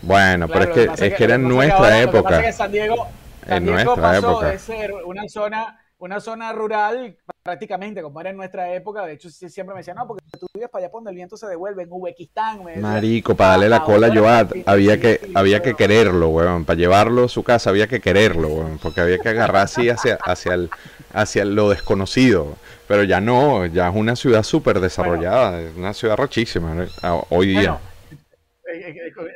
[0.02, 2.22] Bueno, Claro, pero es que, es que era en nuestra ahora- Lo que época.
[2.30, 3.06] pasa es que San Diego,
[3.46, 4.46] San En Diego nuestra pasó época.
[4.48, 9.06] de ser una zona, una zona rural prácticamente como era en nuestra época.
[9.06, 11.46] De hecho, siempre me decían, no, porque tú vives para allá donde el viento se
[11.46, 12.64] devuelve, en Uzbekistán.
[12.64, 12.92] me decían.
[12.92, 16.64] Marico, para darle la cola a sí, había que, había que quererlo, weón.
[16.64, 18.78] Para llevarlo a su casa había que quererlo, weón.
[18.82, 20.70] Porque había que agarrar así hacia, hacia, el,
[21.12, 22.56] hacia lo desconocido.
[22.88, 26.84] Pero ya no, ya es una ciudad súper desarrollada, es una ciudad rachísima ¿no?
[27.02, 27.78] Ah, hoy día.
[28.64, 29.30] Bueno,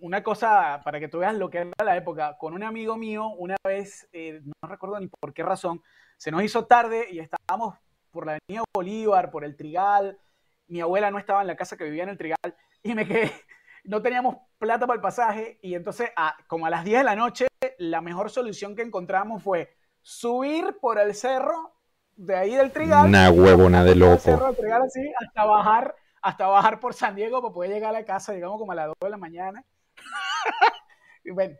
[0.00, 2.36] una cosa para que tú veas lo que era la época.
[2.38, 5.82] Con un amigo mío, una vez, eh, no recuerdo ni por qué razón,
[6.16, 7.76] se nos hizo tarde y estábamos
[8.10, 10.18] por la avenida Bolívar, por el Trigal.
[10.68, 13.30] Mi abuela no estaba en la casa que vivía en el Trigal y me quedé.
[13.88, 17.14] No teníamos plata para el pasaje y entonces, a- como a las 10 de la
[17.14, 17.46] noche,
[17.78, 21.72] la mejor solución que encontramos fue subir por el cerro
[22.16, 24.18] de ahí del Trigal Una huevona de loco.
[24.18, 25.94] cerro del Trigal así, hasta bajar,
[26.26, 28.86] hasta bajar por San Diego para poder llegar a la casa, digamos como a las
[28.88, 29.64] 2 de la mañana.
[31.24, 31.56] Y bueno,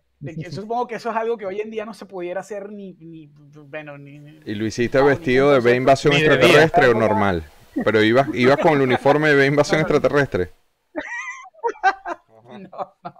[0.52, 3.26] supongo que eso es algo que hoy en día no se pudiera hacer ni, ni
[3.66, 5.76] bueno, ni, ni- ¿Y lo hiciste No, vestido de concepto.
[5.76, 7.44] invasión extraterrestre o normal?
[7.84, 10.52] Pero ibas, ibas con el uniforme de ve invasión No, extraterrestre.
[12.44, 12.58] no,
[13.02, 13.14] no.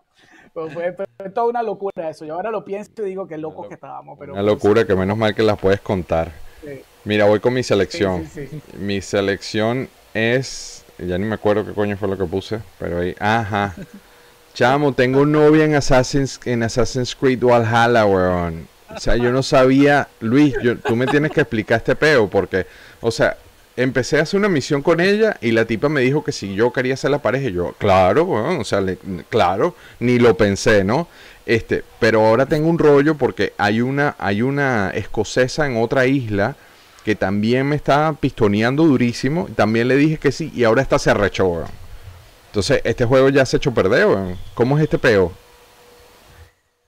[0.54, 2.24] Pero fue, fue toda una locura eso.
[2.24, 4.16] Yo ahora lo pienso y digo que locos lo- que estábamos.
[4.18, 6.30] Pero Una locura que menos mal que las puedes contar.
[6.64, 6.80] Sí.
[7.04, 8.24] Mira, voy con mi Sí, selección.
[8.26, 8.62] sí, sí.
[8.78, 10.84] Mi selección es.
[10.98, 12.60] Ya ni me acuerdo qué coño fue lo que puse.
[12.78, 13.14] Pero ahí.
[13.18, 13.74] Ajá.
[14.54, 18.66] Chamo, tengo novia en Assassin's, en Assassin's Creed Valhalla, weón.
[18.94, 20.08] O sea, yo no sabía.
[20.20, 22.28] Luis, yo- tú me tienes que explicar este peo.
[22.30, 22.66] Porque,
[23.02, 23.36] o sea,
[23.76, 26.72] empecé a hacer una misión con ella y la tipa me dijo que si yo
[26.72, 27.50] quería ser la pareja.
[27.50, 28.60] Yo, claro, weón.
[28.60, 28.82] O sea,
[29.28, 29.74] claro.
[30.00, 31.08] Ni lo pensé, ¿no?
[31.44, 36.56] Este, pero ahora tengo un rollo porque hay una, hay una escocesa en otra isla
[37.06, 39.46] que también me está pistoneando durísimo.
[39.54, 41.68] También le dije que sí y ahora esta se arrechó, weón.
[42.48, 44.36] Entonces, este juego ya se ha hecho perder, weón.
[44.54, 45.32] ¿Cómo es este peo?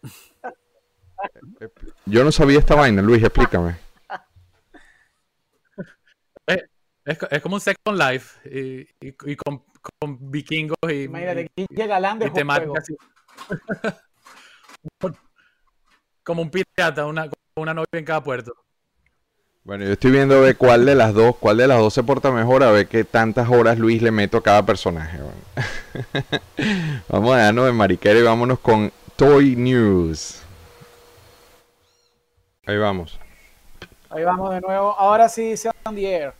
[2.04, 3.76] Yo no sabía esta vaina, Luis, explícame.
[7.04, 9.62] Es, co- es como un Second Life y, y- y con,
[10.00, 12.86] con vikingos y, Imagínate, y- Galán de y temáticas
[16.24, 18.52] como un pirata, una, una novia en cada puerto.
[19.68, 22.02] Bueno, yo estoy viendo a ver cuál de las dos, cuál de las dos se
[22.02, 25.18] porta mejor, a ver qué tantas horas Luis le meto a cada personaje.
[27.10, 30.40] Vamos a darnos de mariquera y vámonos con Toy News.
[32.64, 33.20] Ahí vamos.
[34.08, 34.94] Ahí vamos de nuevo.
[34.98, 36.32] Ahora sí, se on the air.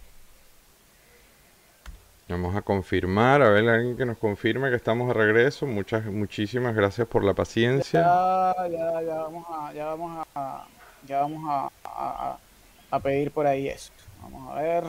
[2.31, 5.67] Vamos a confirmar, a ver alguien que nos confirme que estamos de regreso.
[5.67, 8.01] Muchas, muchísimas gracias por la paciencia.
[8.01, 10.67] Ya, ya, ya vamos a, ya vamos a,
[11.07, 12.48] ya vamos a, a- a-
[12.90, 13.93] a pedir por ahí eso.
[14.23, 14.85] Vamos a ver.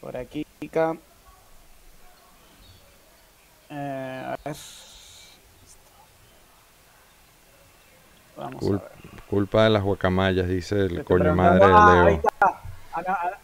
[0.00, 0.96] Por aquí, Kika.
[3.70, 4.56] Eh, a ver.
[8.36, 9.22] Vamos Cul- a ver.
[9.28, 12.22] Culpa de las guacamayas, dice el coño madre ah, de ahí Leo.
[12.24, 12.60] está.
[12.92, 13.38] Ana- Ana-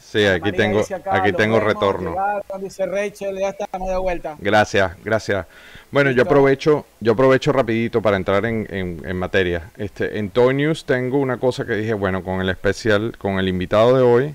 [0.00, 0.80] Sí, aquí María tengo-
[1.10, 2.10] aquí "Lo tengo vemos, retorno".
[2.10, 4.36] llegaron, dice Rachel, ya estamos de vuelta.
[4.38, 5.46] Gracias, gracias.
[5.90, 9.70] Bueno, yo aprovecho, yo aprovecho rapidito para entrar en, en- en materia.
[9.76, 13.48] Este, en Toy News tengo una cosa que dije, bueno, con el especial, con el
[13.48, 14.34] invitado de hoy,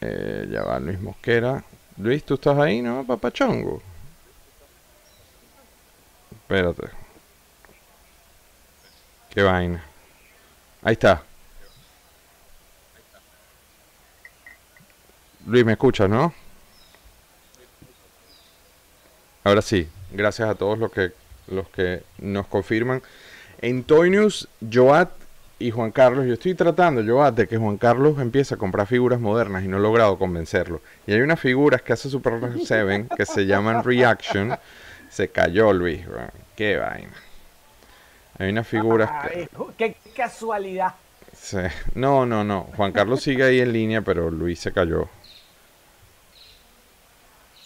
[0.00, 1.62] eh, ya va Luis Mosquera.
[1.98, 3.82] Luis, ¿tú estás ahí, no, papachongo?
[6.32, 6.88] Espérate.
[9.30, 9.84] Qué vaina.
[10.82, 11.22] Ahí está.
[15.50, 16.32] Luis, ¿me escuchas, no?
[19.42, 21.10] Ahora sí, gracias a todos los que,
[21.48, 23.02] los que nos confirman.
[23.60, 25.10] En Toy News, Joat
[25.58, 29.18] y Juan Carlos, yo estoy tratando, Joat, de que Juan Carlos empiece a comprar figuras
[29.18, 30.82] modernas y no he logrado convencerlo.
[31.08, 34.56] Y hay unas figuras que hace Super 7 que se llaman Reaction.
[35.08, 36.06] Se cayó Luis,
[36.54, 37.16] qué vaina.
[38.38, 39.48] Hay unas figuras que...
[39.76, 40.94] Qué casualidad.
[41.32, 41.58] Sí.
[41.96, 42.68] No, no, no.
[42.76, 45.08] Juan Carlos sigue ahí en línea, pero Luis se cayó.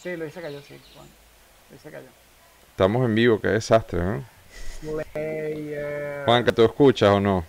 [0.05, 0.79] Sí, Luis se cayó, sí.
[0.95, 1.09] Juan.
[1.71, 2.07] Luis se cayó.
[2.71, 4.23] Estamos en vivo, qué desastre, ¿eh?
[5.15, 6.25] Player.
[6.27, 7.45] Juan, ¿que tú escuchas o no?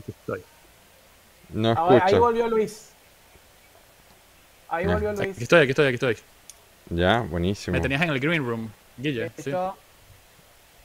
[0.00, 0.42] Aquí estoy.
[1.50, 2.20] No Ah, ahí escuchas.
[2.20, 2.90] volvió Luis.
[4.68, 5.40] Ahí volvió Aquí Luis.
[5.42, 6.16] estoy, aquí estoy, aquí estoy.
[6.90, 7.74] Ya, buenísimo.
[7.74, 9.28] Me tenías en el green room, Guille.
[9.36, 9.50] Sí.
[9.50, 9.76] Listo.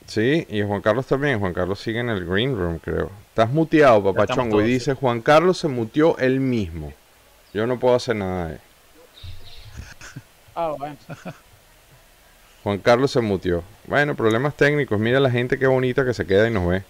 [0.07, 1.40] Sí, y Juan Carlos también.
[1.40, 3.10] Juan Carlos sigue en el green room, creo.
[3.30, 4.61] Estás muteado, papachongo.
[4.61, 6.91] Y dice, Juan Carlos se muteó él mismo.
[7.53, 8.57] Yo no puedo hacer nada de
[10.55, 10.97] Ah, bueno.
[12.63, 13.63] Juan Carlos se muteó.
[13.88, 14.99] Bueno, problemas técnicos.
[14.99, 16.84] Mira la gente qué bonita que se queda y nos ve.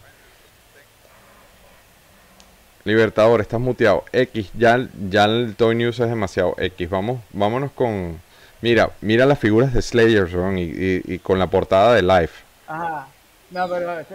[2.83, 4.03] Libertador, estás muteado.
[4.11, 6.89] X, ya, ya el Toy News es demasiado X.
[6.89, 8.19] Vamos, vámonos con.
[8.61, 12.43] Mira, mira las figuras de Slayer, Ron, y, y- y con la portada de Life.
[12.67, 13.07] Ajá.
[13.51, 14.05] No, pero.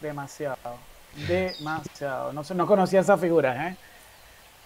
[0.00, 0.78] Demasiado.
[1.26, 2.32] Demasiado.
[2.32, 3.76] No, no conocía esas figuras, ¿eh?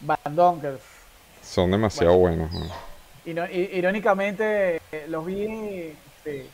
[0.00, 0.78] Van Donker.
[1.42, 2.50] Son demasiado buenos.
[2.52, 2.66] ¿no?
[3.24, 6.46] Irónicamente, los vi, este,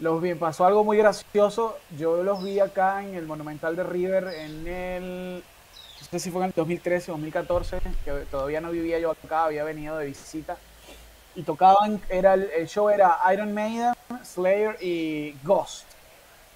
[0.00, 1.78] los vi, pasó algo muy gracioso.
[1.98, 5.36] Yo los vi acá en el Monumental de River en el,
[6.00, 9.44] no sé si fue en el 2013 o 2014, que todavía no vivía yo acá,
[9.44, 10.56] había venido de visita.
[11.34, 13.92] Y tocaban, era el, el show era Iron Maiden,
[14.24, 15.84] Slayer y Ghost.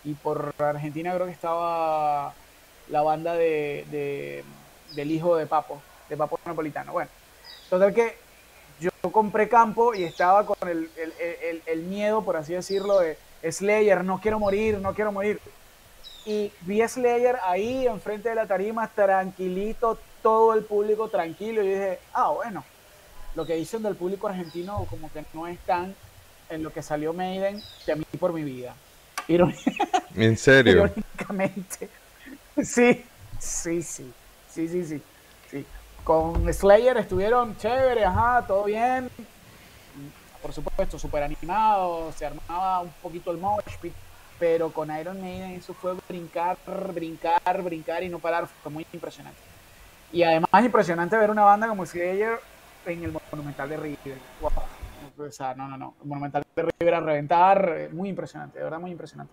[0.04, 2.32] Y por Argentina creo que estaba
[2.90, 4.44] la banda de, de-
[4.94, 6.92] del hijo de Papo, de Papo Napolitano.
[6.92, 7.10] Bueno,
[7.68, 8.16] total que
[8.80, 11.12] yo compré campo y estaba con el, el-
[11.42, 13.16] el- el miedo, por así decirlo, de
[13.50, 15.40] Slayer, no quiero morir, no quiero morir.
[16.26, 21.62] Y vi a Slayer ahí enfrente de la tarima, tranquilito, todo el público tranquilo.
[21.62, 22.64] Y dije, ah, bueno,
[23.34, 25.94] lo que dicen del público argentino como que no es tan
[26.50, 28.74] en lo que salió Maiden que a mí por mi vida.
[29.28, 29.56] Ironi-
[30.16, 30.72] En serio.
[30.84, 31.88] Irónicamente.
[32.56, 33.04] Sí,
[33.38, 34.12] sí, sí,
[34.48, 35.02] sí, sí, sí,
[35.50, 35.66] sí.
[36.04, 39.10] Con Slayer estuvieron chévere, ajá, todo bien.
[40.42, 43.62] Por supuesto, súper animado, se armaba un poquito el mosh
[44.40, 46.56] pero con Iron Maiden eso fue brincar,
[46.94, 49.38] brincar, brincar y no parar, fue muy impresionante.
[50.12, 52.40] Y además impresionante ver una banda como Slayer
[52.86, 54.18] en el Monumental de River.
[54.40, 55.26] Wow.
[55.26, 55.94] O sea, no, no, no.
[56.04, 59.32] Monumental de River a reventar, eh, muy impresionante, de verdad muy impresionante.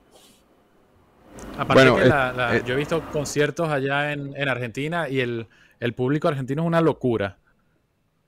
[1.57, 5.19] Aparte Bueno, que eh, la- la- yo he visto conciertos allá en, en Argentina y
[5.21, 5.47] el,
[5.79, 7.37] el público argentino es una locura.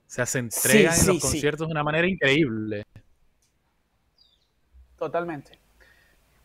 [0.07, 1.21] O sea, se entregan en sí, los sí.
[1.21, 2.85] conciertos de una manera increíble.
[4.97, 5.57] Totalmente.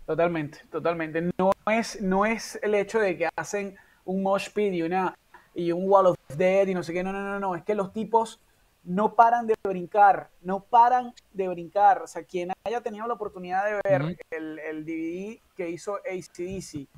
[0.07, 1.23] Totalmente, totalmente.
[1.39, 3.74] No es, no es el hecho de que hacen
[4.05, 5.15] un mosh pit y, una,
[5.55, 7.03] y un wall of death y no sé qué.
[7.03, 7.57] No, no, no, no.
[7.57, 8.39] Es que los tipos
[8.85, 10.31] no paran de brincar.
[10.43, 12.02] No paran de brincar.
[12.02, 16.89] O sea, quien haya tenido la oportunidad de ver el, el DVD que hizo ACDC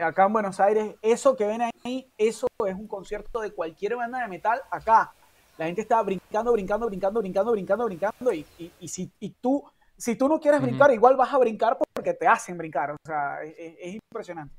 [0.00, 4.20] acá en Buenos Aires, eso que ven ahí, eso es un concierto de cualquier banda
[4.20, 5.12] de metal acá.
[5.56, 8.32] La gente está brincando, brincando, brincando, brincando, brincando, brincando.
[8.32, 9.64] Y, y, y si, y tú,
[9.96, 12.92] si tú no quieres brincar, igual vas a brincar porque te hacen brincar.
[12.92, 14.54] O sea, es impresionante.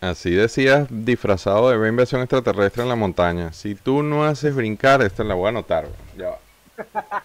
[0.00, 3.52] Así decías disfrazado de ver invasión extraterrestre en la montaña.
[3.52, 5.86] Si tú no haces brincar, esta la voy a anotar.
[6.16, 7.22] Ya va.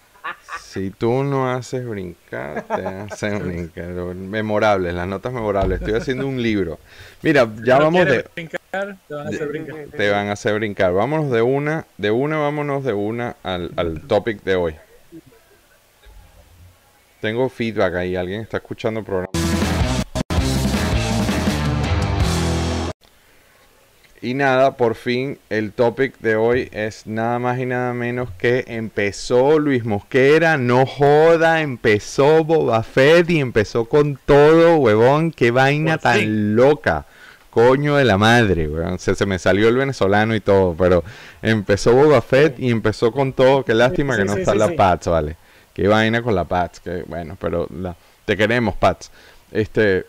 [0.60, 3.86] Si tú no haces brincar, te hacen brincar.
[3.86, 5.80] Memorables, las notas memorables.
[5.80, 6.78] Estoy haciendo un libro.
[7.22, 8.26] Mira, ya no vamos de...
[8.34, 9.76] brincar, te van a hacer brincar.
[9.96, 10.92] Te van a hacer brincar.
[10.92, 14.76] Vámonos de una, de una, vámonos de una al, al topic de hoy.
[17.22, 19.45] Tengo feedback ahí, alguien está escuchando el programa.
[24.26, 28.64] Y nada, por fin el topic de hoy es nada más y nada menos que
[28.66, 35.92] empezó Luis Mosquera, no joda, empezó Boba Fett y empezó con todo, huevón, qué vaina
[35.92, 37.06] Por tan loca.
[37.50, 38.98] Coño de la madre, weón.
[38.98, 41.04] Se, se me salió el venezolano y todo, pero
[41.40, 43.64] empezó Boba Fett y empezó con todo.
[43.64, 44.74] Qué lástima Sí, que no sí, está la.
[44.74, 45.36] Pats, vale.
[45.72, 47.94] Qué vaina con la Pats, que bueno, pero la-
[48.24, 49.12] te queremos, Pats.
[49.52, 50.04] Este,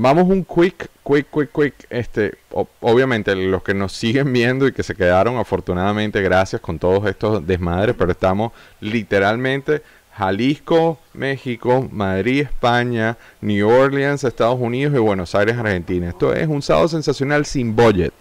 [0.00, 1.74] vamos un quick, quick, quick, quick.
[1.90, 2.34] Este,
[2.80, 7.46] obviamente los que nos siguen viendo y que se quedaron, afortunadamente, gracias con todos estos
[7.46, 9.82] desmadres, pero estamos literalmente
[10.16, 16.08] Jalisco, México, Madrid, España, New Orleans, Estados Unidos y Buenos Aires, Argentina.
[16.08, 18.14] Esto es un sábado sensacional sin budget.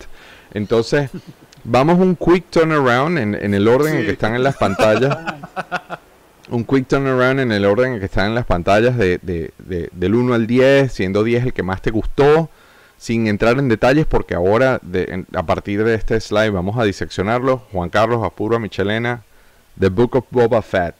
[0.53, 1.09] Entonces,
[1.63, 5.17] vamos un quick turnaround en, en el orden en que están en las pantallas.
[6.49, 9.89] Un quick turnaround en el orden en que están en las pantallas de, de- de-
[9.91, 12.49] del 1 al 10, siendo 10 el que más te gustó,
[12.97, 16.83] sin entrar en detalles porque ahora, de- en- a partir de este slide, vamos a
[16.83, 17.63] diseccionarlo.
[17.71, 19.23] Juan Carlos, Apuro, Michelena,
[19.79, 20.95] The Book of Boba Fett.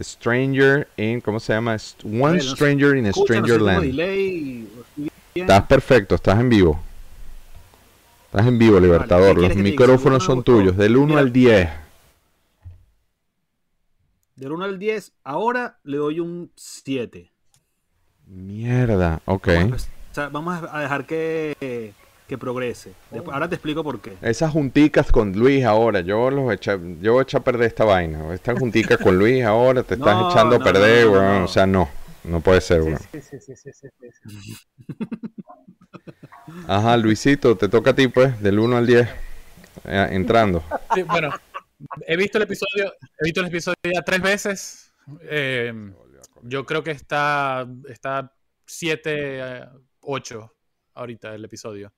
[0.00, 1.76] Stranger in, ¿cómo se llama?
[2.04, 2.40] One.
[2.40, 3.82] Stranger in a Stranger Land.
[3.82, 4.68] delay.
[5.34, 6.80] Estás perfecto, estás en vivo.
[8.26, 9.40] Estás en vivo, Libertador.
[9.40, 11.20] ¿qué Los micrófonos son tuyos, del 1 mira.
[11.20, 11.68] al 10.
[14.38, 17.32] Del 1 al 10, ahora le doy un 7.
[18.26, 19.48] Mierda, ok.
[19.48, 21.92] Vamos a, empe- o sea, vamos a dejar que,
[22.28, 22.92] que progrese.
[23.10, 24.16] Después- ahora te explico por qué.
[24.22, 28.32] Esas junticas con Luis ahora, yo los echa, yo eché a perder esta vaina.
[28.32, 31.38] Esta juntica con Luis ahora te estás No, echando a no, perder, no, no, weón.
[31.40, 31.44] no.
[31.44, 31.88] O sea, no,
[32.22, 32.98] no puede ser, weón.
[33.10, 34.56] Sí, sí, sí, sí, sí, sí, sí.
[36.68, 39.08] Ajá, Luisito, te toca a ti, pues, del 1 al 10,
[39.84, 40.62] eh, entrando.
[40.94, 41.30] Sí, bueno,
[42.06, 44.92] he visto el episodio, he visto el episodio ya tres veces.
[45.22, 45.92] Eh,
[46.42, 48.32] yo creo que está, está
[48.66, 49.64] 7,
[50.00, 50.54] 8
[50.94, 51.92] ahorita el episodio.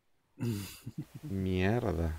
[1.23, 2.17] Mierda.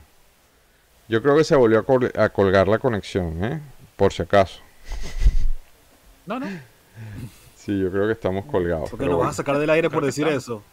[1.08, 3.60] Yo creo que se volvió a, col- a colgar la conexión, ¿eh?
[3.96, 4.62] Por si acaso.
[6.26, 6.48] No, no.
[7.56, 8.90] Sí, yo creo que estamos colgados.
[8.90, 9.28] Porque nos bueno.
[9.28, 10.64] vas a sacar del aire por decir eso.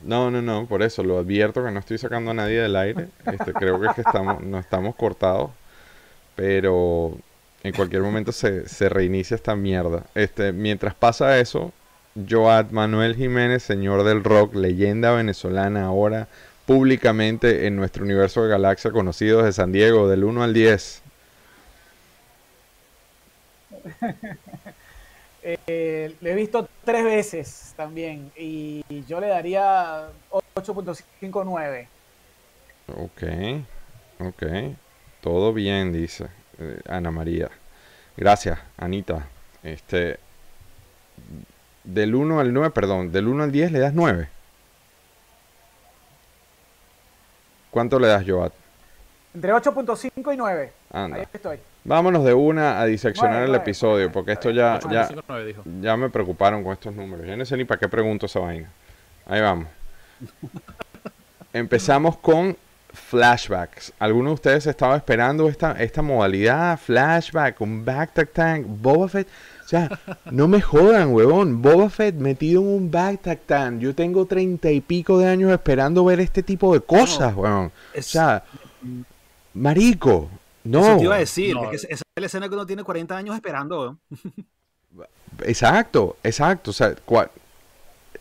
[0.00, 3.08] No, no, no, por eso lo advierto que no estoy sacando a nadie del aire.
[3.26, 5.50] Este, creo que es que estamos, no estamos cortados.
[6.36, 7.16] Pero
[7.62, 10.04] en cualquier momento se, se reinicia esta mierda.
[10.14, 11.72] Este, mientras pasa eso,
[12.28, 16.28] Joad Manuel Jiménez, señor del rock, leyenda venezolana, ahora
[16.66, 21.02] públicamente en nuestro universo de galaxia, conocido desde San Diego, del 1 al 10.
[25.44, 31.88] Eh, lo he visto tres veces también y yo le daría 8.59.
[32.96, 33.22] Ok,
[34.20, 34.42] ok.
[35.22, 36.26] Todo bien, dice
[36.58, 37.48] eh, Ana María.
[38.16, 39.28] Gracias, Anita.
[39.62, 40.18] Este,
[41.84, 44.28] del 1 al 9, perdón, del 1 al 10 le das 9.
[47.70, 48.52] ¿Cuánto le das, Joat?
[49.32, 50.72] Entre 8.5 y 9.
[50.90, 51.22] Ahí Anda.
[51.32, 51.58] estoy.
[51.84, 55.62] Vámonos de una a diseccionar el episodio, porque esto ya, Ocho, ya, cinco, nueve, dijo.
[55.80, 57.26] ya me preocuparon con estos números.
[57.26, 58.70] Yo no sé ni para qué pregunto esa vaina.
[59.26, 59.68] Ahí vamos.
[61.52, 62.56] Empezamos con
[62.92, 63.92] flashbacks.
[63.98, 66.78] ¿Alguno de ustedes estaba esperando esta, esta modalidad?
[66.78, 69.28] Flashback, un backpack tank, Boba Fett.
[69.64, 69.88] O sea,
[70.30, 71.62] no me jodan, huevón.
[71.62, 73.80] Boba Fett metido en un backpack tank.
[73.80, 77.72] Yo tengo treinta y pico de años esperando ver este tipo de cosas, huevón.
[77.96, 78.44] O sea,
[79.54, 80.28] marico.
[80.64, 80.80] No.
[80.80, 81.54] Eso te iba a decir.
[81.54, 81.64] No.
[81.64, 83.96] es que esa es la escena que uno tiene 40 años esperando.
[85.44, 86.70] Exacto, exacto.
[86.70, 87.30] O sea, cua-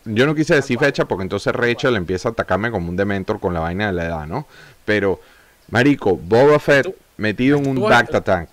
[0.05, 3.53] yo no quise decir fecha porque entonces Rachel empieza a atacarme como un dementor con
[3.53, 4.47] la vaina de la edad, ¿no?
[4.85, 5.19] Pero,
[5.69, 8.49] marico, Boba Fett Tú- metido en un Bacta Tank.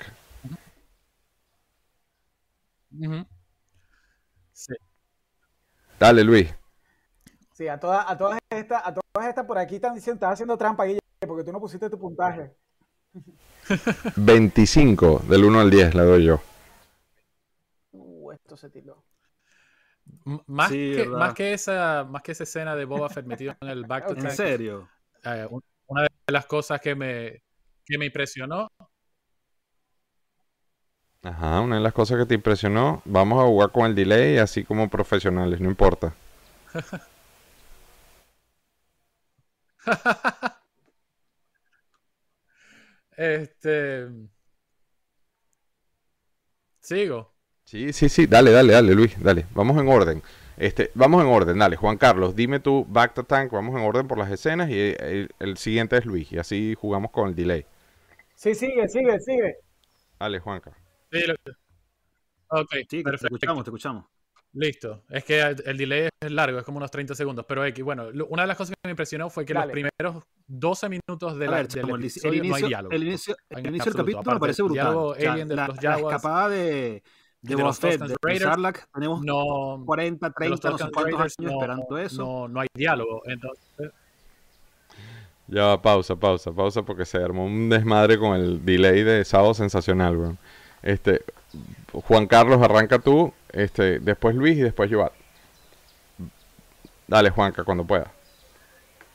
[4.52, 4.74] Sí.
[5.98, 6.48] Dale, Luis.
[7.52, 10.56] Sí, a todas, a todas estas, a todas estas por aquí están diciendo, estás haciendo
[10.56, 12.52] trampa, Guille, porque tú no pusiste tu puntaje.
[14.16, 16.40] 25 del 1 al 10 le doy yo.
[17.92, 18.97] Uh, esto se tiró.
[20.46, 23.68] Más, Sí, que, más, que esa, más que esa escena de Boba Fett metido en
[23.68, 24.88] el back to ¿En tank, serio?
[25.24, 27.42] eh, un- una de las cosas que me,
[27.84, 28.68] que me impresionó
[31.22, 33.02] Ajá, una de las cosas que te impresionó.
[33.04, 36.12] Vamos a jugar con el delay así como profesionales, no importa.
[43.16, 44.08] Este.
[46.80, 47.32] Sigo.
[47.68, 49.44] Sí, sí, sí, dale, dale, dale, Luis, dale.
[49.54, 50.22] Vamos en orden.
[50.56, 51.76] Este, vamos en orden, dale.
[51.76, 54.96] Juan Carlos, dime tú, Back to Tank, vamos en orden por las escenas y eh,
[55.00, 57.66] el, el siguiente es Luis y así jugamos con el delay.
[58.34, 59.56] Sí, sigue, sigue, sigue.
[60.18, 60.72] Dale, Juanca.
[61.12, 61.34] Sí, lo-
[62.50, 63.26] Ok, Sí, te perfecto.
[63.36, 64.06] escuchamos, te escuchamos.
[64.54, 65.04] Listo.
[65.10, 67.44] Es que el, el delay es largo, es como unos 30 segundos.
[67.46, 69.66] Pero X, bueno, lo- una de las cosas que me impresionó fue que Dale.
[69.66, 72.94] los primeros 12 minutos de la, ver, del el, el episodio no hay inicio, diálogo.
[72.94, 74.84] el inicio, En el inicio del capítulo me parece brutal.
[74.86, 77.02] diálogo O sea, alien de la, los la escapada de,
[77.42, 80.78] de, de los Fett, de, de Raiders, Sarlacc, tenemos no, 40, de los 30, no
[80.78, 82.24] sé cuántos Raiders años no, esperando eso.
[82.24, 83.22] no, no hay diálogo.
[83.26, 83.92] Entonces,
[85.46, 89.54] Ya va, pausa, pausa, pausa, porque se armó un desmadre con el delay de sábado
[89.54, 90.38] sensacional, weón.
[90.82, 91.22] Este,
[91.92, 95.12] Juan Carlos, arranca tú, este, después Luis y después Joat.
[97.06, 98.12] Dale, Juanca, cuando pueda.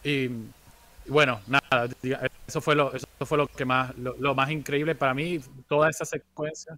[0.04, 0.30] Y
[1.08, 1.88] bueno, nada,
[2.48, 5.90] eso fue lo, eso fue lo que más, lo, lo más increíble para mí, toda
[5.90, 6.78] esa secuencia.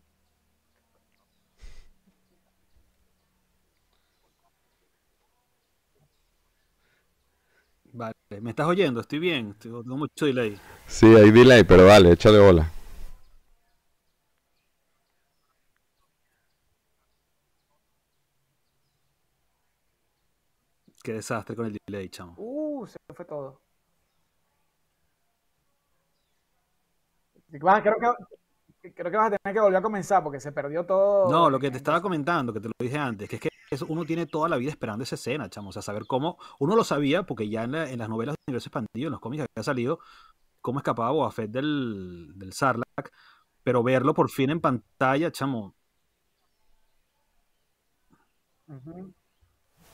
[7.93, 9.01] Vale, ¿me estás oyendo?
[9.01, 10.59] Estoy bien, estoy- tengo mucho delay.
[10.87, 12.71] Sí, hay delay, pero dale, échale bola.
[21.03, 22.33] Qué desastre con el delay, chamo.
[22.37, 23.61] Uh, se fue todo.
[27.49, 28.07] Creo que,
[28.93, 31.29] creo que vas a tener que volver a comenzar porque se perdió todo.
[31.31, 33.85] No, lo que te estaba comentando, que te lo dije antes, que es que eso
[33.89, 35.69] uno tiene toda la vida esperando esa escena, chamo.
[35.69, 36.37] O sea, saber cómo.
[36.59, 39.19] Uno lo sabía porque ya en, la- en las novelas de Universo Expandido, en los
[39.21, 39.99] cómics que había salido,
[40.61, 43.11] cómo escapaba Boba Fett del, del Sarlacc,
[43.63, 45.75] pero verlo por fin en pantalla, chamo.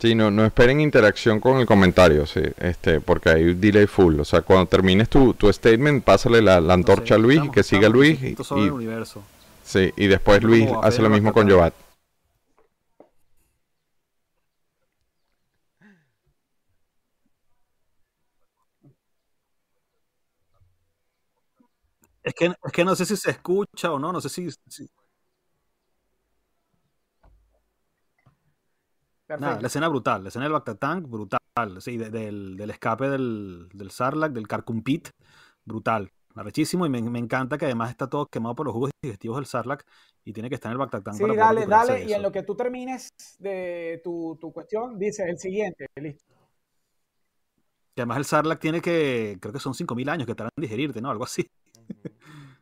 [0.02, 4.20] Sí, no, no esperen interacción con el comentario, sí, este, porque hay un delay full.
[4.20, 7.62] O sea, cuando termines tu, tu statement, pásale la, la antorcha a Luis y que
[7.62, 8.20] siga Luis.
[8.20, 9.22] Y, y- el universo.
[9.64, 11.48] sí, y después Luis hace lo mismo con.
[11.48, 11.76] Jobat.
[22.24, 24.50] Es que, es que no sé si se escucha o no, no sé si.
[24.68, 24.90] si-
[29.40, 31.40] Nada, la escena brutal, la escena del Bactatank, brutal.
[31.80, 35.10] Sí, de- del, del escape del, del Sarlacc, del Carcumpit,
[35.66, 36.12] brutal.
[36.36, 39.46] Arrechísimo y me, me encanta que además está todo quemado por los jugos digestivos del
[39.46, 39.86] Sarlacc
[40.24, 42.06] y tiene que estar en el Bactatank Sí, para dale, dale.
[42.06, 43.10] Y en lo que tú termines
[43.40, 45.88] de tu, tu cuestión, dices el siguiente.
[45.96, 46.34] Listo.
[47.96, 51.02] Y además el Sarlacc tiene que, creo que son 5.000 años que tardan en digerirte,
[51.02, 51.10] ¿no?
[51.12, 51.46] Algo así.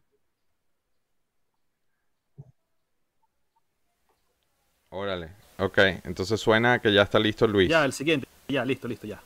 [4.89, 5.35] Órale.
[5.60, 7.69] Ok, entonces suena que ya está listo Luis.
[7.69, 8.26] Ya, el siguiente.
[8.48, 9.22] Ya, listo, listo, ya.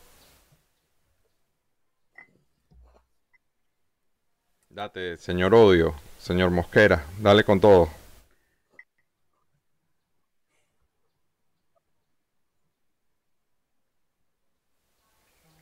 [4.70, 7.88] Date, señor Odio, señor Mosquera, dale con todo.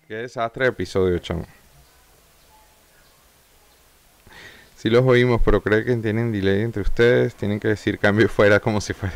[0.07, 1.45] Qué desastre de episodio, chamo.
[4.81, 7.35] Sí los oímos, pero creo que tienen delay entre ustedes.
[7.35, 9.13] Tienen que decir cambio fuera como si fuera...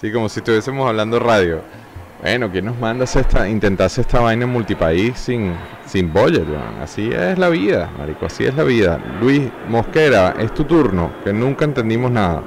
[0.00, 1.62] Sí, como si estuviésemos hablando radio.
[2.20, 6.76] Bueno, ¿quién nos manda esta, intentar hacer esta vaina en multipaís sin, sin budget, weón?
[6.80, 9.00] Así es la vida, marico, así es la vida.
[9.20, 12.44] Luis Mosquera, es tu turno, que nunca entendimos nada.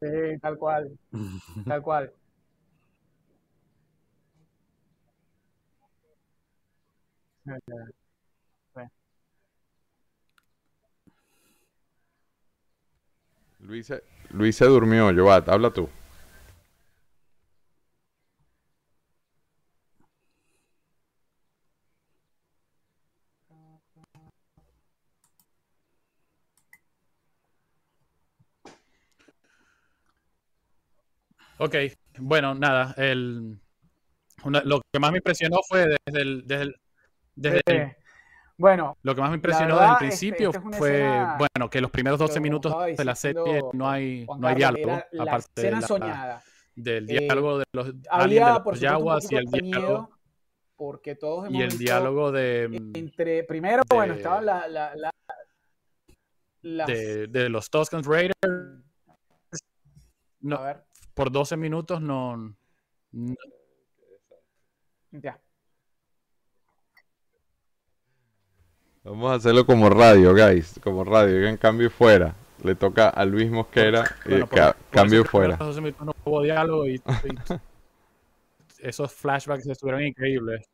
[0.00, 0.06] Sí,
[0.40, 0.98] tal cual.
[1.66, 2.12] Tal cual.
[13.60, 15.88] Luis se, Luis se durmió, Jobat, habla tú.
[31.58, 31.74] Ok,
[32.18, 33.60] bueno, nada, el,
[34.44, 36.76] una- lo que más me impresionó fue desde el, desde el-
[37.40, 37.96] desde Eh,
[38.56, 41.70] bueno, lo que más me impresionó verdad, desde el este- principio es fue, escena bueno,
[41.70, 44.82] que los primeros 12 como minutos estaba de la serie no hay, no hay diálogo,
[44.90, 46.42] era la aparte de la- soñada.
[46.74, 50.10] del Eh, diálogo de los de Había, por un Yaguas y el de diálogo,
[50.76, 52.64] porque todos hemos y el diálogo de,
[52.94, 55.10] entre, primero, de- bueno, estaban la, la, la-
[56.62, 58.34] las- de, de los Tusken Raiders.
[60.40, 60.84] No, a ver,
[61.14, 62.36] por 12 minutos no,
[63.12, 63.34] no-
[65.12, 65.40] ya.
[69.02, 70.78] Vamos a hacerlo como radio, guys.
[70.82, 71.48] Como radio.
[71.48, 72.34] En cambio fuera.
[72.62, 74.40] Le toca a Luis Mosquera y
[74.90, 75.58] cambio fuera.
[76.86, 77.00] Y
[78.80, 80.66] esos flashbacks estuvieron increíbles.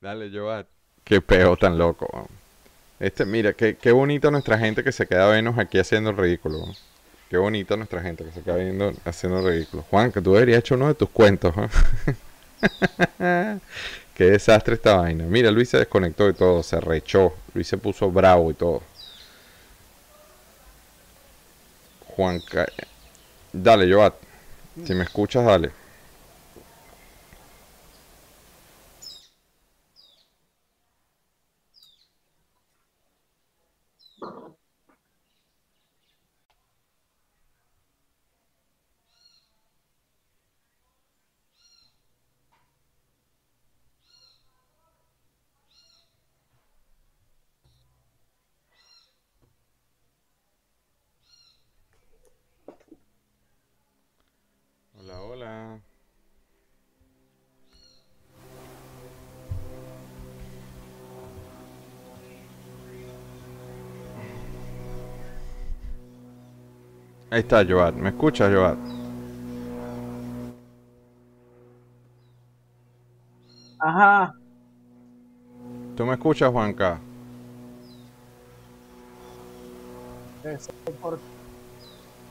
[0.00, 0.81] Dale, Joat.
[1.04, 2.28] Qué peo tan loco.
[3.00, 6.58] Este, mira, qué, qué bonito nuestra gente que se queda vernos aquí haciendo el ridículo.
[7.28, 9.84] Qué bonito nuestra gente que se queda viendo haciendo el ridículo.
[9.90, 11.54] Juan, que tú deberías hecho uno de tus cuentos.
[11.56, 11.68] ¿eh?
[14.14, 15.24] Qué desastre esta vaina.
[15.24, 17.34] Mira, Luis se desconectó y todo, se rechó.
[17.54, 18.82] Luis se puso bravo y todo.
[22.08, 22.40] Juan,
[23.52, 24.14] dale, Joat.
[24.84, 25.70] Si me escuchas, dale.
[67.32, 67.94] Ahí está, Joat.
[67.94, 68.76] ¿Me escuchas, Joat?
[73.78, 74.34] Ajá.
[75.96, 77.00] ¿Tú me escuchas, Juanca?
[80.44, 81.18] Ese por-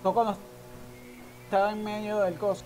[0.03, 0.38] No cuando
[1.45, 2.64] estaba en medio del coso.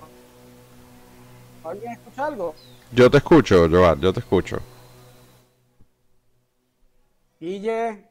[1.64, 2.53] ¿Alguien escucha algo?
[2.91, 3.99] Yo te escucho, Joat.
[4.02, 4.57] Yo te escucho.
[7.40, 8.10] Guille,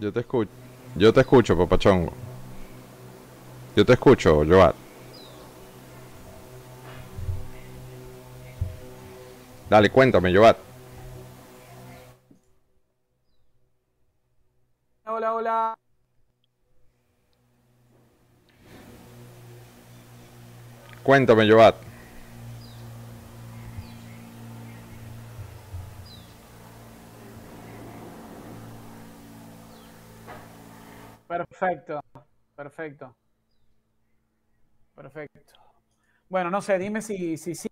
[0.00, 0.63] Yo te escucho.
[0.96, 2.12] Yo te escucho, papachongo.
[3.74, 4.76] Yo te escucho, Joat.
[9.68, 10.56] Dale, cuéntame, Joat.
[15.06, 15.74] hola, hola.
[21.02, 21.74] Cuéntame, Joat.
[31.58, 32.00] Perfecto,
[32.56, 33.16] perfecto.
[34.96, 35.52] Perfecto.
[36.28, 37.68] Bueno, no sé, dime si si sí.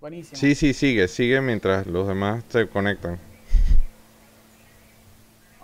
[0.00, 0.38] Buenísimo.
[0.38, 3.18] Sí, sí, sigue, sigue mientras los demás se conectan.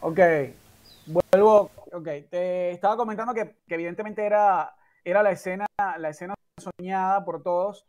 [0.02, 0.20] Ok,
[1.06, 1.70] vuelvo.
[1.92, 7.42] Ok, te estaba comentando que, que evidentemente era, era la escena, la escena soñada por
[7.42, 7.86] todos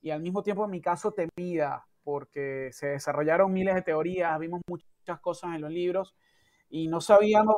[0.00, 4.62] y al mismo tiempo en mi caso temida, porque se desarrollaron miles de teorías, vimos
[4.66, 6.14] muchas cosas en los libros
[6.70, 7.56] y no sabíamos,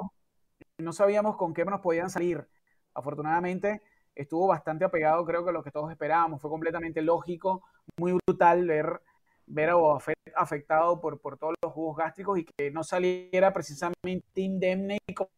[0.80, 2.46] no sabíamos con qué nos podían salir.
[2.94, 3.82] Afortunadamente
[4.14, 7.62] estuvo bastante apegado, creo que a lo que todos esperábamos, fue completamente lógico,
[7.98, 9.00] muy brutal ver
[9.50, 13.52] ver a Boba Fett afectado por, por todos los jugos gástricos y que no saliera
[13.52, 15.30] precisamente indemne y como,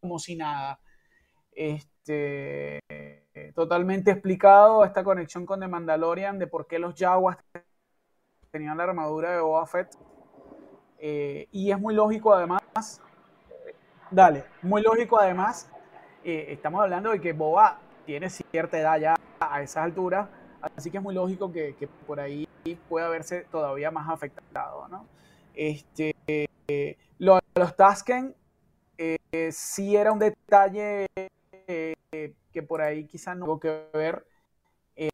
[0.00, 0.80] como si nada.
[1.52, 2.80] Este,
[3.54, 7.38] totalmente explicado esta conexión con The Mandalorian de por qué los Jaguars
[8.50, 9.96] tenían la armadura de Boba Fett.
[10.98, 13.00] Eh, y es muy lógico además,
[14.12, 15.68] dale, muy lógico además,
[16.22, 20.28] eh, estamos hablando de que Boba tiene cierta edad ya a esas alturas,
[20.76, 22.46] así que es muy lógico que, por ahí
[22.88, 25.06] pueda verse todavía más afectado, ¿no?
[25.54, 26.14] Este,
[27.18, 28.34] lo, los Tasken
[28.98, 29.18] eh,
[29.50, 31.06] sí era un detalle
[31.66, 31.94] eh,
[32.52, 34.26] que por ahí quizá no tuvo que ver,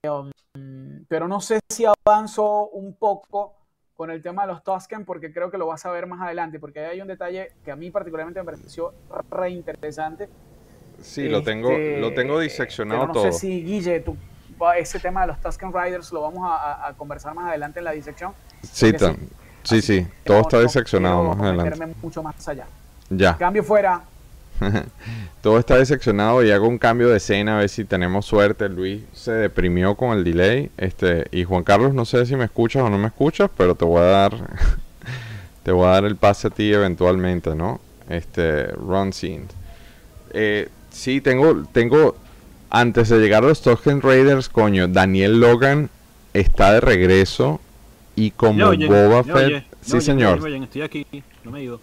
[0.09, 0.31] um,
[1.09, 3.57] pero no sé si avanzo un poco
[3.99, 6.61] con el tema de los Tusken porque creo que lo vas a ver más adelante,
[6.61, 8.95] porque hay un detalle que a mí particularmente me pareció
[9.29, 10.29] re interesante.
[11.03, 13.33] Sí, lo tengo, lo tengo Este, diseccionado pero no todo.
[13.33, 14.16] sé si Guille, tú,
[14.77, 17.91] ese tema de los Tusken Riders lo vamos a, a- conversar más adelante en la
[17.91, 18.33] disección.
[18.62, 19.16] Sí, tan-
[19.65, 21.87] sí, sí, todo está diseccionado más adelante.
[22.01, 22.66] mucho más allá.
[23.11, 23.37] Ya.
[23.37, 24.03] Cambio fuera.
[25.43, 28.68] Todo está diseccionado y hago un cambio de escena a ver si tenemos suerte.
[28.68, 30.70] Luis se deprimió con el delay.
[30.76, 33.85] Este, y Juan Carlos, no sé si me escuchas o no me escuchas, pero te
[33.85, 34.32] voy a dar
[35.62, 37.80] te voy a dar el pase a ti eventualmente, ¿no?
[38.09, 39.47] Este, run scene.
[40.32, 42.16] Eh, sí, tengo, tengo,
[42.70, 45.90] antes de llegar a los Token Raiders, coño, Daniel Logan
[46.32, 47.60] está de regreso
[48.16, 48.66] y como.
[48.66, 50.40] Boba ¿Me Fett, sí señor.
[50.48, 51.06] Estoy aquí,
[51.44, 51.80] no me he ido.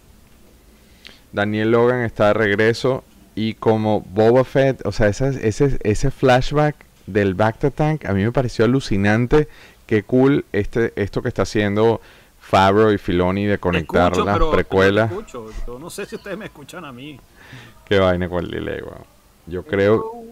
[1.32, 3.04] Daniel Logan está de regreso
[3.34, 6.76] y como Boba Fett, o sea, ese, ese, ese flashback
[7.06, 9.48] del Back to Tank a mí me pareció alucinante.
[9.86, 12.00] Qué cool este, esto que está haciendo
[12.40, 15.10] Favreau y Filoni de conectar Escucho, las pero- precuelas.
[15.10, 15.46] no escucho.
[15.66, 17.20] Yo no sé si ustedes me escuchan a mí.
[17.84, 19.04] Qué vaina con el delay, weón.
[19.46, 20.24] Yo creo,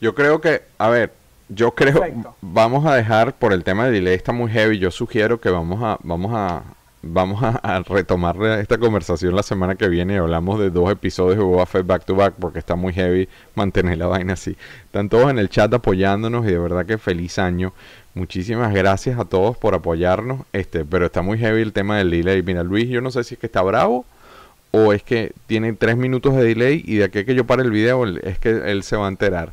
[0.00, 1.12] yo creo que, a ver,
[1.50, 2.34] yo creo, Perfecto.
[2.40, 4.78] vamos a dejar por el tema del delay está muy heavy.
[4.78, 6.62] Yo sugiero que vamos a, vamos a,
[7.02, 11.44] vamos a, a retomar esta conversación la semana que viene hablamos de dos episodios de
[11.44, 14.56] Boba Fett back to back porque está muy heavy mantener la vaina así.
[14.84, 17.72] Están todos en el chat apoyándonos y de verdad que feliz año.
[18.14, 20.42] Muchísimas gracias a todos por apoyarnos.
[20.52, 22.42] Este, pero está muy heavy el tema del delay.
[22.42, 24.04] Mira, Luis, yo no sé si es que está bravo
[24.72, 27.70] o es que tiene tres minutos de delay y de aquí que yo pare el
[27.70, 29.52] video es que él se va a enterar.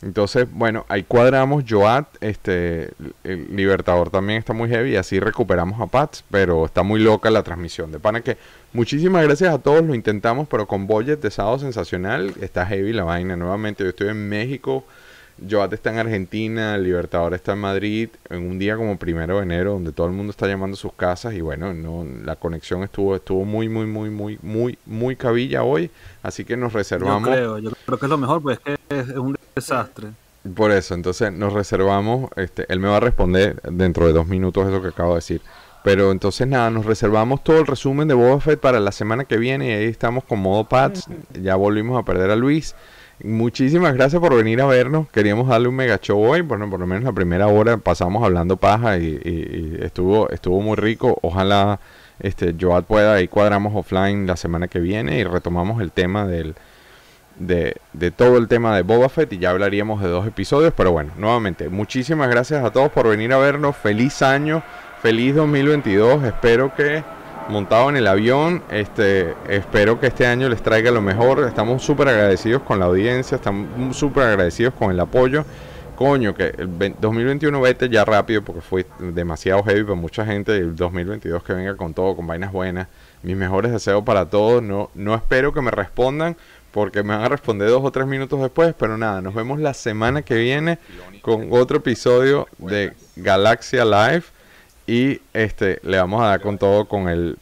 [0.00, 2.90] Entonces, bueno, ahí cuadramos Joat, este,
[3.24, 7.42] el Libertador también está muy heavy así recuperamos a Pats, pero está muy loca la
[7.42, 7.90] transmisión.
[7.90, 8.38] De pana que
[8.72, 13.02] muchísimas gracias a todos, lo intentamos, pero con budget de sábado sensacional, está heavy la
[13.02, 13.36] vaina.
[13.36, 14.84] Nuevamente, yo estoy en México,
[15.48, 19.42] Joat está en Argentina, el Libertador está en Madrid, en un día como primero de
[19.42, 22.82] enero, donde todo el mundo está llamando a sus casas y bueno, no, la conexión
[22.82, 25.90] estuvo, estuvo muy, muy, muy, muy, muy, muy cabilla hoy,
[26.22, 27.28] así que nos Yo reservamos.
[27.28, 30.08] creo, yo creo que es lo mejor, pues es que es, es un desastre.
[30.54, 34.66] Por eso, entonces nos reservamos, este, él me va a responder dentro de dos minutos
[34.66, 35.42] eso que acabo de decir.
[35.82, 39.36] Pero entonces nada, nos reservamos todo el resumen de Boba Fett para la semana que
[39.36, 41.06] viene y ahí estamos con modo Pats.
[41.40, 42.74] Ya volvimos a perder a Luis.
[43.24, 45.08] Muchísimas gracias por venir a vernos.
[45.08, 46.40] Queríamos darle un mega show hoy.
[46.42, 51.18] Bueno, por lo menos la primera hora pasamos hablando paja y, estuvo, estuvo muy rico.
[51.22, 51.80] Ojalá
[52.20, 56.54] este Joat pueda, ahí cuadramos offline la semana que viene y retomamos el tema del,
[57.40, 60.72] de, de todo el tema de Boba Fett y ya hablaríamos de dos episodios.
[60.76, 63.76] Pero bueno, nuevamente, muchísimas gracias a todos por venir a vernos.
[63.76, 64.62] Feliz año,
[65.02, 66.22] feliz 2022.
[66.22, 67.02] Espero que
[67.48, 71.44] montado en el avión, este, espero que este año les traiga lo mejor.
[71.46, 75.44] Estamos súper agradecidos con la audiencia, estamos súper agradecidos con el apoyo.
[75.96, 80.52] Coño, que el ve- 2021 vete ya rápido porque fue demasiado heavy para mucha gente.
[80.56, 82.86] y El 2022 que venga con todo, con vainas buenas.
[83.24, 84.62] Mis mejores deseos para todos.
[84.62, 86.36] No, no espero que me respondan
[86.70, 88.74] porque me van a responder dos o tres minutos después.
[88.78, 90.78] Pero nada, nos vemos la semana que viene
[91.20, 94.22] con otro episodio de Galaxia Live.
[94.88, 97.36] Y este le vamos a dar con todo con el